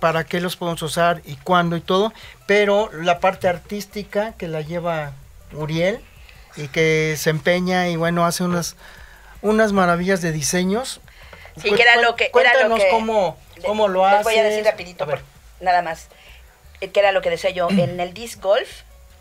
para 0.00 0.24
qué 0.24 0.40
los 0.40 0.56
podemos 0.56 0.82
usar 0.82 1.20
y 1.24 1.36
cuándo 1.36 1.76
y 1.76 1.80
todo, 1.80 2.12
pero 2.46 2.90
la 2.92 3.20
parte 3.20 3.48
artística 3.48 4.34
que 4.36 4.48
la 4.48 4.60
lleva 4.60 5.12
Uriel 5.54 6.00
y 6.56 6.68
que 6.68 7.16
se 7.18 7.30
empeña 7.30 7.88
y 7.88 7.96
bueno, 7.96 8.24
hace 8.26 8.44
unas, 8.44 8.76
unas 9.42 9.72
maravillas 9.72 10.20
de 10.22 10.32
diseños. 10.32 11.00
Sí, 11.60 11.70
que 11.72 11.82
era 11.82 12.00
lo 12.00 12.16
que... 12.16 12.24
era 12.24 12.32
lo 12.32 12.32
Cuéntanos 12.32 12.80
que- 12.80 12.88
cómo, 12.90 13.38
cómo 13.64 13.88
lo 13.88 14.00
voy 14.22 14.36
a 14.36 14.42
decir 14.42 14.64
rapidito, 14.64 15.04
A 15.04 15.06
ver. 15.06 15.20
por- 15.20 15.64
nada 15.64 15.82
más. 15.82 16.08
Eh, 16.80 16.90
Que 16.90 17.00
era 17.00 17.12
lo 17.12 17.22
que 17.22 17.30
decía 17.30 17.50
yo. 17.50 17.68
En 17.70 18.00
el 18.00 18.12
disc 18.14 18.40
golf, 18.40 18.68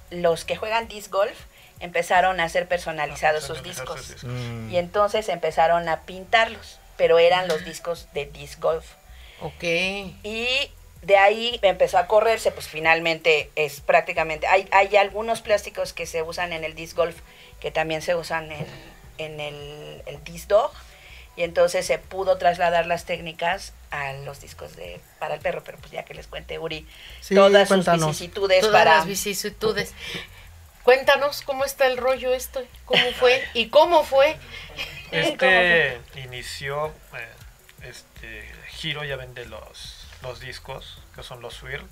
los 0.09 0.45
que 0.45 0.55
juegan 0.55 0.87
disc 0.87 1.11
golf 1.11 1.37
empezaron 1.79 2.39
a 2.39 2.45
hacer 2.45 2.67
personalizados 2.67 3.43
sus 3.43 3.61
discos. 3.63 3.99
sus 3.99 4.09
discos. 4.13 4.29
Mm. 4.29 4.71
Y 4.71 4.77
entonces 4.77 5.27
empezaron 5.29 5.87
a 5.89 6.01
pintarlos, 6.01 6.79
pero 6.97 7.19
eran 7.19 7.47
los 7.47 7.65
discos 7.65 8.07
de 8.13 8.25
disc 8.25 8.59
golf. 8.59 8.85
Ok. 9.41 9.63
Y 9.63 10.47
de 11.03 11.17
ahí 11.17 11.59
empezó 11.61 11.97
a 11.97 12.07
correrse, 12.07 12.51
pues 12.51 12.67
finalmente 12.67 13.51
es 13.55 13.81
prácticamente, 13.81 14.47
hay, 14.47 14.67
hay 14.71 14.95
algunos 14.95 15.41
plásticos 15.41 15.93
que 15.93 16.05
se 16.05 16.21
usan 16.21 16.53
en 16.53 16.63
el 16.63 16.75
disc 16.75 16.95
golf 16.95 17.17
que 17.59 17.71
también 17.71 18.01
se 18.01 18.15
usan 18.15 18.51
en, 18.51 18.65
en 19.17 19.39
el, 19.39 20.01
el 20.05 20.23
disc 20.23 20.47
dog. 20.47 20.71
Y 21.35 21.41
entonces 21.41 21.85
se 21.87 21.97
pudo 21.97 22.37
trasladar 22.37 22.85
las 22.85 23.05
técnicas 23.05 23.73
a 23.89 24.13
los 24.13 24.39
discos 24.39 24.75
de 24.75 25.01
para 25.17 25.33
el 25.33 25.39
perro, 25.41 25.63
pero 25.63 25.79
pues 25.79 25.91
ya 25.91 26.05
que 26.05 26.13
les 26.13 26.27
cuente 26.27 26.59
Uri 26.59 26.87
Sí, 27.21 27.33
todas 27.33 27.67
cuéntanos. 27.67 28.01
sus 28.01 28.19
vicisitudes 28.19 28.61
Todas 28.61 28.73
para 28.75 28.97
las 28.97 29.07
vicisitudes. 29.07 29.93
Cuéntanos 30.83 31.41
cómo 31.41 31.65
está 31.65 31.87
el 31.87 31.97
rollo 31.97 32.33
esto, 32.33 32.61
cómo 32.85 33.11
fue 33.13 33.43
y 33.55 33.69
cómo 33.69 34.03
fue. 34.03 34.35
Este 35.11 35.99
inició, 36.23 36.87
eh, 37.17 37.27
este 37.89 38.45
Giro 38.69 39.03
ya 39.03 39.15
vende 39.15 39.45
los, 39.45 40.02
los 40.23 40.39
discos, 40.39 40.99
que 41.15 41.21
son 41.21 41.41
los 41.41 41.53
Swirl. 41.53 41.87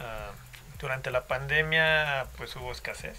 Ah, 0.00 0.32
durante 0.78 1.10
la 1.10 1.26
pandemia, 1.26 2.26
pues 2.36 2.54
hubo 2.56 2.70
escasez. 2.70 3.18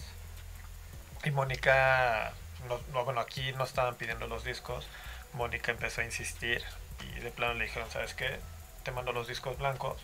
Y 1.23 1.31
Mónica, 1.31 2.31
no, 2.67 2.79
no, 2.93 3.03
bueno, 3.03 3.19
aquí 3.19 3.51
no 3.53 3.63
estaban 3.63 3.95
pidiendo 3.95 4.27
los 4.27 4.43
discos. 4.43 4.87
Mónica 5.33 5.71
empezó 5.71 6.01
a 6.01 6.05
insistir 6.05 6.63
y 7.01 7.19
de 7.19 7.31
plano 7.31 7.55
le 7.55 7.65
dijeron, 7.65 7.89
¿sabes 7.91 8.13
qué? 8.13 8.39
Te 8.83 8.91
mando 8.91 9.11
los 9.11 9.27
discos 9.27 9.57
blancos 9.57 10.01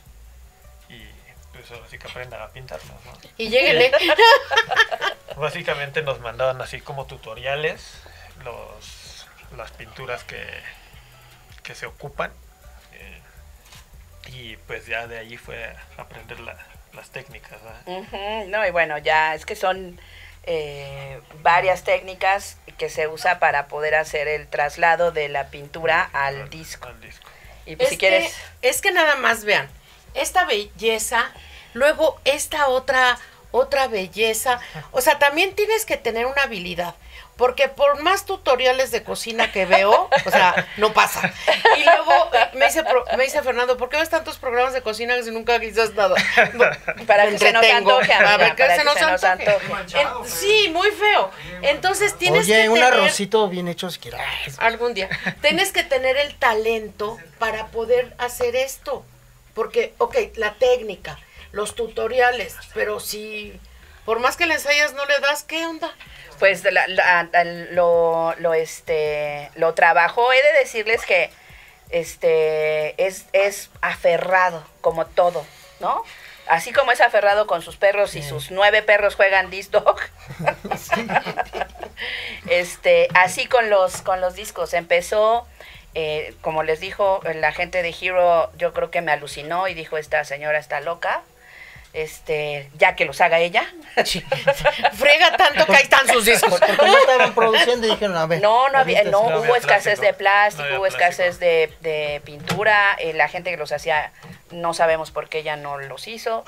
y 0.90 1.02
pues 1.54 1.72
ahora 1.72 1.88
sí 1.90 1.98
que 1.98 2.08
aprendan 2.08 2.42
a 2.42 2.50
pintarlos, 2.50 3.06
¿no? 3.06 3.14
Y 3.38 3.50
lléguenle. 3.50 3.92
Básicamente 5.38 6.02
nos 6.02 6.20
mandaban 6.20 6.62
así 6.62 6.82
como 6.82 7.06
tutoriales, 7.06 8.02
los, 8.44 9.26
las 9.56 9.72
pinturas 9.72 10.24
que, 10.26 10.46
que 11.64 11.76
se 11.76 11.86
ocupan. 11.86 12.32
Y 14.28 14.58
pues 14.68 14.86
ya 14.86 15.08
de 15.08 15.18
ahí 15.20 15.38
fue 15.38 15.64
a 15.66 16.02
aprender 16.02 16.40
la- 16.40 16.58
las 16.94 17.10
técnicas. 17.10 17.60
No, 18.48 18.66
y 18.66 18.72
bueno, 18.72 18.98
ya 18.98 19.36
es 19.36 19.46
que 19.46 19.56
son 19.56 20.00
eh, 20.44 21.20
varias 21.42 21.84
técnicas 21.84 22.58
que 22.78 22.90
se 22.90 23.08
usa 23.08 23.40
para 23.40 23.68
poder 23.68 23.96
hacer 23.96 24.28
el 24.28 24.48
traslado 24.48 25.12
de 25.12 25.28
la 25.30 25.50
pintura 25.50 26.10
al 26.14 26.50
disco. 26.50 26.88
Al 26.88 27.02
disco. 27.02 27.30
Y 27.66 27.76
pues 27.76 27.88
es, 27.88 27.94
si 27.94 27.98
quieres... 27.98 28.34
que, 28.62 28.70
es 28.70 28.82
que 28.82 28.92
nada 28.92 29.16
más 29.16 29.44
vean, 29.44 29.68
esta 30.14 30.46
belleza, 30.46 31.32
luego 31.74 32.20
esta 32.26 32.68
otra, 32.68 33.18
otra 33.52 33.88
belleza. 33.88 34.60
O 34.92 35.02
sea, 35.02 35.18
también 35.20 35.56
tienes 35.56 35.86
que 35.86 35.98
tener 35.98 36.26
una 36.28 36.44
habilidad. 36.44 36.96
Porque 37.38 37.68
por 37.68 38.02
más 38.02 38.26
tutoriales 38.26 38.92
de 38.92 39.04
cocina 39.04 39.52
que 39.52 39.66
veo, 39.66 40.10
o 40.26 40.32
sea, 40.32 40.68
no 40.78 40.94
pasa. 40.94 41.34
Y 41.78 41.84
luego 41.84 42.32
me 42.54 42.66
dice, 42.68 42.84
me 43.18 43.24
dice 43.26 43.42
Fernando, 43.42 43.76
¿por 43.76 43.90
qué 43.90 43.98
ves 43.98 44.10
tantos 44.10 44.38
programas 44.38 44.74
de 44.74 44.82
cocina 44.82 45.22
si 45.22 45.32
nunca 45.32 45.60
quizás 45.60 45.94
nada? 45.96 46.16
Para 47.08 47.28
que 47.28 47.38
se 47.38 47.52
nos 47.52 47.66
antoje, 47.66 48.14
Para 48.18 48.56
que 48.56 48.68
se 48.70 48.78
que 48.78 48.84
nos 48.86 48.94
se 48.94 49.06
nos 49.06 49.24
antoje. 49.24 49.60
sí, 50.26 50.70
muy 50.72 50.90
feo. 50.92 51.30
Entonces 51.62 52.18
tienes 52.18 52.46
Oye, 52.46 52.64
que 52.64 52.70
un 52.70 52.76
tener... 52.76 52.94
arrocito 52.94 53.50
bien 53.50 53.68
hecho 53.68 53.90
si 53.90 54.00
quieres. 54.00 54.22
Algún 54.58 54.94
día. 54.94 55.10
Tienes 55.42 55.74
que 55.74 55.84
tener 55.84 56.16
el 56.16 56.36
talento 56.36 57.18
para 57.38 57.68
poder 57.68 58.16
hacer 58.18 58.56
esto. 58.56 59.06
Porque, 59.54 59.94
ok, 59.98 60.16
la 60.36 60.54
técnica, 60.54 61.20
los 61.52 61.76
tutoriales, 61.76 62.56
pero 62.74 63.00
si 63.00 63.60
por 64.06 64.20
más 64.20 64.38
que 64.38 64.46
le 64.46 64.54
ensayas 64.54 64.94
no 64.94 65.06
le 65.06 65.18
das, 65.20 65.44
¿qué 65.44 65.66
onda? 65.66 65.92
Pues 66.40 66.64
la- 66.64 66.88
la- 66.88 67.28
la- 67.32 67.44
lo, 67.72 68.34
lo, 68.40 68.54
este, 68.54 69.50
lo 69.56 69.74
trabajó. 69.74 70.32
He 70.34 70.42
de 70.44 70.54
decirles 70.60 71.06
que 71.06 71.30
este 71.90 73.02
es, 73.06 73.26
es 73.34 73.70
aferrado, 73.82 74.64
como 74.82 75.06
todo, 75.06 75.46
¿no? 75.80 76.04
Así 76.48 76.72
como 76.74 76.92
es 76.92 77.02
aferrado 77.02 77.48
con 77.48 77.62
sus 77.64 77.76
perros 77.78 78.14
y 78.16 78.22
sus 78.22 78.52
nueve 78.52 78.84
perros 78.84 79.16
juegan 79.16 79.50
disc 79.50 79.72
dog. 79.72 79.98
este, 82.50 83.08
así 83.14 83.46
con 83.48 83.70
los, 83.70 84.02
con 84.02 84.22
los 84.22 84.36
discos. 84.36 84.74
Empezó 84.74 85.48
Eh, 85.98 86.36
como 86.42 86.64
les 86.64 86.82
dijo, 86.82 87.22
la 87.36 87.54
gente 87.54 87.82
de 87.82 87.96
Hero 88.02 88.52
yo 88.58 88.74
creo 88.74 88.92
que 88.92 89.00
me 89.00 89.14
alucinó 89.14 89.70
y 89.70 89.74
dijo, 89.74 89.96
esta 89.98 90.26
señora 90.26 90.60
está 90.60 90.82
loca. 90.82 91.22
Este, 91.96 92.70
ya 92.78 92.94
que 92.98 93.06
los 93.06 93.22
haga 93.22 93.40
ella. 93.40 93.66
Frega 93.96 95.38
tanto 95.38 95.66
que 95.66 95.78
ahí 95.78 95.84
están 95.84 96.06
sus 96.10 96.26
discos. 96.26 96.60
Porque 96.60 96.76
no 96.76 96.98
estaban 96.98 97.34
produciendo 97.34 97.88
y 97.88 97.92
dijeron, 97.92 98.18
a 98.18 98.26
ver. 98.26 98.42
No, 98.42 98.68
no 98.68 98.80
había, 98.80 99.06
no, 99.06 99.22
hubo 99.22 99.38
había 99.38 99.56
escasez 99.56 100.00
plástico. 100.00 100.06
de 100.06 100.14
plástico, 100.14 100.70
No 100.70 100.78
hubo 100.80 100.88
escasez 100.88 101.40
de, 101.40 101.74
de 101.80 102.22
pintura, 102.26 102.98
eh, 103.00 103.14
la 103.14 103.30
gente 103.30 103.50
que 103.50 103.56
los 103.56 103.72
hacía, 103.72 104.12
no 104.52 104.74
sabemos 104.74 105.12
por 105.12 105.30
qué 105.30 105.40
ella 105.40 105.56
no 105.56 105.78
los 105.78 106.10
hizo, 106.10 106.44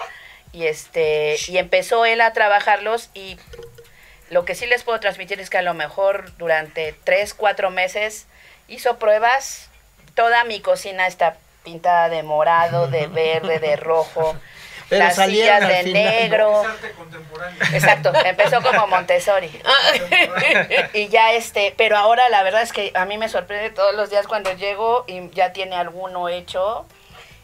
y 0.51 0.67
este, 0.67 1.37
y 1.47 1.57
empezó 1.57 2.03
él 2.03 2.19
a 2.19 2.33
trabajarlos, 2.33 3.09
y 3.13 3.37
lo 4.29 4.43
que 4.43 4.53
sí 4.53 4.65
les 4.65 4.83
puedo 4.83 4.99
transmitir 4.99 5.39
es 5.39 5.49
que 5.49 5.59
a 5.59 5.61
lo 5.61 5.73
mejor 5.73 6.35
durante 6.37 6.93
tres, 7.05 7.33
cuatro 7.33 7.71
meses 7.71 8.27
hizo 8.67 8.99
pruebas, 8.99 9.69
toda 10.13 10.43
mi 10.43 10.59
cocina 10.59 11.07
está 11.07 11.37
pintada 11.63 12.09
de 12.09 12.21
morado, 12.23 12.87
de 12.87 13.07
verde, 13.07 13.59
de 13.59 13.77
rojo, 13.77 14.35
Pero 14.89 15.03
las 15.05 15.15
sillas 15.15 15.61
al 15.63 15.67
de 15.69 15.91
negro. 15.91 16.63
Exacto, 17.73 18.11
empezó 18.25 18.61
como 18.61 18.87
Montessori. 18.87 19.49
y 20.93 21.07
ya 21.09 21.33
este, 21.33 21.73
pero 21.77 21.97
ahora 21.97 22.29
la 22.29 22.43
verdad 22.43 22.61
es 22.61 22.71
que 22.71 22.91
a 22.95 23.05
mí 23.05 23.17
me 23.17 23.27
sorprende 23.29 23.69
todos 23.71 23.93
los 23.95 24.09
días 24.09 24.27
cuando 24.27 24.53
llego 24.53 25.03
y 25.07 25.29
ya 25.31 25.51
tiene 25.53 25.75
alguno 25.75 26.29
hecho. 26.29 26.85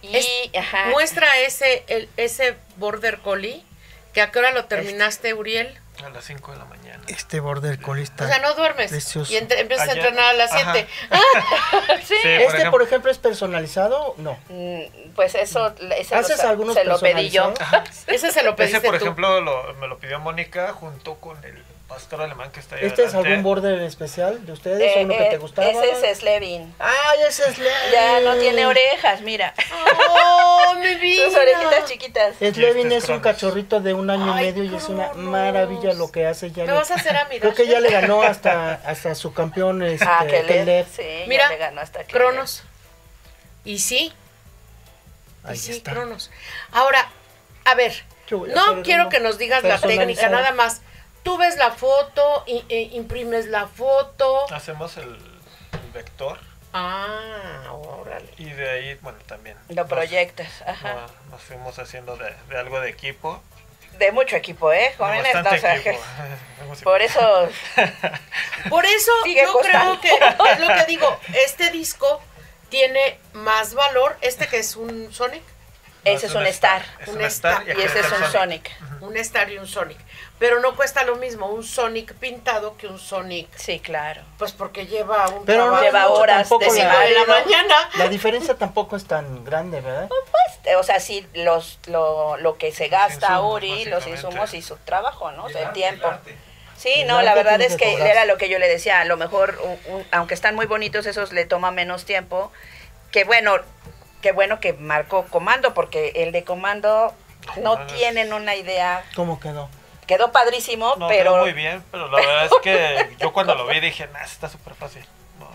Y 0.02 0.16
Es- 0.18 0.28
ajá, 0.58 0.86
Muestra 0.92 1.28
ese, 1.40 1.84
el, 1.88 2.10
ese 2.18 2.56
border 2.78 3.20
collie, 3.20 3.64
que 4.14 4.22
a 4.22 4.32
qué 4.32 4.40
hora 4.40 4.52
lo 4.52 4.66
terminaste, 4.66 5.34
Uriel. 5.34 5.80
A 6.04 6.10
las 6.10 6.26
5 6.26 6.52
de 6.52 6.58
la 6.58 6.66
mañana. 6.66 7.04
Este 7.08 7.40
border 7.40 7.80
collie 7.80 8.04
está 8.04 8.26
O 8.26 8.28
sea, 8.28 8.40
no 8.40 8.54
duermes. 8.56 8.90
precioso. 8.90 9.32
Y 9.32 9.38
entre- 9.38 9.60
empiezas 9.62 9.88
Ayer- 9.90 10.04
a 10.04 10.08
entrenar 10.08 10.30
a 10.32 10.34
las 10.34 10.52
Ajá. 10.52 10.74
7. 10.74 10.88
sí, 12.04 12.16
Sí, 12.22 12.28
¿Este, 12.30 12.46
por 12.46 12.56
ejemplo- 12.56 12.84
ejemplo, 12.84 13.12
es 13.12 13.18
personalizado? 13.20 14.16
No. 14.18 14.38
mm, 14.50 15.12
pues 15.16 15.36
eso, 15.36 15.74
ese 15.98 16.16
¿Haces 16.16 16.44
lo, 16.44 16.50
algunos 16.50 16.74
se 16.76 16.84
lo 16.86 17.00
pedí 17.00 17.30
yo. 17.30 17.54
Ese 18.08 18.32
se 18.32 18.44
lo 18.44 18.56
pediste 18.56 18.78
Ese, 18.78 18.86
por 18.88 18.98
tú. 18.98 19.04
ejemplo, 19.06 19.40
lo- 19.42 19.74
me 19.76 19.88
lo 19.88 19.98
pidió 20.00 20.20
Mónica 20.20 20.74
junto 20.74 21.16
con 21.16 21.38
el 21.46 21.64
pastor 21.94 22.22
alemán 22.22 22.52
que 22.52 22.60
está 22.60 22.76
ahí 22.76 22.86
¿Este 22.86 23.04
es 23.04 23.14
algún 23.14 23.44
border 23.44 23.80
especial 23.82 24.44
de 24.46 24.52
ustedes? 24.52 24.82
Eh, 24.82 24.94
¿O 25.00 25.02
uno 25.04 25.16
que 25.18 25.28
eh, 25.28 25.30
te 25.30 25.38
gustaba? 25.38 25.70
ese 25.70 26.10
es 26.12 26.18
Slevin. 26.20 26.74
¡Ay, 26.80 27.20
ese 27.28 27.44
es 27.50 27.58
Levin! 27.58 27.92
Ya 27.92 28.20
no 28.22 28.36
tiene 28.38 28.66
orejas, 28.66 29.22
mira. 29.22 29.54
¡Oh, 30.10 30.76
mi 30.80 30.96
vida! 30.96 31.26
Sus 31.26 31.36
orejitas 31.36 31.86
chiquitas. 31.86 32.36
Y 32.42 32.46
este 32.46 32.70
es 32.98 33.04
es 33.04 33.10
un 33.10 33.20
cachorrito 33.20 33.80
de 33.80 33.94
un 33.94 34.10
año 34.10 34.32
y 34.40 34.42
medio 34.42 34.64
y 34.64 34.76
es 34.76 34.90
una 34.90 35.14
maravilla 35.14 35.94
lo 35.94 36.12
que 36.12 36.26
hace. 36.26 36.52
Ya 36.52 36.64
¿Me 36.64 36.72
le- 36.72 36.78
vas 36.78 36.90
a 36.92 36.96
hacer 36.96 37.16
a 37.16 37.26
mi 37.26 37.40
Creo 37.40 37.54
que 37.54 37.68
ya 37.68 37.80
le 37.80 37.90
ganó 37.90 38.22
hasta, 38.24 38.74
hasta 38.86 39.14
su 39.16 39.34
campeón 39.34 39.84
este, 39.84 40.06
Ah, 40.08 40.26
que 40.28 40.42
Caleb. 40.42 40.88
sí, 40.92 41.04
ya 41.04 41.28
Mira, 41.28 41.50
le 41.50 41.58
ganó 41.58 41.82
hasta 41.82 42.04
que 42.04 42.12
Cronos. 42.14 42.64
Y 43.66 43.80
sí, 43.80 44.12
y 45.46 45.50
Ahí 45.50 45.58
sí, 45.58 45.72
está. 45.74 45.92
Cronos. 45.92 46.32
Ahora, 46.72 47.10
a 47.66 47.76
ver, 47.76 48.04
no 48.32 48.82
quiero 48.84 49.04
uno 49.04 49.10
que 49.10 49.20
nos 49.20 49.38
digas 49.38 49.64
la 49.64 49.80
técnica, 49.80 50.30
nada 50.30 50.52
más. 50.54 50.82
Tú 51.24 51.38
ves 51.38 51.56
la 51.58 51.72
foto, 51.72 52.44
i- 52.48 52.66
e 52.70 52.82
imprimes 52.94 53.48
la 53.48 53.68
foto. 53.68 54.46
Hacemos 54.54 54.98
el, 54.98 55.10
el 55.72 55.92
vector 55.94 56.40
Ah, 56.74 57.70
órale. 57.72 58.30
y 58.38 58.46
de 58.46 58.70
ahí, 58.70 58.96
bueno, 59.02 59.20
también. 59.28 59.56
Lo 59.70 59.76
nos- 59.84 59.88
proyectas, 59.90 60.62
ajá. 60.66 60.94
Nos, 60.94 61.12
nos 61.32 61.42
fuimos 61.42 61.78
haciendo 61.80 62.18
de, 62.18 62.34
de 62.50 62.58
algo 62.58 62.80
de 62.80 62.90
equipo. 62.90 63.42
De 64.00 64.12
mucho 64.12 64.36
equipo, 64.36 64.74
¿eh? 64.74 64.94
Jóvenes, 64.98 65.34
no, 65.36 65.50
o 65.50 65.58
sea, 65.58 65.76
equipo. 65.76 65.92
que- 66.58 66.64
Hemos- 66.64 66.82
por 66.82 67.02
eso 67.02 67.50
Por 68.70 68.86
eso 68.86 69.12
Sigue 69.24 69.44
yo 69.44 69.54
costando. 69.54 70.00
creo 70.02 70.18
que, 70.20 70.52
es 70.52 70.60
lo 70.60 70.68
que 70.68 70.86
digo, 70.88 71.20
este 71.36 71.70
disco 71.70 72.22
tiene 72.70 73.20
más 73.34 73.74
valor, 73.76 74.18
este 74.22 74.48
que 74.48 74.58
es 74.58 74.76
un 74.76 75.14
Sonic, 75.14 75.44
No, 76.06 76.12
ese 76.12 76.26
es 76.26 76.34
un 76.34 76.46
Star. 76.48 76.84
Es 77.00 77.08
Un 77.08 77.18
un 77.18 77.22
Star, 77.26 77.52
Star 77.62 77.68
y 77.68 77.72
aquí 77.72 77.82
ese 77.84 78.00
es 78.00 78.12
un 78.12 78.32
Sonic. 78.32 78.72
un 79.02 79.18
Star 79.18 79.52
y 79.52 79.58
un 79.60 79.68
Sonic. 79.68 80.00
Pero 80.40 80.60
no 80.60 80.76
cuesta 80.76 81.04
lo 81.04 81.16
mismo 81.16 81.48
un 81.48 81.64
Sonic 81.64 82.14
pintado 82.16 82.76
que 82.76 82.88
un 82.88 83.00
Sonic, 83.00 83.48
Sí, 83.56 83.80
claro. 83.80 84.22
pues 84.38 84.52
porque 84.52 84.88
lleva 84.88 85.30
un 85.30 85.46
Pero 85.46 85.70
no 85.70 85.80
trabajo 85.80 85.84
Lleva 85.84 86.02
mucho 86.10 86.22
horas 86.22 86.50
tampoco 86.50 86.74
de 86.74 86.84
la- 86.84 87.00
de 87.00 87.12
la 87.12 87.26
mañana. 87.28 87.76
La 87.98 88.08
diferencia 88.10 88.56
tampoco 88.56 88.96
es 88.98 89.06
tan 89.06 89.46
grande, 89.46 89.80
¿verdad? 89.80 90.10
Pues, 90.10 90.76
o 90.76 90.84
sea, 90.84 91.00
sí, 91.00 91.26
los, 91.34 91.80
lo, 91.86 92.36
lo 92.38 92.58
que 92.58 92.72
se 92.74 92.88
gasta 92.90 93.40
Uri, 93.42 93.86
los 93.86 94.06
insumos 94.08 94.54
y 94.54 94.62
su 94.62 94.76
trabajo, 94.78 95.32
¿no? 95.32 95.46
O 95.46 95.50
sea, 95.50 95.68
el 95.68 95.74
tiempo. 95.74 96.12
Sí, 96.76 97.04
no, 97.06 97.22
la 97.22 97.36
verdad 97.36 97.62
es 97.62 97.78
que 97.78 97.94
era 97.94 98.26
lo 98.26 98.38
que 98.38 98.50
yo 98.50 98.60
le 98.60 98.68
decía, 98.68 99.00
a 99.02 99.06
lo 99.06 99.16
mejor, 99.16 99.58
un- 99.64 99.94
un- 99.96 100.06
aunque 100.12 100.34
están 100.34 100.56
muy 100.56 100.66
bonitos, 100.66 101.06
esos 101.06 101.32
le 101.32 101.46
toma 101.46 101.72
menos 101.72 102.04
tiempo. 102.06 102.52
Que 103.12 103.24
bueno, 103.24 103.56
qué 104.22 104.32
bueno 104.34 104.60
que 104.60 104.74
marcó 104.74 105.24
comando, 105.26 105.74
porque 105.74 106.12
el 106.16 106.32
de 106.34 106.44
comando 106.44 107.14
no 107.62 107.76
No, 107.78 107.86
tienen 107.86 108.34
una 108.34 108.56
idea. 108.56 109.06
¿Cómo 109.16 109.40
quedó? 109.40 109.70
Quedó 110.08 110.32
padrísimo, 110.32 110.96
No, 110.98 111.08
pero 111.08 111.32
quedó 111.34 111.42
muy 111.44 111.54
bien, 111.54 111.84
pero 111.92 112.08
la 112.10 112.18
verdad 112.20 112.46
es 112.46 112.52
que 112.62 113.16
yo 113.20 113.34
cuando 113.34 113.56
lo 113.56 113.66
vi 113.68 113.80
dije, 113.80 114.08
nah, 114.14 114.22
está 114.24 114.50
súper 114.50 114.76
fácil. 114.76 115.06
No, 115.40 115.50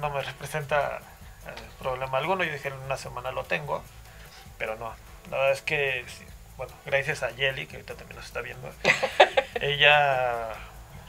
no 0.00 0.14
me 0.14 0.22
representa 0.22 0.98
eh, 1.46 1.50
problema 1.78 2.18
alguno. 2.18 2.44
Yo 2.44 2.52
dije, 2.52 2.68
en 2.68 2.74
una 2.74 2.96
semana 2.96 3.30
lo 3.32 3.44
tengo, 3.44 3.82
pero 4.58 4.76
no. 4.76 4.92
La 5.30 5.36
verdad 5.38 5.52
es 5.52 5.62
que, 5.62 6.04
sí, 6.08 6.24
bueno, 6.56 6.72
gracias 6.84 7.22
a 7.22 7.30
Yeli, 7.30 7.66
que 7.66 7.76
ahorita 7.76 7.94
también 7.94 8.16
nos 8.16 8.26
está 8.26 8.40
viendo, 8.40 8.68
ella 9.60 10.48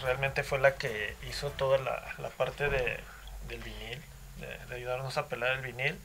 realmente 0.01 0.43
fue 0.43 0.59
la 0.59 0.75
que 0.75 1.15
hizo 1.29 1.49
toda 1.51 1.77
la, 1.77 2.03
la 2.19 2.29
parte 2.29 2.69
de, 2.69 2.99
del 3.47 3.61
vinil, 3.61 4.01
de, 4.37 4.57
de 4.67 4.75
ayudarnos 4.75 5.17
a 5.17 5.27
pelar 5.27 5.53
el 5.53 5.61
vinil, 5.61 5.99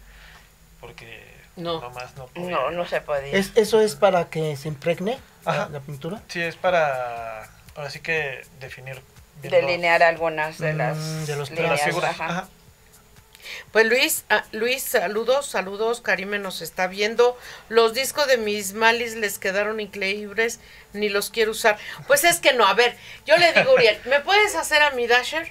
porque 0.81 1.35
No. 1.57 1.81
nomás 1.81 2.15
no 2.17 2.27
podía. 2.27 2.51
no, 2.51 2.71
no 2.71 2.87
se 2.87 3.01
podía. 3.01 3.33
¿Es, 3.37 3.53
¿Eso 3.57 3.81
es 3.81 3.97
para 3.97 4.31
que 4.31 4.57
se 4.57 4.69
impregne 4.69 5.19
Ajá. 5.51 5.69
la 5.73 5.81
pintura? 5.81 6.23
Sí, 6.29 6.41
es 6.43 6.57
para, 6.57 7.45
ahora 7.75 7.91
sí 7.91 8.01
que 8.01 8.43
definir 8.61 8.97
los- 8.97 9.05
delinear 9.53 10.03
algunas 10.03 10.59
de 10.59 10.73
Mm, 10.75 10.77
las, 10.77 11.27
de 11.27 11.37
los- 11.37 11.49
de 11.51 11.57
de 11.57 11.63
las 11.63 11.83
figuras. 11.83 12.11
ajá. 12.11 12.25
Ajá. 12.27 12.49
Pues 13.73 13.87
Luis, 13.87 14.25
ah, 14.31 14.45
Luis, 14.53 14.83
saludos, 14.83 15.47
saludos, 15.47 16.01
Karime 16.01 16.39
nos 16.39 16.61
está 16.61 16.87
viendo. 16.87 17.37
Los 17.69 17.95
discos 17.95 18.27
de 18.27 18.37
mis 18.37 18.73
malis 18.75 19.15
les 19.15 19.39
quedaron 19.39 19.81
increíbles, 19.81 20.61
ni 20.93 21.09
los 21.09 21.31
quiero 21.31 21.53
usar. 21.53 21.79
Pues 22.07 22.25
es 22.25 22.41
que 22.41 22.53
no, 22.53 22.67
a 22.67 22.75
ver, 22.75 22.97
yo 23.27 23.37
le 23.37 23.53
digo, 23.53 23.73
Uriel, 23.75 23.99
¿me 24.07 24.21
puedes 24.21 24.55
hacer 24.55 24.83
a 24.83 24.91
mi 24.91 25.07
Dasher? 25.07 25.51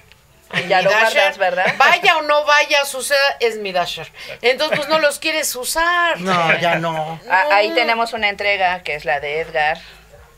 A 0.50 0.60
Ya 0.62 0.78
mi 0.78 0.84
lo 0.84 0.90
guardas, 0.90 1.36
¿verdad? 1.38 1.74
Vaya 1.76 2.16
o 2.18 2.22
no 2.22 2.44
vaya, 2.44 2.84
suceda, 2.84 3.18
es 3.40 3.56
mi 3.58 3.72
Dasher. 3.72 4.10
Entonces, 4.42 4.78
pues 4.78 4.88
no 4.88 4.98
los 4.98 5.18
quieres 5.18 5.54
usar. 5.56 6.18
No, 6.20 6.58
ya 6.58 6.76
no. 6.76 7.20
Ah, 7.30 7.44
Ahí 7.52 7.70
tenemos 7.72 8.12
una 8.14 8.28
entrega 8.28 8.82
que 8.82 8.94
es 8.94 9.04
la 9.04 9.20
de 9.20 9.40
Edgar. 9.40 9.78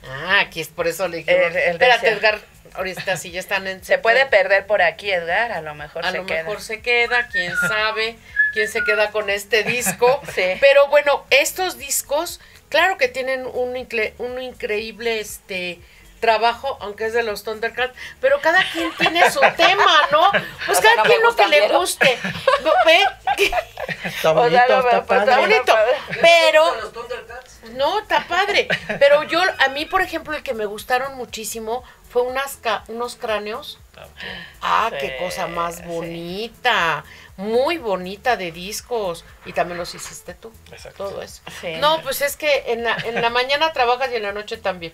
Ah, 0.08 0.40
aquí 0.40 0.60
es 0.60 0.68
por 0.68 0.88
eso 0.88 1.06
le 1.08 1.18
dije. 1.18 1.30
El- 1.46 1.56
el 1.56 1.72
Espérate, 1.72 2.06
deseo. 2.06 2.18
Edgar, 2.18 2.40
ahorita 2.74 3.16
sí 3.16 3.30
ya 3.30 3.38
están 3.40 3.66
en. 3.66 3.84
Se 3.84 3.98
puede 3.98 4.26
perder 4.26 4.66
por 4.66 4.82
aquí, 4.82 5.10
Edgar, 5.10 5.52
a 5.52 5.60
lo 5.60 5.74
mejor 5.74 6.04
A 6.04 6.10
se 6.10 6.18
lo 6.18 6.26
queda. 6.26 6.42
mejor 6.42 6.60
se 6.60 6.80
queda, 6.82 7.28
quién 7.28 7.52
sabe, 7.68 8.16
quién 8.52 8.66
se 8.68 8.82
queda 8.82 9.10
con 9.10 9.30
este 9.30 9.62
disco. 9.62 10.20
Sí. 10.34 10.42
Pero 10.60 10.88
bueno, 10.88 11.24
estos 11.30 11.78
discos, 11.78 12.40
claro 12.68 12.96
que 12.98 13.08
tienen 13.08 13.46
un, 13.46 13.74
incre- 13.76 14.14
un 14.18 14.40
increíble 14.42 15.20
este 15.20 15.78
trabajo, 16.20 16.76
aunque 16.80 17.06
es 17.06 17.12
de 17.12 17.22
los 17.22 17.42
Thundercats, 17.42 17.96
pero 18.20 18.40
cada 18.40 18.62
quien 18.72 18.92
tiene 18.96 19.30
su 19.30 19.40
tema, 19.56 19.92
¿no? 20.12 20.30
Pues 20.66 20.78
O 20.78 20.82
sea, 20.82 20.90
cada 20.94 20.96
no 20.96 21.02
quien 21.04 21.22
lo 21.22 21.34
que 21.36 21.46
le 21.48 21.68
guste. 21.68 22.18
No, 22.62 22.70
¿Ve? 22.84 23.00
Está 24.04 24.30
O 24.30 24.34
bonito, 24.34 24.56
sea, 24.66 24.68
no, 24.68 24.80
está 24.80 25.02
pues, 25.04 25.18
padre. 25.18 25.32
está 25.32 25.40
bonito. 25.40 25.74
Pero 26.20 26.74
¿Los 26.76 26.92
Thundercats? 26.92 27.60
no, 27.72 27.98
está 28.00 28.26
padre. 28.28 28.68
Pero 28.98 29.22
yo, 29.24 29.40
a 29.58 29.68
mí, 29.68 29.86
por 29.86 30.02
ejemplo, 30.02 30.36
el 30.36 30.42
que 30.42 30.54
me 30.54 30.66
gustaron 30.66 31.16
muchísimo 31.16 31.82
fue 32.10 32.22
unas 32.22 32.56
ca- 32.56 32.84
unos 32.88 33.16
cráneos. 33.16 33.78
Ah, 34.62 34.90
qué 34.98 35.16
cosa 35.18 35.46
más 35.46 35.76
sí. 35.76 35.82
bonita. 35.86 37.04
Muy 37.40 37.78
bonita 37.78 38.36
de 38.36 38.52
discos. 38.52 39.24
Y 39.46 39.52
también 39.52 39.78
los 39.78 39.94
hiciste 39.94 40.34
tú. 40.34 40.52
Exacto. 40.70 41.08
Todo 41.08 41.22
eso. 41.22 41.42
Sí. 41.60 41.74
No, 41.78 42.02
pues 42.02 42.20
es 42.20 42.36
que 42.36 42.64
en 42.72 42.84
la, 42.84 42.96
en 43.04 43.20
la 43.22 43.30
mañana 43.30 43.72
trabajas 43.72 44.10
y 44.12 44.16
en 44.16 44.22
la 44.22 44.32
noche 44.32 44.56
también. 44.58 44.92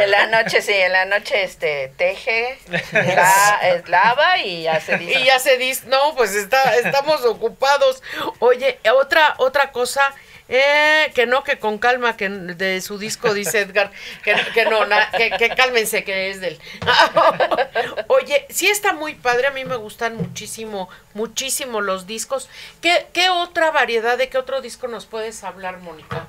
En 0.00 0.10
la 0.10 0.26
noche, 0.26 0.62
sí, 0.62 0.72
en 0.72 0.92
la 0.92 1.04
noche 1.04 1.42
este 1.44 1.92
teje, 1.96 2.58
la- 2.92 3.58
eh, 3.62 3.82
lava 3.86 4.38
y 4.38 4.66
hace 4.66 4.96
Y 5.02 5.24
ya 5.24 5.38
se 5.38 5.56
dice, 5.58 5.86
no, 5.86 6.14
pues 6.16 6.34
está, 6.34 6.76
estamos 6.76 7.24
ocupados. 7.24 8.02
Oye, 8.40 8.78
otra, 8.94 9.34
otra 9.38 9.70
cosa, 9.72 10.02
eh, 10.48 11.10
que 11.14 11.26
no, 11.26 11.42
que 11.44 11.58
con 11.58 11.78
calma, 11.78 12.16
que 12.16 12.28
de 12.28 12.80
su 12.80 12.98
disco 12.98 13.34
dice 13.34 13.60
Edgar, 13.60 13.90
que, 14.22 14.34
que 14.54 14.64
no, 14.66 14.86
na- 14.86 15.10
que, 15.10 15.30
que 15.32 15.48
cálmense, 15.50 16.04
que 16.04 16.30
es 16.30 16.40
del. 16.40 16.58
Oye, 18.08 18.46
sí 18.48 18.68
está 18.68 18.92
muy 18.92 19.14
padre, 19.14 19.48
a 19.48 19.50
mí 19.50 19.64
me 19.64 19.76
gustan 19.76 20.16
muchísimo, 20.16 20.88
muchísimo 21.14 21.80
los 21.80 22.06
discos. 22.06 22.48
¿Qué, 22.80 23.06
qué 23.12 23.28
otra 23.28 23.70
variedad, 23.70 24.16
de 24.18 24.28
qué 24.28 24.38
otro 24.38 24.60
disco 24.60 24.88
nos 24.88 25.06
puedes 25.06 25.42
hablar, 25.44 25.78
Mónica? 25.78 26.26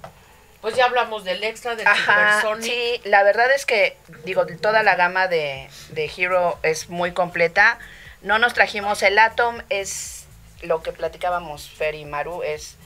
Pues 0.62 0.76
ya 0.76 0.86
hablamos 0.86 1.24
del 1.24 1.44
extra, 1.44 1.76
del 1.76 1.88
Ajá, 1.88 2.42
sí, 2.62 3.00
la 3.04 3.22
verdad 3.24 3.52
es 3.54 3.66
que, 3.66 3.96
digo, 4.26 4.46
toda 4.60 4.82
la 4.82 4.96
gama 4.96 5.28
de, 5.28 5.70
de 5.90 6.12
Hero 6.18 6.58
es 6.64 6.90
muy 6.90 7.12
completa. 7.12 7.78
No 8.24 8.40
nos 8.40 8.54
trajimos 8.56 9.04
el 9.04 9.20
Atom, 9.20 9.62
es 9.70 10.26
lo 10.62 10.82
que 10.82 10.92
platicábamos 10.92 11.70
Fer 11.70 11.94
y 11.94 12.06
Maru 12.06 12.42
es 12.42 12.77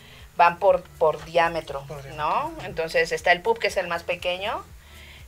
van 0.41 0.57
por, 0.57 0.81
por 0.97 1.23
diámetro, 1.25 1.83
Por. 1.87 2.03
¿no? 2.15 2.51
Entonces 2.63 3.11
está 3.11 3.31
el 3.31 3.41
pub 3.43 3.59
que 3.59 3.67
es 3.67 3.77
el 3.77 3.87
más 3.87 4.01
pequeño, 4.01 4.65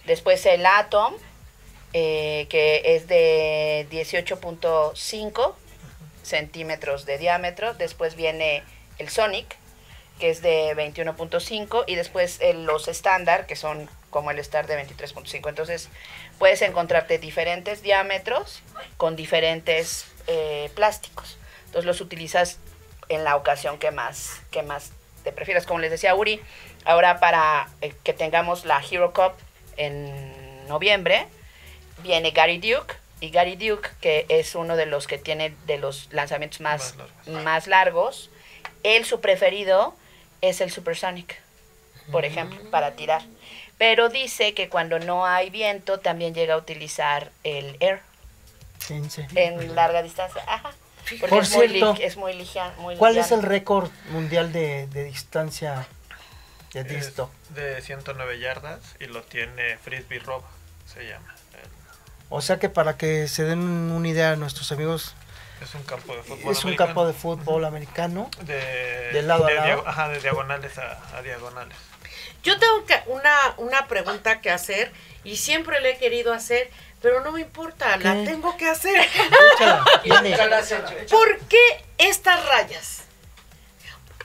después 0.07 0.43
el 0.47 0.65
atom 0.65 1.13
eh, 1.93 2.47
que 2.49 2.81
es 2.95 3.07
de 3.07 3.85
18.5 3.91 5.53
centímetros 6.23 7.05
de 7.05 7.19
diámetro, 7.19 7.75
después 7.75 8.15
viene 8.15 8.63
el 8.97 9.09
sonic 9.09 9.55
que 10.19 10.31
es 10.31 10.41
de 10.41 10.73
21.5 10.75 11.83
y 11.85 11.93
después 11.95 12.39
el- 12.41 12.65
los 12.65 12.87
estándar 12.87 13.45
que 13.45 13.55
son 13.55 13.87
como 14.09 14.31
el 14.31 14.39
Star 14.39 14.65
de 14.65 14.75
23.5. 14.75 15.49
Entonces 15.49 15.89
puedes 16.39 16.61
encontrarte 16.63 17.19
diferentes 17.19 17.83
diámetros 17.83 18.61
con 18.97 19.15
diferentes 19.15 20.05
eh, 20.25 20.71
plásticos. 20.75 21.37
Entonces 21.65 21.85
los 21.85 21.99
utilizas 22.01 22.57
en 23.09 23.23
la 23.23 23.35
ocasión 23.35 23.77
que 23.77 23.91
más, 23.91 24.41
que 24.51 24.63
más 24.63 24.91
te 25.23 25.31
prefieras. 25.31 25.65
Como 25.65 25.79
les 25.79 25.91
decía 25.91 26.15
Uri, 26.15 26.39
ahora 26.85 27.19
para 27.19 27.67
eh, 27.81 27.93
que 28.03 28.13
tengamos 28.13 28.65
la 28.65 28.81
Hero 28.89 29.13
Cup 29.13 29.33
en 29.77 30.67
noviembre, 30.67 31.25
viene 31.99 32.31
Gary 32.31 32.57
Duke. 32.59 32.95
Y 33.19 33.29
Gary 33.29 33.55
Duke, 33.55 33.89
que 34.01 34.25
es 34.27 34.53
uno 34.53 34.75
de 34.75 34.85
los 34.85 35.07
que 35.07 35.17
tiene 35.17 35.55
de 35.65 35.77
los 35.77 36.09
lanzamientos 36.11 36.59
más, 36.59 36.95
Más 36.95 36.97
largos. 36.97 37.43
más 37.43 37.67
largos, 37.67 38.29
él 38.83 39.05
su 39.05 39.21
preferido 39.21 39.95
es 40.41 40.59
el 40.59 40.71
Supersonic, 40.71 41.39
por 42.11 42.25
ejemplo, 42.25 42.59
para 42.69 42.91
tirar. 42.97 43.21
Pero 43.77 44.09
dice 44.09 44.53
que 44.53 44.67
cuando 44.67 44.99
no 44.99 45.25
hay 45.25 45.49
viento 45.49 46.01
también 46.01 46.33
llega 46.33 46.55
a 46.55 46.57
utilizar 46.57 47.31
el 47.45 47.77
Air 47.79 48.01
¿En 48.89 49.09
serio? 49.09 49.29
en 49.35 49.73
larga 49.73 50.03
distancia. 50.03 50.43
Ajá. 50.45 50.71
Porque 51.03 51.27
Por 51.27 51.43
es, 51.43 51.51
muy 51.51 51.67
cierto, 51.67 51.93
li- 51.95 52.03
es 52.03 52.17
muy 52.17 52.33
ligia- 52.33 52.73
muy 52.77 52.95
¿Cuál 52.95 53.17
es 53.17 53.25
liviano. 53.25 53.43
el 53.43 53.49
récord 53.49 53.89
mundial 54.09 54.51
de, 54.53 54.87
de 54.87 55.03
distancia 55.03 55.87
de 56.73 56.79
Es 56.81 56.87
disto? 56.87 57.29
de 57.49 57.81
109 57.81 58.39
yardas 58.39 58.79
y 58.99 59.05
lo 59.05 59.21
tiene 59.23 59.77
Frisbee 59.77 60.19
Rob, 60.19 60.43
se 60.91 61.05
llama. 61.07 61.35
El- 61.53 61.69
O 62.29 62.41
sea 62.41 62.57
que 62.57 62.69
para 62.69 62.97
que 62.97 63.27
se 63.27 63.43
den 63.43 63.59
una 63.59 64.07
idea 64.07 64.31
a 64.31 64.35
nuestros 64.35 64.71
amigos, 64.71 65.13
Es 65.61 65.75
un 65.75 65.83
campo 65.83 66.15
de 66.15 66.23
fútbol. 66.23 66.51
es 66.51 66.57
un 66.59 66.69
americano. 66.69 66.87
campo 66.87 67.07
de 67.07 67.13
fútbol 67.13 67.65
americano. 67.65 68.29
De, 68.41 69.11
de 69.13 69.21
lado 69.21 69.45
a 69.45 69.49
de 69.49 69.55
lado. 69.55 69.67
diago- 69.67 69.83
ajá, 69.87 70.09
de 70.09 70.19
diagonales 70.19 70.77
a, 70.77 71.17
a 71.17 71.21
diagonales. 71.21 71.77
Yo 72.43 72.57
tengo 72.59 72.85
que 72.85 72.99
una, 73.07 73.35
una 73.57 73.87
pregunta 73.87 74.41
que 74.41 74.49
hacer 74.51 74.91
y 75.23 75.37
siempre 75.37 75.79
la 75.79 75.89
he 75.89 75.97
querido 75.97 76.33
hacer, 76.33 76.69
pero 77.03 77.19
no 77.19 77.33
me 77.33 77.41
importa, 77.41 77.97
la 77.97 78.13
tengo 78.23 78.55
que 78.55 78.69
hacer. 78.69 78.95
Échala. 79.55 79.83
¿Por 81.09 81.39
qué 81.41 81.85
estas 81.97 82.45
rayas? 82.45 83.03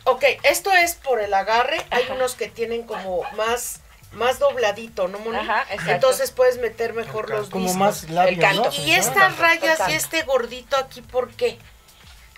Ok, 0.05 0.23
esto 0.45 0.73
es 0.73 0.95
por 0.95 1.21
el 1.21 1.35
agarre. 1.35 1.85
Hay 1.91 2.05
Ajá. 2.05 2.15
unos 2.15 2.37
que 2.37 2.47
tienen 2.49 2.85
como 2.85 3.25
más, 3.33 3.81
más 4.13 4.39
dobladito, 4.39 5.09
¿no, 5.09 5.19
Moni? 5.19 5.39
Ajá, 5.39 5.63
exacto. 5.71 5.91
Entonces 5.91 6.31
puedes 6.31 6.59
meter 6.59 6.95
mejor 6.95 7.29
los 7.29 7.51
Como 7.51 7.65
discos. 7.65 7.79
más 7.79 8.09
labios, 8.11 8.41
canto. 8.41 8.71
¿no? 8.71 8.85
Y 8.85 8.93
estas 8.93 9.37
rayas 9.39 9.81
y 9.89 9.95
este 9.95 10.23
gordito 10.23 10.77
aquí, 10.77 11.03
¿por 11.03 11.31
qué? 11.33 11.59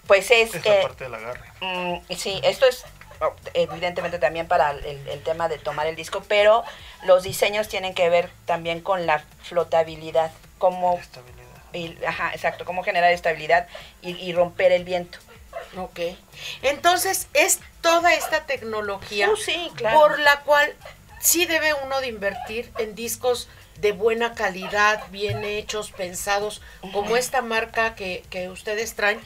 Pues 0.06 0.30
es... 0.30 0.54
Es 0.54 0.64
la 0.64 0.74
eh, 0.74 0.82
parte 0.82 1.04
del 1.04 1.14
agarre. 1.16 1.52
Mm, 1.60 1.98
sí, 2.16 2.40
esto 2.42 2.66
es 2.66 2.82
evidentemente 3.54 4.18
también 4.18 4.48
para 4.48 4.70
el, 4.70 5.06
el 5.08 5.22
tema 5.22 5.48
de 5.48 5.58
tomar 5.58 5.86
el 5.86 5.96
disco, 5.96 6.22
pero 6.28 6.64
los 7.04 7.22
diseños 7.22 7.68
tienen 7.68 7.94
que 7.94 8.08
ver 8.08 8.30
también 8.46 8.80
con 8.80 9.06
la 9.06 9.22
flotabilidad, 9.42 10.30
cómo, 10.58 10.98
Estabilidad. 10.98 11.40
y- 11.72 12.04
ajá, 12.04 12.30
exacto, 12.32 12.64
cómo 12.64 12.82
generar 12.82 13.12
estabilidad 13.12 13.66
y, 14.02 14.10
y 14.16 14.32
romper 14.32 14.72
el 14.72 14.84
viento. 14.84 15.18
Ok. 15.76 16.00
Entonces, 16.62 17.28
es 17.34 17.60
toda 17.80 18.14
esta 18.14 18.44
tecnología 18.46 19.28
Uh, 19.30 19.36
sí, 19.36 19.70
claro. 19.74 19.98
por 19.98 20.18
la 20.18 20.40
cual 20.40 20.74
sí 21.20 21.46
debe 21.46 21.74
uno 21.74 22.00
de 22.00 22.08
invertir 22.08 22.72
en 22.78 22.94
discos 22.94 23.48
de 23.78 23.92
buena 23.92 24.34
calidad, 24.34 25.02
bien 25.10 25.42
hechos, 25.44 25.90
pensados, 25.90 26.60
como 26.92 27.16
esta 27.16 27.40
marca 27.40 27.94
que, 27.94 28.22
que 28.28 28.48
ustedes 28.50 28.94
traen, 28.94 29.18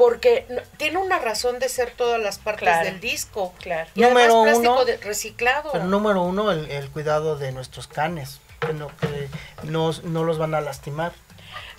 porque 0.00 0.46
no- 0.48 0.62
tiene 0.78 0.96
una 0.96 1.18
razón 1.18 1.58
de 1.58 1.68
ser 1.68 1.90
todas 1.90 2.18
las 2.18 2.38
partes 2.38 2.62
Claro. 2.62 2.84
del 2.86 3.00
disco. 3.00 3.54
Claro. 3.60 3.88
Y 3.94 4.02
además 4.02 4.28
Número 4.28 4.42
plástico 4.44 4.72
uno, 4.72 4.84
de- 4.86 4.96
reciclado. 4.96 5.72
Pero 5.72 5.84
número 5.84 6.22
uno, 6.22 6.50
el, 6.50 6.70
el 6.70 6.88
cuidado 6.90 7.36
de 7.36 7.52
nuestros 7.52 7.86
canes, 7.86 8.40
que 8.60 8.72
no, 8.72 8.88
que 8.96 9.28
no, 9.64 9.92
no 10.04 10.24
los 10.24 10.38
van 10.38 10.54
a 10.54 10.62
lastimar. 10.62 11.12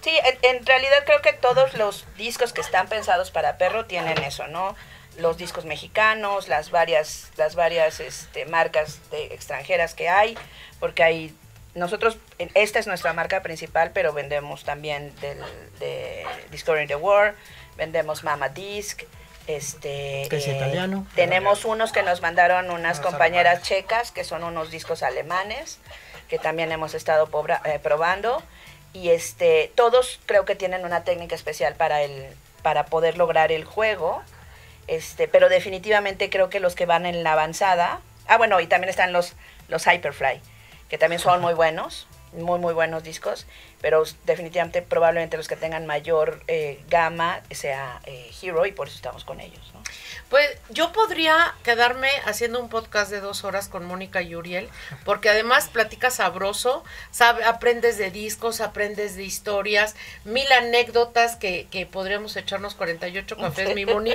Sí, 0.01 0.11
en, 0.41 0.57
en 0.57 0.65
realidad 0.65 0.97
creo 1.05 1.21
que 1.21 1.33
todos 1.33 1.73
los 1.73 2.05
discos 2.15 2.53
que 2.53 2.61
están 2.61 2.87
pensados 2.87 3.31
para 3.31 3.57
perro 3.57 3.85
tienen 3.85 4.17
eso, 4.23 4.47
¿no? 4.47 4.75
Los 5.17 5.37
discos 5.37 5.65
mexicanos, 5.65 6.47
las 6.47 6.69
varias, 6.71 7.31
las 7.37 7.55
varias 7.55 7.99
este, 7.99 8.45
marcas 8.45 8.99
de 9.09 9.25
extranjeras 9.33 9.93
que 9.95 10.09
hay, 10.09 10.37
porque 10.79 11.03
hay 11.03 11.35
nosotros, 11.73 12.17
esta 12.53 12.79
es 12.79 12.87
nuestra 12.87 13.13
marca 13.13 13.41
principal, 13.41 13.91
pero 13.93 14.11
vendemos 14.11 14.63
también 14.65 15.13
del, 15.21 15.37
de 15.79 16.25
Discovering 16.51 16.87
the 16.87 16.95
War, 16.95 17.35
vendemos 17.85 18.23
Mama 18.23 18.49
Disc, 18.49 19.01
este, 19.47 20.27
Que 20.29 20.37
es 20.37 20.47
italiano. 20.47 21.07
Tenemos 21.15 21.65
unos 21.65 21.91
que 21.91 22.03
nos 22.03 22.21
mandaron 22.21 22.69
unas 22.69 22.99
Unos 22.99 23.09
compañeras 23.11 23.53
alemanes. 23.55 23.67
checas, 23.67 24.11
que 24.11 24.23
son 24.23 24.43
unos 24.43 24.69
discos 24.69 25.01
alemanes, 25.01 25.79
que 26.29 26.37
también 26.37 26.71
hemos 26.71 26.93
estado 26.93 27.25
pobra- 27.27 27.59
eh, 27.65 27.79
probando. 27.79 28.43
Y 28.93 29.09
este, 29.09 29.71
todos 29.73 30.19
creo 30.27 30.45
que 30.45 30.53
tienen 30.55 30.85
una 30.85 31.03
técnica 31.03 31.33
especial 31.33 31.73
para 31.73 32.03
el, 32.03 32.27
para 32.61 32.85
poder 32.85 33.17
lograr 33.17 33.51
el 33.51 33.65
juego. 33.65 34.21
Este, 34.87 35.27
pero 35.27 35.49
definitivamente 35.49 36.29
creo 36.29 36.51
que 36.51 36.59
los 36.59 36.75
que 36.75 36.85
van 36.85 37.07
en 37.07 37.23
la 37.23 37.31
avanzada. 37.33 37.99
Ah, 38.27 38.37
bueno, 38.37 38.59
y 38.59 38.67
también 38.67 38.89
están 38.91 39.11
los, 39.11 39.33
los 39.69 39.87
Hyperfly, 39.87 40.39
que 40.87 40.99
también 40.99 41.19
son 41.19 41.41
muy 41.41 41.53
buenos, 41.63 42.05
muy, 42.33 42.59
muy 42.59 42.73
buenos 42.73 43.03
discos. 43.03 43.45
Pero 43.81 44.03
definitivamente, 44.25 44.81
probablemente 44.81 45.37
los 45.37 45.47
que 45.47 45.55
tengan 45.55 45.85
mayor 45.85 46.43
eh, 46.47 46.83
gama 46.89 47.41
sea 47.51 48.01
eh, 48.05 48.31
Hero, 48.41 48.65
y 48.65 48.71
por 48.71 48.87
eso 48.87 48.95
estamos 48.95 49.23
con 49.23 49.39
ellos, 49.39 49.71
¿no? 49.73 49.80
Pues 50.31 50.49
yo 50.69 50.93
podría 50.93 51.53
quedarme 51.63 52.09
haciendo 52.25 52.61
un 52.61 52.69
podcast 52.69 53.11
de 53.11 53.19
dos 53.19 53.43
horas 53.43 53.67
con 53.67 53.85
Mónica 53.85 54.21
y 54.21 54.33
Uriel, 54.33 54.69
porque 55.03 55.29
además 55.29 55.67
platicas 55.67 56.15
sabroso, 56.15 56.85
sabe, 57.11 57.43
aprendes 57.43 57.97
de 57.97 58.11
discos, 58.11 58.61
aprendes 58.61 59.17
de 59.17 59.23
historias, 59.23 59.93
mil 60.23 60.49
anécdotas 60.53 61.35
que, 61.35 61.67
que 61.69 61.85
podríamos 61.85 62.37
echarnos 62.37 62.75
48 62.75 63.35
cafés, 63.35 63.75
mi 63.75 63.85
Moni. 63.85 64.13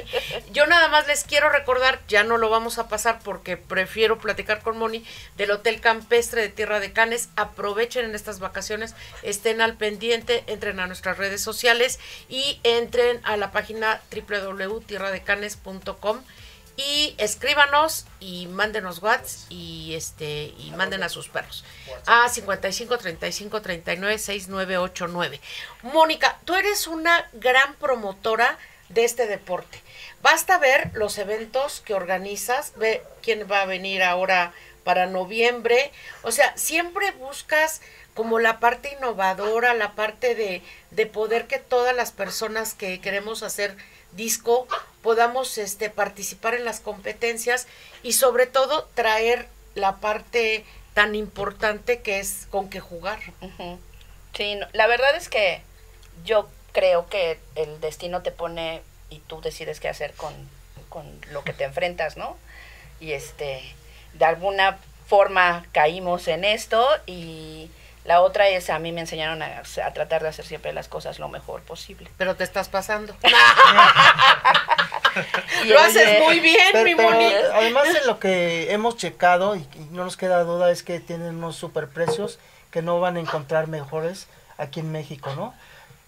Yo 0.53 0.67
nada 0.67 0.89
más 0.89 1.07
les 1.07 1.25
quiero 1.25 1.51
recordar, 1.51 2.01
ya 2.09 2.25
no 2.25 2.39
lo 2.39 2.49
vamos 2.49 2.79
a 2.79 2.89
pasar 2.89 3.19
porque 3.23 3.59
prefiero 3.59 4.19
platicar 4.19 4.63
con 4.63 4.79
Moni, 4.79 5.05
del 5.37 5.51
Hotel 5.51 5.83
Campestre 5.83 6.41
de 6.41 6.49
Tierra 6.49 6.81
de 6.81 6.95
Canes. 6.95 7.29
Aprovechen 7.37 8.07
en 8.07 8.15
estas 8.15 8.39
vacaciones, 8.39 8.95
estén 9.23 9.61
al 9.61 9.77
pendiente, 9.77 10.45
entren 10.47 10.81
a 10.81 10.87
nuestras 10.87 11.19
redes 11.19 11.43
sociales 11.43 12.01
y 12.31 12.59
entren 12.63 13.21
a 13.25 13.37
la 13.37 13.53
página 13.53 14.01
www.tierradecanes.com 14.11 15.66
y 16.77 17.15
escríbanos 17.19 18.07
y 18.21 18.47
mándenos 18.49 19.03
whats 19.03 19.47
y 19.49 19.95
este 19.95 20.53
y 20.59 20.73
manden 20.77 21.03
a 21.03 21.09
sus 21.09 21.29
perros 21.29 21.65
a 22.07 22.29
55 22.29 22.99
35 22.99 23.63
39 23.63 24.19
6989. 24.19 25.41
Mónica, 25.83 26.39
tú 26.45 26.55
eres 26.55 26.87
una 26.87 27.29
gran 27.33 27.75
promotora 27.77 28.59
de 28.89 29.05
este 29.05 29.27
deporte. 29.27 29.83
Basta 30.23 30.59
ver 30.59 30.91
los 30.95 31.19
eventos 31.19 31.81
que 31.81 31.95
organizas, 31.95 32.73
ve 32.77 33.03
quién 33.23 33.51
va 33.51 33.63
a 33.63 33.67
venir 33.67 34.03
ahora 34.03 34.53
para 34.85 35.07
noviembre. 35.07 35.91
O 36.23 36.31
sea, 36.31 36.57
siempre 36.57 37.11
buscas 37.13 37.81
como 38.15 38.39
la 38.39 38.61
parte 38.61 38.93
innovadora, 38.93 39.75
la 39.75 39.93
parte 39.93 40.35
de, 40.35 40.63
de 40.91 41.07
poder 41.07 41.47
que 41.47 41.59
todas 41.59 41.95
las 41.95 42.13
personas 42.13 42.75
que 42.75 43.01
queremos 43.01 43.43
hacer 43.43 43.77
disco 44.17 44.67
podamos 45.03 45.59
este 45.59 45.91
participar 45.91 46.55
en 46.55 46.65
las 46.65 46.81
competencias 46.81 47.67
y 48.03 48.13
sobre 48.13 48.47
todo 48.47 48.89
traer 48.95 49.47
la 49.75 49.97
parte 49.97 50.65
tan 50.95 51.15
importante 51.15 52.01
que 52.01 52.19
es 52.19 52.49
con 52.51 52.71
que 52.71 52.81
jugar. 52.81 53.21
Sí, 54.35 54.55
no, 54.57 54.67
la 54.73 54.87
verdad 54.87 55.15
es 55.15 55.29
que 55.29 55.63
yo 56.25 56.49
creo 56.73 57.07
que 57.09 57.39
el 57.55 57.81
destino 57.81 58.23
te 58.23 58.33
pone 58.33 58.83
y 59.11 59.21
tú 59.21 59.41
decides 59.41 59.81
qué 59.81 59.89
hacer 59.89 60.13
con, 60.15 60.35
con 60.89 61.21
lo 61.31 61.45
que 61.45 61.53
te 61.53 61.65
enfrentas, 61.65 62.17
¿no? 62.17 62.37
Y 62.99 63.13
este, 63.13 63.63
de 64.15 64.25
alguna 64.25 64.79
forma 65.07 65.67
caímos 65.73 66.27
en 66.29 66.45
esto 66.45 66.87
y 67.07 67.71
la 68.07 68.21
otra 68.23 68.49
es 68.49 68.71
a 68.71 68.79
mí 68.79 68.93
me 68.93 69.01
enseñaron 69.03 69.43
a, 69.43 69.63
a 69.85 69.93
tratar 69.93 70.23
de 70.23 70.29
hacer 70.29 70.45
siempre 70.45 70.73
las 70.73 70.89
cosas 70.89 71.19
lo 71.19 71.29
mejor 71.29 71.63
posible. 71.63 72.11
Pero 72.17 72.37
te 72.37 72.45
estás 72.45 72.69
pasando. 72.69 73.15
Y 75.65 75.69
Lo 75.69 75.81
haces 75.81 76.21
muy 76.21 76.41
bien, 76.41 76.69
Pero, 76.73 76.85
mi 76.85 76.95
Moni. 76.95 77.25
además 77.55 77.91
de 77.93 78.05
lo 78.05 78.19
que 78.19 78.71
hemos 78.73 78.97
checado 78.99 79.57
y, 79.57 79.61
y 79.61 79.89
no 79.91 80.05
nos 80.05 80.17
queda 80.19 80.43
duda 80.45 80.71
es 80.71 80.83
que 80.83 81.01
tienen 81.01 81.37
unos 81.37 81.57
superprecios 81.57 82.39
que 82.71 82.83
no 82.83 83.01
van 83.01 83.17
a 83.17 83.21
encontrar 83.21 83.67
mejores 83.67 84.27
aquí 84.59 84.81
en 84.81 84.93
México, 84.93 85.33
¿no? 85.35 85.55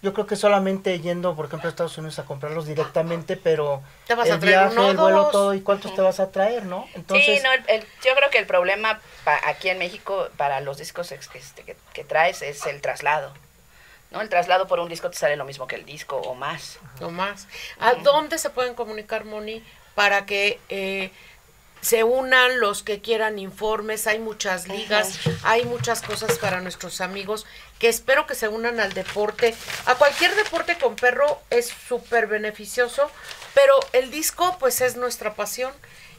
Yo 0.01 0.13
creo 0.13 0.25
que 0.25 0.37
solamente 0.37 0.97
yendo, 1.01 1.35
por 1.35 1.47
ejemplo, 1.47 1.67
a 1.67 1.71
Estados 1.71 1.97
Unidos 1.97 2.19
a 2.19 2.25
comprarlos 2.25 2.65
directamente, 2.65 3.35
pero 3.35 3.81
Te 4.07 4.15
vas 4.15 4.29
a 4.29 4.35
el 4.35 4.39
traer 4.39 4.57
viaje, 4.57 4.73
uno 4.75 4.85
o 4.87 4.91
el 4.91 4.97
vuelo, 4.97 5.23
dos. 5.23 5.31
todo, 5.33 5.53
¿y 5.53 5.61
cuántos 5.61 5.93
te 5.93 6.01
vas 6.01 6.19
a 6.21 6.31
traer, 6.31 6.65
no? 6.65 6.87
Entonces, 6.93 7.37
sí, 7.39 7.43
no, 7.43 7.51
el- 7.51 7.63
el- 7.67 7.87
yo 8.03 8.15
creo 8.15 8.29
que 8.29 8.37
el 8.37 8.45
problema 8.45 9.01
pa- 9.25 9.41
aquí 9.45 9.67
en 9.69 9.77
México 9.77 10.29
para 10.37 10.61
los 10.61 10.77
discos 10.77 11.11
ex- 11.11 11.29
este, 11.33 11.63
que, 11.63 11.75
que 11.93 12.03
traes 12.05 12.41
es 12.41 12.65
el 12.65 12.79
traslado. 12.81 13.33
¿no? 14.11 14.21
El 14.21 14.29
traslado 14.29 14.67
por 14.67 14.79
un 14.79 14.89
disco 14.89 15.09
te 15.11 15.17
sale 15.17 15.35
lo 15.35 15.45
mismo 15.45 15.67
que 15.67 15.75
el 15.75 15.85
disco 15.85 16.15
o 16.17 16.33
más. 16.33 16.79
No 16.99 17.11
más. 17.11 17.47
¿A 17.79 17.93
dónde 17.95 18.39
se 18.39 18.49
pueden 18.49 18.73
comunicar, 18.73 19.23
Moni, 19.25 19.63
para 19.95 20.25
que 20.25 20.59
eh, 20.69 21.11
se 21.81 22.03
unan 22.03 22.59
los 22.59 22.83
que 22.83 23.01
quieran 23.01 23.39
informes? 23.39 24.07
Hay 24.07 24.19
muchas 24.19 24.67
ligas, 24.67 25.19
hay 25.43 25.65
muchas 25.65 26.01
cosas 26.01 26.37
para 26.37 26.61
nuestros 26.61 27.01
amigos 27.01 27.45
que 27.79 27.89
espero 27.89 28.27
que 28.27 28.35
se 28.35 28.47
unan 28.47 28.79
al 28.79 28.93
deporte. 28.93 29.55
A 29.85 29.95
cualquier 29.95 30.35
deporte 30.35 30.77
con 30.77 30.95
perro 30.95 31.41
es 31.49 31.73
súper 31.87 32.27
beneficioso, 32.27 33.09
pero 33.53 33.73
el 33.93 34.11
disco 34.11 34.57
pues 34.59 34.81
es 34.81 34.97
nuestra 34.97 35.35
pasión. 35.35 35.73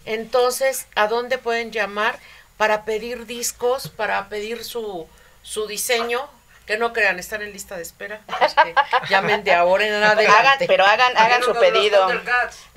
Entonces, 0.06 0.86
¿a 0.94 1.06
dónde 1.08 1.38
pueden 1.38 1.72
llamar 1.72 2.18
para 2.56 2.84
pedir 2.84 3.26
discos, 3.26 3.88
para 3.88 4.28
pedir 4.28 4.64
su, 4.64 5.06
su 5.42 5.66
diseño? 5.66 6.28
Que 6.70 6.78
no 6.78 6.92
crean, 6.92 7.18
están 7.18 7.42
en 7.42 7.52
lista 7.52 7.76
de 7.76 7.82
espera. 7.82 8.20
Pues 8.38 8.54
que 8.54 8.72
llamen 9.08 9.42
de 9.42 9.52
ahora 9.52 9.84
en 9.88 9.92
adelante. 9.92 10.28
Hagan, 10.28 10.58
pero 10.68 10.86
hagan, 10.86 11.16
hagan 11.16 11.42
su 11.42 11.52
pedido. 11.54 12.04
Hagan 12.04 12.20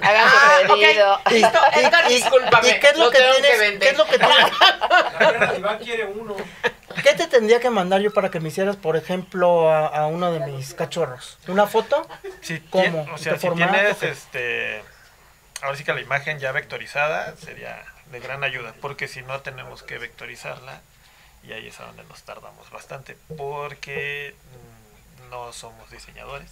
Ah, 0.01 0.57
su 0.65 0.73
ok. 0.73 0.79
pedido. 0.79 1.21
y, 1.29 1.33
Listo, 1.35 1.59
Edgar, 1.73 2.09
y- 2.11 2.15
discúlpame, 2.15 2.69
¿y 2.69 2.79
qué 2.79 2.87
es 2.87 2.97
lo, 2.97 3.05
lo 3.05 3.11
que 3.11 3.19
que 3.19 3.23
tienes? 3.33 3.59
vender. 3.59 3.79
¿Qué 3.79 3.89
es 3.89 3.97
lo 3.99 4.05
que 4.07 4.17
tienes? 4.17 4.45
A 5.19 5.19
ver, 5.31 5.59
Iván 5.59 5.77
quiere 5.77 6.05
uno. 6.05 6.35
¿Qué 7.03 7.13
te 7.13 7.27
tendría 7.27 7.59
que 7.59 7.69
mandar 7.69 8.01
yo 8.01 8.11
para 8.11 8.31
que 8.31 8.39
me 8.39 8.47
hicieras, 8.49 8.77
por 8.77 8.97
ejemplo, 8.97 9.71
a, 9.71 9.85
a 9.85 10.07
uno 10.07 10.31
de 10.31 10.39
mis 10.39 10.73
cachorros? 10.73 11.37
¿Una 11.47 11.67
foto? 11.67 12.07
Si 12.41 12.61
¿Cómo? 12.61 13.07
o 13.13 13.17
sea, 13.19 13.33
¿Qué 13.33 13.39
si 13.41 13.47
formato? 13.47 13.71
tienes 13.73 13.97
¿Qué? 13.97 14.09
este 14.09 14.83
ahora 15.61 15.77
sí 15.77 15.83
que 15.83 15.93
la 15.93 16.01
imagen 16.01 16.39
ya 16.39 16.51
vectorizada 16.51 17.35
sería 17.37 17.79
de 18.07 18.19
gran 18.19 18.43
ayuda, 18.43 18.73
porque 18.81 19.07
si 19.07 19.21
no 19.21 19.41
tenemos 19.41 19.83
que 19.83 19.99
vectorizarla 19.99 20.81
y 21.43 21.51
ahí 21.53 21.67
es 21.67 21.79
a 21.79 21.85
donde 21.85 22.03
nos 22.05 22.23
tardamos 22.23 22.69
bastante, 22.71 23.17
porque 23.37 24.35
mm, 25.25 25.29
no 25.29 25.51
somos 25.53 25.89
diseñadores. 25.91 26.49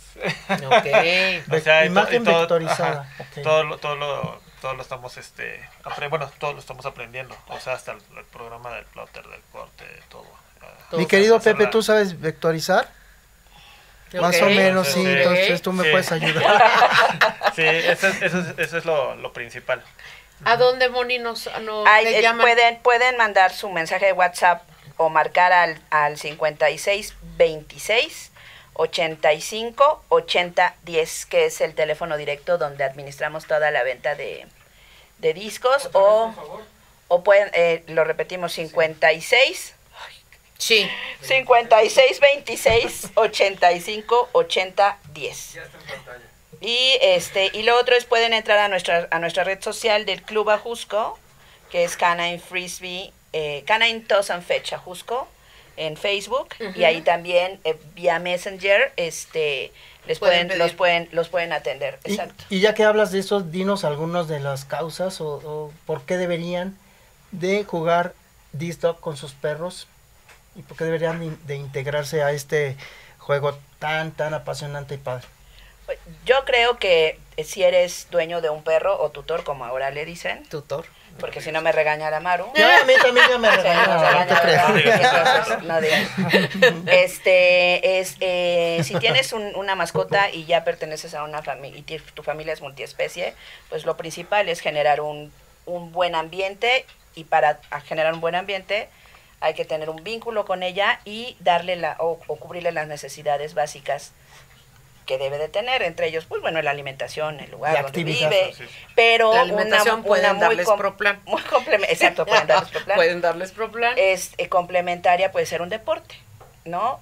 Ok. 0.50 1.52
O 1.58 1.60
sea, 1.60 1.86
Imagen 1.86 2.24
todo- 2.24 2.40
vectorizada, 2.40 3.02
ajá, 3.02 3.26
todo, 3.44 3.64
lo, 3.64 3.78
todo, 3.78 3.96
lo, 3.96 4.42
todo 4.62 4.74
lo 4.74 4.82
estamos, 4.82 5.18
este, 5.18 5.60
apre- 5.84 6.10
bueno, 6.10 6.30
todo 6.40 6.54
lo 6.54 6.60
estamos 6.60 6.86
aprendiendo. 6.86 7.36
O 7.48 7.60
sea, 7.60 7.74
hasta 7.74 7.94
el, 7.94 8.00
el 8.18 8.26
programa 8.26 8.72
del 8.76 8.86
plotter, 8.86 9.26
del 9.28 9.42
corte, 9.52 9.86
todo. 10.10 10.26
ah, 10.62 10.96
Mi 10.98 11.06
querido 11.06 11.40
Pepe, 11.40 11.68
¿tú 11.68 11.82
sabes 11.82 12.20
vectorizar? 12.20 12.90
Más 14.20 14.42
o 14.42 14.46
menos, 14.48 14.88
sí. 14.90 15.06
Entonces 15.06 15.62
tú 15.62 15.72
me 15.72 15.86
Sí. 15.86 15.92
puedes 15.92 16.12
ayudar. 16.12 16.70
Sí, 17.56 17.64
eso 17.66 18.08
es, 18.08 18.22
eso 18.22 18.40
es, 18.40 18.60
eso 18.60 18.78
es 18.78 18.86
lo, 18.86 19.16
lo 19.18 19.34
principal. 19.34 19.84
¿A 20.46 20.56
dónde, 20.56 20.88
Moni, 20.90 21.20
nos, 21.20 21.50
nos 21.62 21.86
Ay, 21.86 22.08
eh, 22.08 22.22
llaman? 22.22 22.42
pueden, 22.46 22.80
pueden 22.80 23.18
mandar 23.18 23.52
su 23.54 23.70
mensaje 23.70 24.06
de 24.06 24.14
WhatsApp 24.14 24.64
o 25.02 25.10
marcar 25.10 25.52
al, 25.52 25.82
al 25.90 26.18
56 26.18 27.16
26 27.38 28.32
85 28.74 30.04
80 30.10 30.76
10, 30.84 31.26
que 31.26 31.46
es 31.46 31.62
el 31.62 31.74
teléfono 31.76 32.18
directo 32.18 32.58
donde 32.58 32.84
administramos 32.84 33.46
toda 33.46 33.72
la 33.72 33.84
venta 33.84 34.16
de, 34.16 34.46
de 35.18 35.34
discos. 35.34 35.90
O, 35.94 36.34
o 37.08 37.24
pueden, 37.24 37.50
eh, 37.54 37.84
lo 37.88 38.04
repetimos, 38.04 38.54
56 38.54 39.76
Sí. 40.58 40.88
56 41.22 42.20
26 42.20 43.10
85 43.16 44.30
80 44.32 44.98
10. 45.12 45.54
Ya 45.54 45.64
está 45.64 45.78
en 45.78 45.84
pantalla. 45.86 46.26
Y 46.62 46.98
este 47.02 47.50
y 47.52 47.64
lo 47.64 47.80
otro 47.80 47.96
es 47.96 48.06
pueden 48.06 48.34
entrar 48.34 48.60
a 48.60 48.68
nuestra 48.68 49.08
a 49.10 49.18
nuestra 49.18 49.44
red 49.44 49.60
social 49.64 50.06
del 50.06 50.22
Club 50.22 50.52
Ajusco, 50.52 51.18
que 51.72 51.84
es 51.84 51.98
Canine 51.98 52.38
Frisbee, 52.38 53.12
eh, 53.34 53.64
Canine 53.66 54.02
Toss 54.02 54.30
and 54.30 54.44
Fetch 54.44 54.74
Ajusco 54.74 55.28
en 55.78 55.98
Facebook 55.98 56.50
y 56.76 56.84
ahí 56.84 57.02
también 57.02 57.60
eh, 57.64 57.78
vía 57.96 58.20
Messenger 58.20 58.92
este 58.98 59.72
les 60.08 60.18
Pueden 60.18 60.48
pueden, 60.48 60.60
los 60.60 60.74
pueden 60.74 61.10
los 61.12 61.30
pueden 61.30 61.54
atender. 61.54 62.00
Y, 62.06 62.12
Exacto. 62.12 62.44
y 62.50 62.60
ya 62.60 62.74
que 62.74 62.84
hablas 62.84 63.12
de 63.12 63.20
eso, 63.20 63.42
dinos 63.42 63.84
algunas 63.84 64.28
de 64.28 64.40
las 64.40 64.66
causas 64.66 65.22
o, 65.22 65.36
o 65.46 65.74
por 65.86 66.02
qué 66.04 66.18
deberían 66.18 66.78
de 67.32 67.64
jugar 67.64 68.14
disc 68.52 68.82
dog 68.82 69.00
con 69.00 69.16
sus 69.16 69.34
perros 69.34 69.88
y 70.56 70.64
por 70.64 70.76
qué 70.76 70.84
deberían 70.86 71.20
de, 71.20 71.36
de 71.46 71.56
integrarse 71.56 72.24
a 72.24 72.32
este 72.32 72.76
juego 73.20 73.58
tan, 73.80 74.12
tan 74.12 74.34
apasionante 74.34 74.96
y 74.96 74.98
padre. 74.98 75.26
Yo 76.26 76.46
creo 76.46 76.78
que 76.78 77.20
eh, 77.38 77.44
si 77.44 77.64
eres 77.64 78.08
dueño 78.12 78.42
de 78.42 78.50
un 78.50 78.64
perro 78.64 79.02
o 79.02 79.10
tutor 79.10 79.44
como 79.44 79.66
ahora 79.66 79.92
le 79.92 80.06
dicen, 80.06 80.44
Tutor. 80.50 80.86
Porque 81.20 81.42
si 81.42 81.52
no 81.52 81.62
me 81.62 81.72
regaña 81.72 82.10
la 82.10 82.20
Maru. 82.20 82.46
Ya, 82.56 82.82
a 82.82 82.86
mí 82.86 82.94
también 83.02 83.28
ya 83.30 83.38
me 83.38 83.48
no, 83.50 83.56
regañaron, 83.56 83.96
no 83.98 84.04
no, 85.64 85.80
no, 85.80 86.82
no. 86.84 86.92
Este 86.92 88.00
es 88.00 88.16
eh, 88.20 88.82
si 88.84 88.96
tienes 88.96 89.34
un- 89.34 89.56
una 89.56 89.76
mascota 89.76 90.30
y 90.32 90.46
ya 90.46 90.64
perteneces 90.64 91.14
a 91.14 91.24
una 91.24 91.42
familia 91.44 91.80
y 91.80 92.00
tu 92.00 92.24
familia 92.24 92.54
es 92.54 92.62
multiespecie, 92.62 93.34
pues 93.70 93.86
lo 93.86 93.98
principal 93.98 94.50
es 94.50 94.60
generar 94.62 95.02
un, 95.02 95.32
un 95.66 95.92
buen 95.92 96.16
ambiente 96.16 96.86
y 97.16 97.26
para 97.26 97.60
a 97.70 97.82
generar 97.82 98.14
un 98.14 98.22
buen 98.22 98.36
ambiente 98.36 98.90
hay 99.42 99.54
que 99.54 99.66
tener 99.66 99.90
un 99.90 100.04
vínculo 100.04 100.46
con 100.46 100.64
ella 100.64 101.00
y 101.04 101.36
darle 101.40 101.76
la 101.76 101.96
o, 102.00 102.20
o 102.28 102.36
cubrirle 102.38 102.72
las 102.72 102.88
necesidades 102.88 103.54
básicas 103.54 104.12
que 105.12 105.18
debe 105.18 105.38
de 105.38 105.50
tener, 105.50 105.82
entre 105.82 106.08
ellos, 106.08 106.24
pues 106.26 106.42
bueno, 106.42 106.62
la 106.62 106.72
alimentación, 106.72 107.42
el 107.42 107.52
lugar 107.52 107.78
Y 107.78 107.82
donde 107.84 108.04
vive, 108.06 108.54
Sí, 108.56 108.64
sí. 108.64 108.70
pero 108.96 109.34
La 109.34 109.42
alimentación 109.42 109.96
una, 110.00 110.08
pueden 110.08 110.26
una 110.26 110.34
muy 110.36 110.42
darles 110.42 110.66
com- 110.66 110.78
Proplan. 110.80 111.20
muy 111.26 111.42
exacto, 111.90 112.26
pueden 112.26 112.48
darles 112.48 112.70
Proplan 112.72 112.96
Pueden 112.96 113.20
darles 113.22 113.52
Proplan. 113.52 113.94
es 113.98 114.32
eh, 114.38 114.48
complementaria 114.48 115.34
puede 115.34 115.46
ser 115.46 115.62
un 115.62 115.68
deporte, 115.68 116.16
¿no? 116.64 117.02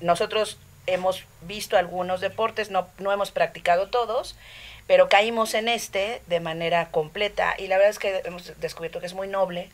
Nosotros 0.00 0.56
hemos 0.86 1.24
visto 1.42 1.76
algunos 1.76 2.22
deportes, 2.22 2.70
no, 2.70 2.88
no 2.98 3.12
hemos 3.12 3.30
practicado 3.32 3.88
todos, 3.90 4.34
pero 4.86 5.10
caímos 5.10 5.52
en 5.52 5.68
este 5.68 6.22
de 6.26 6.40
manera 6.40 6.90
completa 6.90 7.54
y 7.58 7.66
la 7.66 7.76
verdad 7.76 7.90
es 7.90 7.98
que 7.98 8.22
hemos 8.24 8.58
descubierto 8.60 8.98
que 9.00 9.06
es 9.06 9.14
muy 9.14 9.28
noble, 9.28 9.68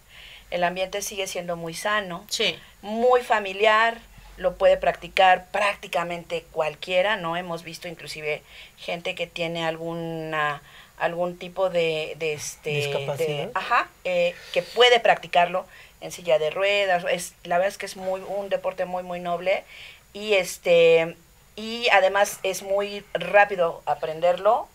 el 0.51 0.65
ambiente 0.65 1.01
sigue 1.01 1.29
siendo 1.29 1.55
muy 1.55 1.75
sano, 1.75 2.25
Sí. 2.29 2.59
muy 2.83 3.21
familiar, 3.23 3.99
lo 4.39 4.55
puede 4.57 4.77
practicar 4.77 5.47
prácticamente 5.51 6.45
cualquiera, 6.53 7.17
¿no? 7.17 7.37
Hemos 7.37 7.63
visto 7.65 7.89
inclusive 7.89 8.43
gente 8.79 9.15
que 9.15 9.27
tiene 9.27 9.67
alguna 9.67 10.63
algún 10.99 11.39
tipo 11.39 11.71
de, 11.71 12.17
de 12.19 12.33
este 12.33 12.71
Discapacidad. 12.71 13.45
de- 13.47 13.51
ajá, 13.55 13.89
eh, 14.05 14.35
que 14.53 14.63
puede 14.63 14.99
practicarlo 14.99 15.65
en 16.01 16.11
silla 16.11 16.39
de 16.39 16.51
ruedas, 16.51 17.05
es 17.11 17.35
la 17.45 17.59
verdad 17.59 17.69
es 17.73 17.79
que 17.79 17.87
es 17.87 17.97
muy 17.97 18.21
un 18.21 18.49
deporte 18.49 18.85
muy 18.85 19.03
muy 19.03 19.21
noble 19.21 19.65
y 20.13 20.35
este 20.35 21.17
y 21.57 21.89
además 21.91 22.39
es 22.43 22.63
muy 22.63 23.05
rápido 23.15 23.83
aprenderlo 23.87 24.69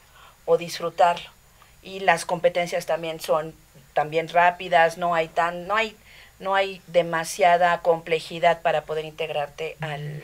o 0.46 0.58
disfrutarlo 0.58 1.30
y 1.82 2.00
las 2.02 2.26
competencias 2.26 2.86
también 2.86 3.20
son 3.20 3.54
también 3.94 4.28
rápidas, 4.30 4.98
no 4.98 5.16
hay 5.16 5.28
tan 5.28 5.68
no 5.68 5.76
hay 5.76 5.96
no 6.44 6.56
hay 6.56 6.82
demasiada 6.88 7.82
complejidad 7.82 8.62
para 8.62 8.84
poder 8.84 9.06
integrarte 9.06 9.78
al, 9.82 10.22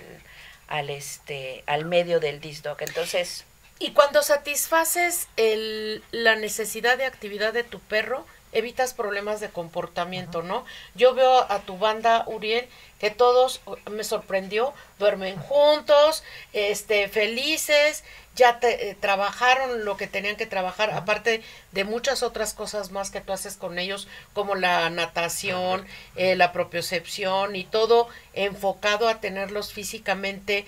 al 0.67 0.89
este 0.89 1.63
al 1.65 1.85
medio 1.85 2.19
del 2.19 2.39
disc 2.41 2.63
dog. 2.63 2.77
Entonces, 2.81 3.45
Y 3.79 3.91
cuando 3.93 4.21
satisfaces 4.21 5.27
el, 5.37 6.03
la 6.11 6.35
necesidad 6.35 6.97
de 6.97 7.05
actividad 7.05 7.53
de 7.53 7.63
tu 7.63 7.79
perro, 7.79 8.25
evitas 8.51 8.93
problemas 8.93 9.39
de 9.39 9.49
comportamiento, 9.49 10.41
¿no? 10.41 10.65
Yo 10.95 11.13
veo 11.13 11.51
a 11.51 11.59
tu 11.59 11.77
banda, 11.77 12.23
Uriel, 12.27 12.67
que 12.99 13.09
todos, 13.09 13.61
me 13.89 14.03
sorprendió, 14.03 14.73
duermen 14.97 15.37
juntos, 15.37 16.23
este, 16.53 17.07
felices, 17.07 18.03
ya 18.35 18.59
te, 18.59 18.89
eh, 18.89 18.95
trabajaron 18.95 19.85
lo 19.85 19.97
que 19.97 20.07
tenían 20.07 20.35
que 20.35 20.45
trabajar, 20.45 20.91
aparte 20.91 21.43
de 21.71 21.83
muchas 21.83 22.23
otras 22.23 22.53
cosas 22.53 22.91
más 22.91 23.11
que 23.11 23.21
tú 23.21 23.33
haces 23.33 23.57
con 23.57 23.79
ellos, 23.79 24.07
como 24.33 24.55
la 24.55 24.89
natación, 24.89 25.85
eh, 26.15 26.35
la 26.35 26.51
propiocepción 26.51 27.55
y 27.55 27.65
todo 27.65 28.07
enfocado 28.33 29.07
a 29.07 29.19
tenerlos 29.19 29.73
físicamente 29.73 30.65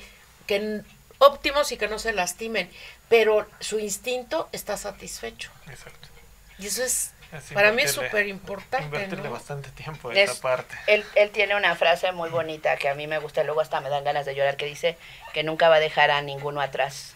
que 0.48 0.82
óptimos 1.18 1.72
y 1.72 1.78
que 1.78 1.88
no 1.88 2.00
se 2.00 2.14
lastimen, 2.14 2.70
pero 3.08 3.46
su 3.60 3.80
instinto 3.80 4.50
está 4.52 4.76
satisfecho. 4.76 5.52
Exacto. 5.70 6.08
Y 6.58 6.68
eso 6.68 6.84
es, 6.84 7.12
Es 7.34 7.54
para 7.54 7.72
mí 7.72 7.82
es 7.84 7.92
súper 7.94 8.28
importante, 8.28 8.86
Invertirle 8.86 9.26
¿no? 9.26 9.32
bastante 9.32 9.70
tiempo 9.72 10.10
a 10.10 10.14
Es- 10.14 10.32
esa 10.32 10.42
parte. 10.42 10.76
él, 10.88 11.06
él 11.16 11.30
tiene 11.32 11.56
una 11.56 11.76
frase 11.76 12.12
muy 12.12 12.30
bonita 12.30 12.76
que 12.78 12.90
a 12.90 12.96
mí 12.96 13.08
me 13.08 13.20
gusta, 13.20 13.44
luego 13.44 13.62
hasta 13.62 13.80
me 13.82 13.90
dan 13.90 14.04
ganas 14.04 14.26
de 14.26 14.36
llorar, 14.36 14.58
que 14.58 14.66
dice 14.66 14.98
que 15.34 15.44
nunca 15.44 15.70
va 15.70 15.76
a 15.76 15.80
dejar 15.80 16.12
a 16.12 16.22
ninguno 16.22 16.60
atrás. 16.62 17.16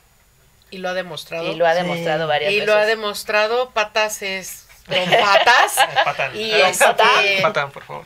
Y 0.71 0.77
lo 0.79 0.89
ha 0.89 0.93
demostrado. 0.93 1.45
Y 1.51 1.55
lo 1.55 1.67
ha 1.67 1.73
Sí. 1.75 1.81
demostrado 1.81 2.27
varias 2.27 2.51
Y 2.51 2.55
veces. 2.55 2.67
lo 2.67 2.73
ha 2.75 2.85
demostrado, 2.85 3.69
patas 3.71 4.21
es 4.21 4.67
con 4.87 4.95
patas. 5.11 5.75
Patan. 6.03 6.35
y 6.35 6.51
Ah, 6.61 6.69
este, 6.69 6.85
patán. 6.85 7.09
Patan, 7.41 7.71
por 7.71 7.83
favor. 7.83 8.05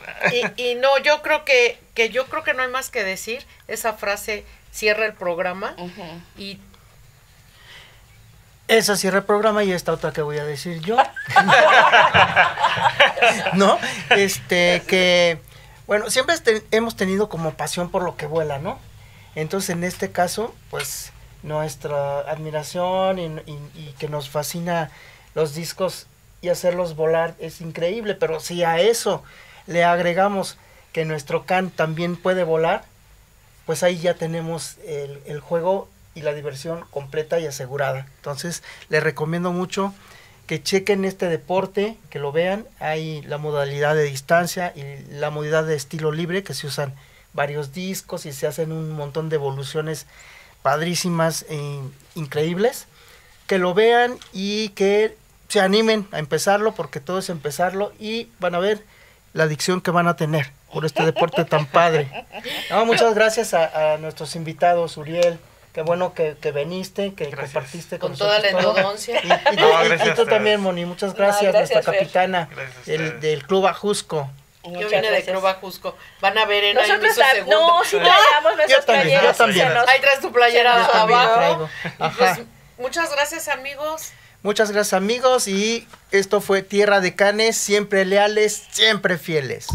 y, 0.56 0.62
y 0.70 0.74
no, 0.76 0.98
yo 0.98 1.22
creo 1.22 1.44
que, 1.44 1.78
que 1.94 2.10
yo 2.10 2.26
creo 2.26 2.42
que 2.42 2.54
no 2.54 2.62
hay 2.62 2.68
más 2.68 2.90
que 2.90 3.04
decir. 3.04 3.46
Esa 3.68 3.92
frase 3.94 4.44
cierra 4.72 5.04
el 5.06 5.14
programa 5.14 5.74
y 6.36 6.58
Esa 8.70 8.96
cierra 8.96 9.18
el 9.18 9.24
programa 9.24 9.64
y 9.64 9.72
esta 9.72 9.92
otra 9.92 10.12
que 10.12 10.22
voy 10.22 10.38
a 10.38 10.44
decir 10.44 10.80
yo. 10.80 10.96
¿No? 13.54 13.78
Este, 14.10 14.82
que, 14.86 15.38
bueno, 15.88 16.08
siempre 16.08 16.36
este- 16.36 16.64
hemos 16.70 16.94
tenido 16.96 17.28
como 17.28 17.50
pasión 17.54 17.90
por 17.90 18.04
lo 18.04 18.16
que 18.16 18.26
vuela, 18.26 18.58
¿no? 18.58 18.78
Entonces, 19.34 19.70
en 19.70 19.82
este 19.82 20.12
caso, 20.12 20.54
pues, 20.70 21.10
nuestra 21.42 22.20
admiración 22.20 23.18
y, 23.18 23.24
y- 23.50 23.70
y 23.74 23.94
que 23.98 24.08
nos 24.08 24.30
fascina 24.30 24.90
los 25.34 25.52
discos 25.54 26.06
y 26.40 26.50
hacerlos 26.50 26.94
volar 26.94 27.34
es 27.40 27.60
increíble, 27.60 28.14
pero 28.14 28.38
si 28.38 28.62
a 28.62 28.78
eso 28.78 29.24
le 29.66 29.82
agregamos 29.84 30.58
que 30.92 31.04
nuestro 31.04 31.44
can 31.44 31.70
también 31.70 32.14
puede 32.16 32.44
volar, 32.44 32.84
pues 33.66 33.82
ahí 33.82 33.98
ya 33.98 34.14
tenemos 34.14 34.76
el, 34.86 35.20
el 35.26 35.40
juego 35.40 35.88
y 36.14 36.22
la 36.22 36.34
diversión 36.34 36.84
completa 36.90 37.38
y 37.38 37.46
asegurada. 37.46 38.06
Entonces, 38.16 38.62
les 38.88 39.02
recomiendo 39.02 39.52
mucho 39.52 39.94
que 40.46 40.62
chequen 40.62 41.04
este 41.04 41.28
deporte, 41.28 41.96
que 42.10 42.18
lo 42.18 42.32
vean. 42.32 42.66
Hay 42.80 43.22
la 43.22 43.38
modalidad 43.38 43.94
de 43.94 44.02
distancia 44.02 44.72
y 44.74 44.82
la 45.12 45.30
modalidad 45.30 45.64
de 45.64 45.76
estilo 45.76 46.10
libre, 46.10 46.42
que 46.42 46.54
se 46.54 46.66
usan 46.66 46.94
varios 47.32 47.72
discos 47.72 48.26
y 48.26 48.32
se 48.32 48.48
hacen 48.48 48.72
un 48.72 48.90
montón 48.90 49.28
de 49.28 49.36
evoluciones 49.36 50.06
padrísimas 50.62 51.46
e 51.48 51.80
increíbles. 52.16 52.86
Que 53.46 53.58
lo 53.58 53.74
vean 53.74 54.18
y 54.32 54.70
que 54.70 55.16
se 55.48 55.60
animen 55.60 56.08
a 56.12 56.18
empezarlo, 56.18 56.72
porque 56.72 57.00
todo 57.00 57.20
es 57.20 57.28
empezarlo 57.28 57.92
y 57.98 58.28
van 58.40 58.54
a 58.54 58.58
ver 58.58 58.84
la 59.32 59.44
adicción 59.44 59.80
que 59.80 59.92
van 59.92 60.08
a 60.08 60.16
tener 60.16 60.50
por 60.72 60.84
este 60.84 61.04
deporte 61.04 61.44
tan 61.44 61.66
padre. 61.66 62.26
No, 62.70 62.86
muchas 62.86 63.14
gracias 63.14 63.52
a, 63.54 63.94
a 63.94 63.98
nuestros 63.98 64.36
invitados, 64.36 64.96
Uriel. 64.96 65.38
Qué 65.72 65.82
bueno 65.82 66.14
que, 66.14 66.36
que 66.40 66.50
viniste, 66.50 67.14
que 67.14 67.26
Gracias. 67.26 67.52
compartiste 67.52 67.98
con, 68.00 68.10
con 68.10 68.18
toda 68.18 68.38
la 68.40 68.48
endodoncia. 68.48 69.20
Y, 69.22 69.26
y- 69.52 69.56
No, 69.56 69.82
y- 69.82 69.86
y 69.86 69.88
gracias 69.88 70.08
a 70.10 70.14
tú 70.16 70.26
también, 70.26 70.60
Moni, 70.60 70.84
muchas 70.84 71.10
No, 71.12 71.16
gracias, 71.18 71.52
nuestra 71.54 71.82
Fer. 71.82 71.94
capitana 72.00 72.48
Gracias 72.50 72.88
a 72.88 72.90
del, 72.90 73.20
Club 73.46 73.66
Ajusco. 73.66 74.28
Yo 74.64 74.70
vine 74.72 74.88
de 74.88 75.00
gracias. 75.08 75.30
Club 75.30 75.46
Ajusco. 75.46 75.96
Van 76.20 76.36
a 76.36 76.44
ver 76.44 76.64
en 76.64 76.78
ahí 76.78 76.88
Nosotros 76.88 77.14
segundo. 77.14 77.56
no, 77.78 77.84
sí 77.84 77.96
traíamos 77.96 78.56
nuestras 78.56 78.80
yo 78.80 78.84
playeras. 78.86 79.36
también. 79.38 79.68
se 79.68 79.74
nos- 79.74 79.88
Ahí 79.88 80.00
traes 80.00 80.20
tu 80.20 80.32
playera 80.32 80.84
abajo. 80.84 81.68
pues, 82.18 82.40
muchas 82.76 83.10
gracias, 83.12 83.48
amigos. 83.48 84.10
Muchas 84.42 84.72
gracias 84.72 84.94
amigos 84.94 85.46
y 85.48 85.86
esto 86.12 86.40
fue 86.40 86.62
Tierra 86.62 87.00
de 87.00 87.14
Canes, 87.14 87.56
siempre 87.56 88.04
leales, 88.04 88.64
siempre 88.72 89.18
fieles. 89.18 89.66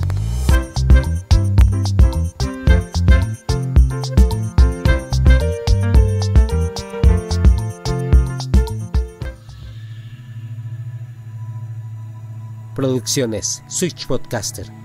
Producciones 12.76 13.64
Switch 13.68 14.06
Podcaster. 14.06 14.85